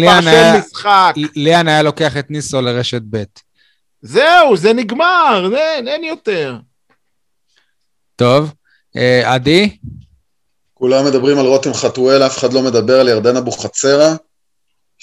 [1.35, 3.23] ליאן היה לוקח את ניסו לרשת ב'.
[4.01, 5.49] זהו, זה נגמר,
[5.87, 6.55] אין, יותר.
[8.15, 8.53] טוב,
[8.97, 9.77] אה, עדי?
[10.73, 14.15] כולם מדברים על רותם חתואל, אף אחד לא מדבר על ירדן אבוחצירא.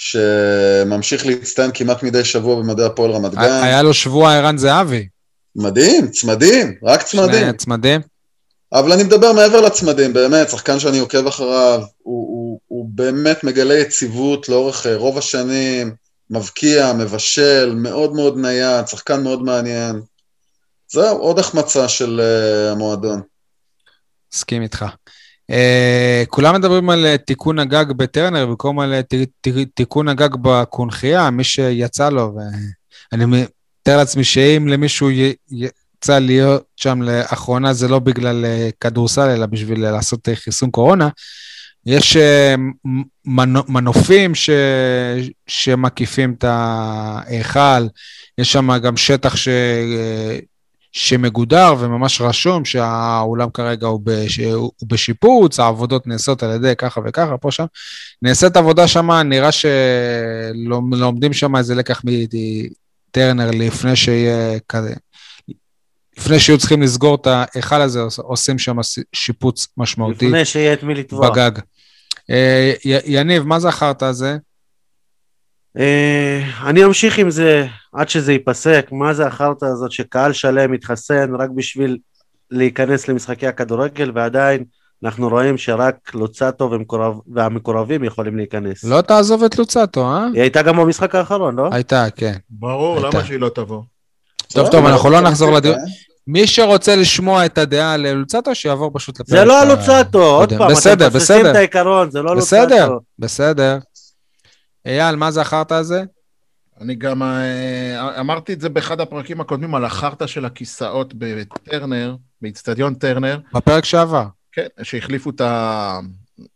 [0.01, 3.61] שממשיך להצטיין כמעט מדי שבוע במדעי הפועל רמת גן.
[3.63, 5.09] היה לו שבוע ערן זהבי.
[5.57, 7.53] מדהים, צמדים, רק צמדים.
[7.53, 8.01] צמדים.
[8.73, 13.75] אבל אני מדבר מעבר לצמדים, באמת, שחקן שאני עוקב אחריו, הוא, הוא, הוא באמת מגלה
[13.75, 15.95] יציבות לאורך אה, רוב השנים,
[16.31, 20.01] מבקיע, מבשל, מאוד מאוד נייד, שחקן מאוד מעניין.
[20.89, 23.21] זהו, עוד החמצה של uh, המועדון.
[24.35, 24.85] מסכים איתך.
[25.51, 30.29] Uh, כולם מדברים על uh, תיקון הגג בטרנר במקום על uh, ת, ת, תיקון הגג
[30.43, 32.35] בקונכייה, מי שיצא לו,
[33.13, 39.29] ואני מתאר לעצמי שאם למישהו י, יצא להיות שם לאחרונה, זה לא בגלל uh, כדורסל,
[39.29, 41.09] אלא בשביל לעשות uh, חיסון קורונה.
[41.87, 42.61] יש uh,
[43.69, 44.51] מנופים ש,
[45.47, 47.87] שמקיפים את ההיכל,
[48.39, 49.49] יש שם גם שטח ש,
[50.93, 57.37] שמגודר וממש רשום שהאולם כרגע הוא, בש, הוא בשיפוץ, העבודות נעשות על ידי ככה וככה,
[57.37, 57.65] פה שם.
[58.23, 64.95] נעשית עבודה שם, נראה שלומדים שם איזה לקח מטרנר לפני שיהיה כזה.
[66.19, 68.77] לפני שהיו צריכים לסגור את ההיכל הזה, עושים שם
[69.13, 70.27] שיפוץ משמעותי.
[70.27, 71.31] לפני שיהיה את מי לתבוע.
[71.31, 71.51] בגג.
[72.31, 74.37] אה, יניב, מה זה החרטא הזה?
[75.79, 81.35] אה, אני אמשיך עם זה עד שזה ייפסק, מה זה החרטא הזאת שקהל שלם מתחסן
[81.35, 81.99] רק בשביל
[82.51, 84.65] להיכנס למשחקי הכדורגל ועדיין
[85.05, 86.13] אנחנו רואים שרק
[86.61, 88.85] ומקורב, והמקורבים יכולים להיכנס.
[88.85, 90.27] לא תעזוב את לוצטו, אה?
[90.33, 91.69] היא הייתה גם במשחק האחרון, לא?
[91.73, 92.35] הייתה, כן.
[92.51, 93.19] ברור, הייתה.
[93.19, 93.83] למה שהיא לא תבוא?
[94.53, 95.77] טוב, טוב, אנחנו לא נחזור לדיון.
[96.27, 99.39] מי שרוצה לשמוע את הדעה על לוצטו, שיעבור פשוט לפרק.
[99.39, 101.51] זה לא לוצטו, עוד פעם, בסדר, אתם מפספסים בסדר.
[101.51, 103.01] את העיקרון, זה לא בסדר, לוצטו.
[103.19, 103.79] בסדר.
[104.87, 106.05] אייל, מה זה החרטא הזה?
[106.81, 112.95] אני גם אה, אמרתי את זה באחד הפרקים הקודמים על החרטא של הכיסאות בטרנר, באיצטדיון
[112.95, 114.27] טרנר, בפרק שעבר.
[114.53, 115.41] כן, שהחליפו את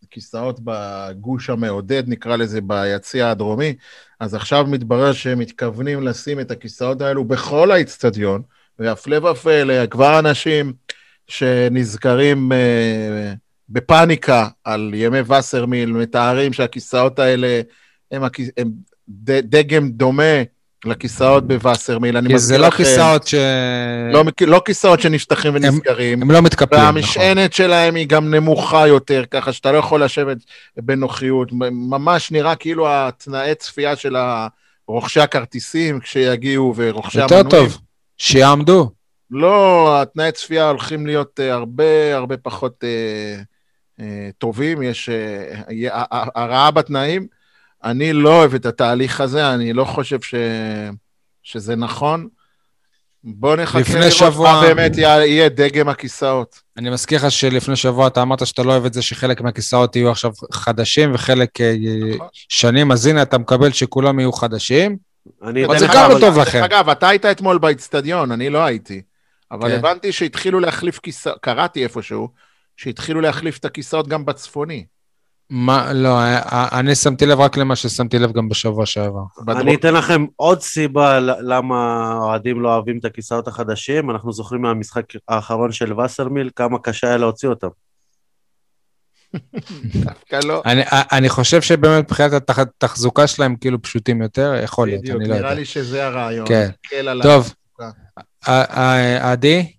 [0.05, 3.75] הכיסאות בגוש המעודד, נקרא לזה, ביציע הדרומי,
[4.21, 8.43] אז עכשיו מתברר שהם מתכוונים לשים את הכיסאות האלו בכל האיצטדיון,
[8.79, 10.73] והפלא ופלא, כבר אנשים
[11.29, 13.35] שנזכרים אה,
[13.69, 17.61] בפאניקה על ימי וסרמיל, מתארים שהכיסאות האלה
[18.15, 18.23] הם,
[18.57, 18.70] הם
[19.09, 20.43] ד- דגם דומה
[20.85, 22.77] לכיסאות בווסרמיל, אני כי זה מזכיר לא לכם.
[22.77, 23.35] כיסאות ש...
[24.12, 26.23] לא, לא כיסאות שנפתחים ונסגרים.
[26.23, 26.95] הם לא מתקפלים, נכון.
[26.95, 30.36] והמשענת שלהם היא גם נמוכה יותר, ככה שאתה לא יכול לשבת
[30.77, 31.49] בנוחיות.
[31.73, 34.16] ממש נראה כאילו התנאי צפייה של
[34.89, 37.69] רוכשי הכרטיסים כשיגיעו ורוכשי יותר המנויים.
[37.69, 37.78] טוב,
[38.19, 38.91] שיעמדו.
[39.31, 43.43] לא, התנאי צפייה הולכים להיות אה, הרבה הרבה פחות אה,
[44.01, 47.27] אה, טובים, יש אה, ה- ה- הרעה בתנאים.
[47.85, 50.35] אני לא אוהב את התהליך הזה, אני לא חושב ש...
[51.43, 52.28] שזה נכון.
[53.24, 56.61] בוא נחכה לפני לראות שבוע- מה באמת יהיה, דגם הכיסאות.
[56.77, 60.11] אני מזכיר לך שלפני שבוע אתה אמרת שאתה לא אוהב את זה שחלק מהכיסאות יהיו
[60.11, 61.74] עכשיו חדשים וחלק אה,
[62.15, 62.27] נכון.
[62.32, 64.97] שנים, אז הנה אתה מקבל שכולם יהיו חדשים.
[65.43, 66.62] אני אבל זה גם לא טוב דרך לכם.
[66.62, 69.02] אגב, אתה היית אתמול באיצטדיון, אני לא הייתי.
[69.51, 69.74] אבל כן.
[69.74, 72.28] הבנתי שהתחילו להחליף כיסאות, קראתי איפשהו,
[72.77, 74.85] שהתחילו להחליף את הכיסאות גם בצפוני.
[75.51, 79.21] מה, לא, אה, אה, אני שמתי לב רק למה ששמתי לב גם בשבוע שעבר.
[79.49, 84.11] אני אתן לכם עוד סיבה למה האוהדים לא אוהבים את הכיסאות החדשים.
[84.11, 87.69] אנחנו זוכרים מהמשחק האחרון של וסרמיל כמה קשה היה להוציא אותם.
[89.95, 90.62] דווקא לא.
[90.66, 95.21] אני, אה, אני חושב שבאמת מבחינת התח- התחזוקה שלהם כאילו פשוטים יותר, יכול להיות, בדיוק,
[95.21, 95.61] אני לא נראה יודע.
[95.61, 96.47] לי שזה הרעיון.
[96.49, 96.69] כן.
[97.23, 97.55] טוב,
[99.21, 99.74] עדי?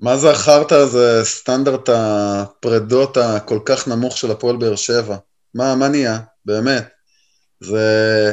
[0.00, 5.16] מה זה החרטא הזה, סטנדרט הפרדות הכל כך נמוך של הפועל באר שבע?
[5.54, 6.18] מה, מה נהיה?
[6.46, 6.84] באמת.
[7.60, 8.32] זה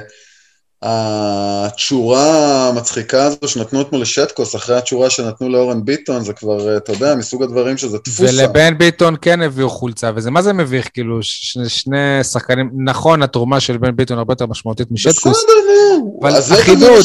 [0.83, 7.15] התשורה המצחיקה הזו שנתנו אתמול לשטקוס, אחרי התשורה שנתנו לאורן ביטון, זה כבר, אתה יודע,
[7.15, 8.43] מסוג הדברים שזה דפוסה.
[8.43, 13.59] ולבן ביטון כן הביאו חולצה, וזה מה זה מביך, כאילו, ש- שני שחקנים, נכון, התרומה
[13.59, 15.37] של בן ביטון הרבה יותר משמעותית משטקוס.
[15.37, 16.19] בסדר, נו.
[16.21, 16.39] אבל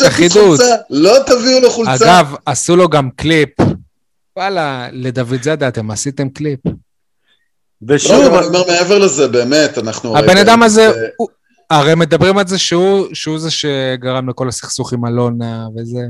[0.07, 0.59] אחידות.
[0.59, 2.05] חולצה, לא תביאו לו חולצה.
[2.05, 3.49] אגב, עשו לו גם קליפ.
[4.37, 6.61] וואלה, לדוד זאדה אתם עשיתם קליפ.
[7.89, 10.19] ושוב, לא, אבל אני אומר מעבר לזה, באמת, אנחנו...
[10.19, 11.29] הבן הרי- אדם הזה, זה- הוא-
[11.71, 16.01] הרי מדברים על זה שהוא שהוא זה שגרם לכל הסכסוך עם אלונה וזה.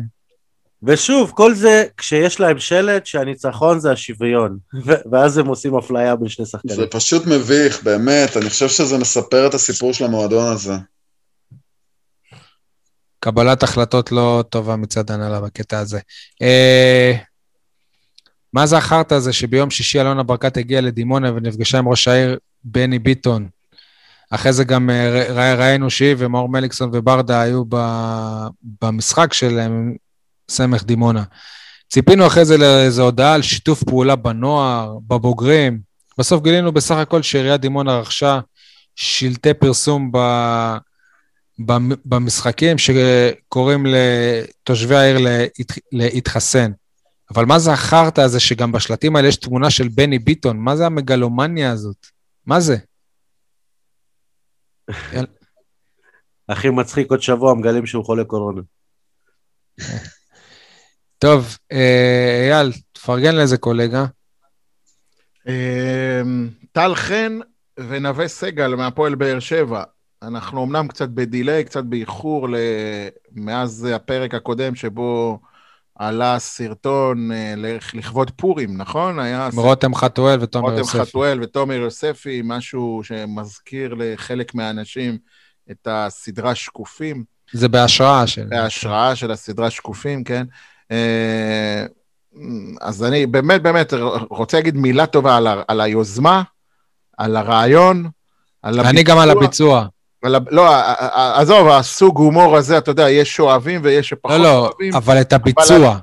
[0.83, 4.59] ושוב, כל זה כשיש להם שלט שהניצחון זה השוויון,
[5.13, 6.77] ואז הם עושים אפליה בין שני שחקנים.
[6.77, 10.73] זה פשוט מביך, באמת, אני חושב שזה מספר את הסיפור של המועדון הזה.
[13.21, 15.99] קבלת החלטות לא טובה מצד ההנהלה בקטע הזה.
[16.43, 17.13] אה,
[18.53, 22.99] מה זה החרטא הזה שביום שישי אלונה ברקת הגיעה לדימונה ונפגשה עם ראש העיר בני
[22.99, 23.49] ביטון?
[24.31, 27.65] אחרי זה גם אה, ראינו שהיא ומאור מליקסון וברדה היו
[28.83, 29.67] במשחק של אה,
[30.49, 31.23] סמך דימונה.
[31.89, 35.81] ציפינו אחרי זה לאיזו הודעה על שיתוף פעולה בנוער, בבוגרים.
[36.19, 38.41] בסוף גילינו בסך הכל שעיריית דימונה רכשה
[38.97, 40.19] שלטי פרסום ב...
[41.59, 45.73] במ- במשחקים שקוראים לתושבי העיר להת...
[45.93, 46.71] להתחסן.
[47.35, 50.59] אבל מה זה החרטא הזה שגם בשלטים האלה יש תמונה של בני ביטון?
[50.59, 52.07] מה זה המגלומניה הזאת?
[52.47, 52.77] מה זה?
[56.49, 58.61] הכי מצחיק עוד שבוע, מגלים שהוא חולה קורונה.
[61.19, 64.07] טוב, אה, אייל, תפרגן לאיזה קולגה.
[65.49, 67.39] אמ, טל חן
[67.79, 69.83] ונווה סגל מהפועל באר שבע.
[70.23, 72.49] אנחנו אמנם קצת בדיליי, קצת באיחור.
[73.33, 75.41] מאז הפרק הקודם שבו
[75.99, 77.55] עלה סרטון אה,
[77.95, 79.19] לכבוד פורים, נכון?
[79.19, 80.99] היה רותם חתואל ותומר רותם יוספי.
[80.99, 85.19] חתואל ותומר יוספי, משהו שמזכיר לחלק מהאנשים
[85.71, 87.25] את הסדרה שקופים.
[87.53, 88.45] זה בהשראה של...
[88.49, 90.47] בהשראה של הסדרה שקופים, כן.
[90.91, 91.87] אה,
[92.81, 93.93] אז אני באמת באמת
[94.31, 96.43] רוצה להגיד מילה טובה על, ה, על היוזמה,
[97.19, 98.09] על הרעיון,
[98.63, 98.91] על הביצוע.
[98.91, 99.87] אני גם על הביצוע.
[100.23, 100.75] לא,
[101.35, 104.95] עזוב, הסוג הומור הזה, אתה יודע, יש שאוהבים ויש שפחות לא, לא, אוהבים.
[104.95, 105.99] אבל את הביצוע.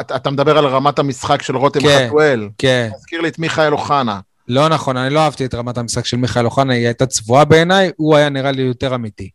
[0.00, 2.06] אתה, אתה מדבר על רמת המשחק של רותם כן.
[2.08, 2.48] חתואל.
[2.58, 2.90] כן.
[2.96, 4.20] מזכיר לי את מיכאל אוחנה.
[4.48, 7.90] לא נכון, אני לא אהבתי את רמת המשחק של מיכאל אוחנה, היא הייתה צבועה בעיניי,
[7.96, 9.30] הוא היה נראה לי יותר אמיתי.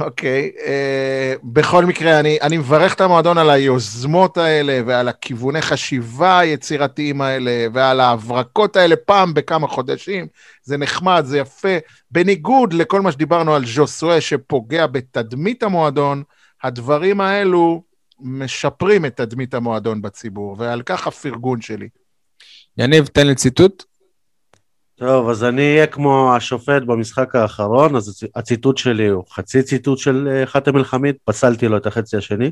[0.00, 6.38] אוקיי, אה, בכל מקרה, אני, אני מברך את המועדון על היוזמות האלה ועל הכיווני חשיבה
[6.38, 10.26] היצירתיים האלה ועל ההברקות האלה פעם בכמה חודשים.
[10.62, 11.76] זה נחמד, זה יפה.
[12.10, 16.22] בניגוד לכל מה שדיברנו על ז'וסואה שפוגע בתדמית המועדון,
[16.62, 17.82] הדברים האלו
[18.20, 21.88] משפרים את תדמית המועדון בציבור, ועל כך הפרגון שלי.
[22.78, 23.84] יניב, תן לי ציטוט.
[25.06, 29.98] טוב, אז אני אהיה כמו השופט במשחק האחרון, אז הצ- הציטוט שלי הוא חצי ציטוט
[29.98, 32.50] של אה, חאתם אל-חמיד, פסלתי לו את החצי השני.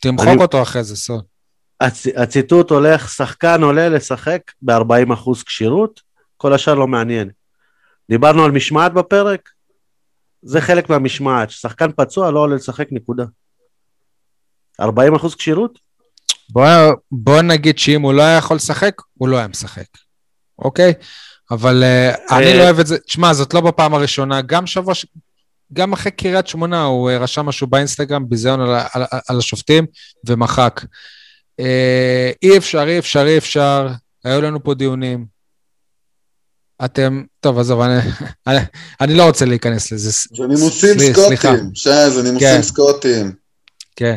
[0.00, 1.24] תמחוק אני- אותו אחרי זה, סוד.
[1.80, 2.06] הצ...
[2.16, 6.00] הציטוט הולך, שחקן עולה לשחק ב-40% כשירות,
[6.36, 7.30] כל השאר לא מעניין.
[8.10, 9.48] דיברנו על משמעת בפרק,
[10.42, 13.24] זה חלק מהמשמעת, שחקן פצוע לא עולה לשחק נקודה.
[14.82, 14.84] 40%
[15.38, 15.78] כשירות?
[16.50, 16.64] בוא,
[17.12, 19.86] בוא נגיד שאם הוא לא היה יכול לשחק, הוא לא היה משחק,
[20.58, 20.92] אוקיי?
[21.50, 21.84] אבל
[22.30, 22.58] אני אה.
[22.58, 22.98] לא אוהב את זה.
[22.98, 24.94] תשמע, זאת לא בפעם הראשונה, גם שבוע,
[25.72, 29.86] גם אחרי קריית שמונה הוא uh, רשם משהו באינסטגרם, ביזיון על, על, על, השופטים,
[30.26, 30.80] ומחק.
[32.42, 33.88] אי אפשר, אי אפשר, אי אפשר,
[34.24, 35.34] היו לנו פה דיונים.
[36.84, 38.00] אתם, טוב, עזוב, אני,
[38.46, 38.58] אני,
[39.00, 40.10] אני לא רוצה להיכנס לזה.
[40.10, 40.98] זה נימוסים.
[40.98, 42.26] סקוטיים, שי, זה כן.
[42.26, 43.32] נימוסים סקוטיים.
[43.96, 44.16] כן.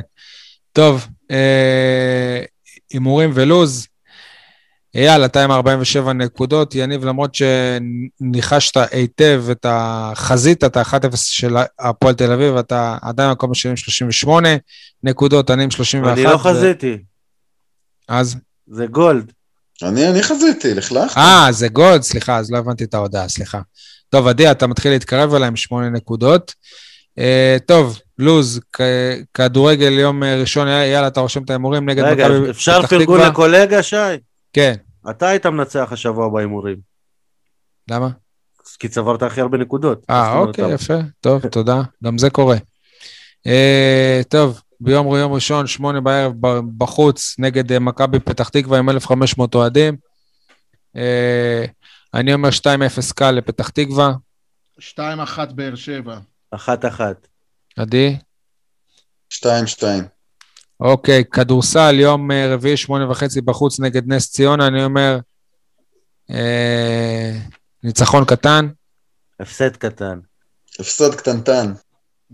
[0.74, 2.44] טוב, אה,
[2.94, 3.88] הימורים ולוז.
[4.96, 6.76] אייל, אתה עם 47 נקודות.
[6.76, 13.52] יניב, למרות שניחשת היטב את החזית, את ה-1-0 של הפועל תל אביב, אתה עדיין במקום
[13.52, 14.50] השני עם 38
[15.04, 16.14] נקודות, אני עם 31.
[16.14, 16.98] אני לא חזיתי,
[18.08, 18.36] אז?
[18.68, 19.32] זה גולד.
[19.84, 21.18] אני, אני חזיתי, לכלכת.
[21.18, 23.60] אה, זה גולד, סליחה, אז לא הבנתי את ההודעה, סליחה.
[24.10, 26.54] טוב, עדי, אתה מתחיל להתקרב אליי עם 8 נקודות.
[27.20, 28.82] אה, טוב, לוז, כ-
[29.34, 33.30] כדורגל יום ראשון, יאללה, אתה רושם את ההימורים נגד רגע, מכבי אפשר פתח פרגון תקווה?
[33.30, 33.96] לקולגה, שי?
[34.54, 34.76] כן,
[35.10, 36.78] אתה היית מנצח השבוע בהימורים,
[37.92, 38.10] למה?
[38.80, 40.06] כי צברת הכי הרבה נקודות.
[40.10, 42.58] אה, אוקיי, יפה, טוב, תודה, גם זה קורה.
[43.48, 46.34] אה, טוב, ביום יום ראשון, שמונה בערב
[46.78, 49.98] בחוץ, נגד אה, מכבי פתח תקווה עם 1,500 אוהדים.
[50.96, 51.66] אה,
[52.14, 54.14] אני אומר 2-0 קל לפתח תקווה.
[54.80, 54.82] 2-1
[55.56, 56.18] באר שבע.
[56.52, 57.28] אחת אחת.
[57.78, 58.18] עדי?
[59.30, 60.04] שתיים, שתיים.
[60.80, 65.20] אוקיי, כדורסל, יום אה, רביעי, שמונה וחצי בחוץ נגד נס ציונה, אני אומר
[66.32, 67.38] אה,
[67.84, 68.68] ניצחון קטן.
[69.40, 70.20] הפסד קטן.
[70.80, 71.74] הפסד קטנטן.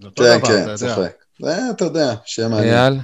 [0.02, 0.96] זה אותו כן, דבר, כן, אתה יודע.
[0.96, 1.24] צוחק.
[1.42, 2.74] זה, אתה יודע, שיהיה מעניין.
[2.74, 3.00] אייל?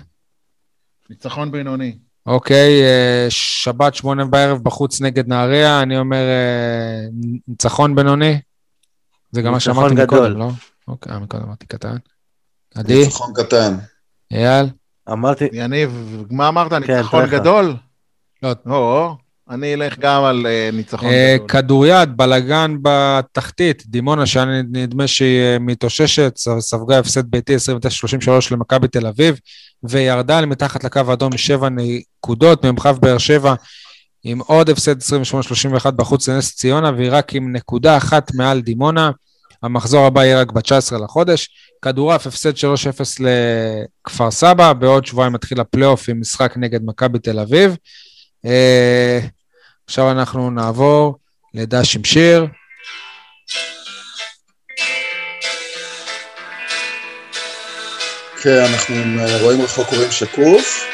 [1.10, 1.98] ניצחון בינוני.
[2.26, 7.08] אוקיי, אה, שבת, שמונה בערב בחוץ נגד נהריה, אני אומר אה,
[7.48, 8.42] ניצחון בינוני.
[9.32, 9.96] זה גם מה שאמרתי.
[9.96, 10.50] מקודם, לא?
[10.88, 11.98] אוקיי, מקודם אמרתי קטן.
[12.76, 13.04] עדי?
[13.04, 13.78] ניצחון קטן.
[14.32, 14.70] אייל?
[15.12, 16.74] אמרתי, יניב, מה אמרת?
[16.84, 17.26] כן, ניצחון.
[17.26, 17.76] גדול?
[18.44, 18.54] לא.
[18.66, 19.16] או,
[19.50, 21.48] אני אלך גם על אה, ניצחון אה, גדול.
[21.48, 27.58] כדוריד, בלאגן בתחתית, דימונה, שנדמה שהיא אה, מתאוששת, ספגה הפסד ביתי 29-33
[28.52, 29.40] למכבי תל אביב,
[29.84, 33.54] וירדה למתחת לקו האדום משבע נקודות, ממחב באר שבע,
[34.24, 35.02] עם עוד הפסד
[35.88, 39.12] 28-31 בחוץ לנס ציונה, והיא רק עם נקודה אחת מעל דימונה.
[39.64, 41.50] המחזור הבא יהיה רק ב-19 לחודש.
[41.82, 42.62] כדורעף, הפסד 3-0
[43.20, 47.76] לכפר סבא, בעוד שבועיים מתחיל הפלייאוף עם משחק נגד מכבי תל אביב.
[48.46, 49.20] אה,
[49.86, 51.18] עכשיו אנחנו נעבור
[51.54, 52.48] לדש עם שיר.
[58.42, 60.86] כן, אנחנו אה, רואים רחוק רואים שקוף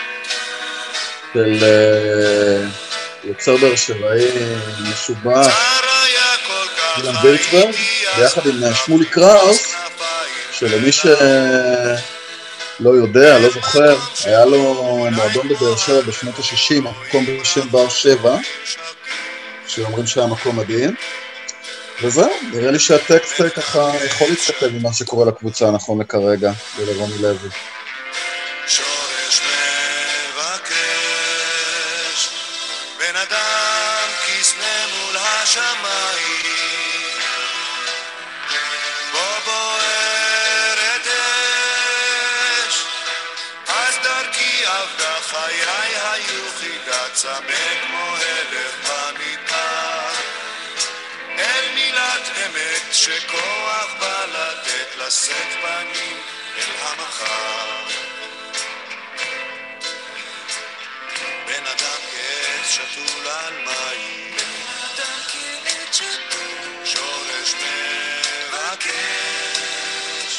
[1.33, 2.67] של אה,
[3.23, 4.25] יוצר באר שבעי
[4.91, 5.85] משובח,
[6.97, 7.75] אילן וירצברג,
[8.17, 9.75] ביחד עם אה, שמולי קראוס,
[10.51, 11.15] שלמי שלא
[12.79, 14.73] יודע, לא זוכר, היה לו
[15.11, 18.37] מועדון בבאר שבע בשנות ה-60, מקום בשם בר שבע,
[19.67, 20.95] שאומרים שהיה מקום מדהים.
[22.01, 27.49] וזהו, נראה לי שהטקסט ככה יכול להתכתב עם מה שקורה לקבוצה נכון לכרגע, ולרוני לוי.
[68.75, 70.33] מבקש,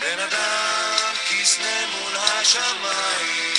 [0.00, 3.57] בן אדם כסנה מול השמיים,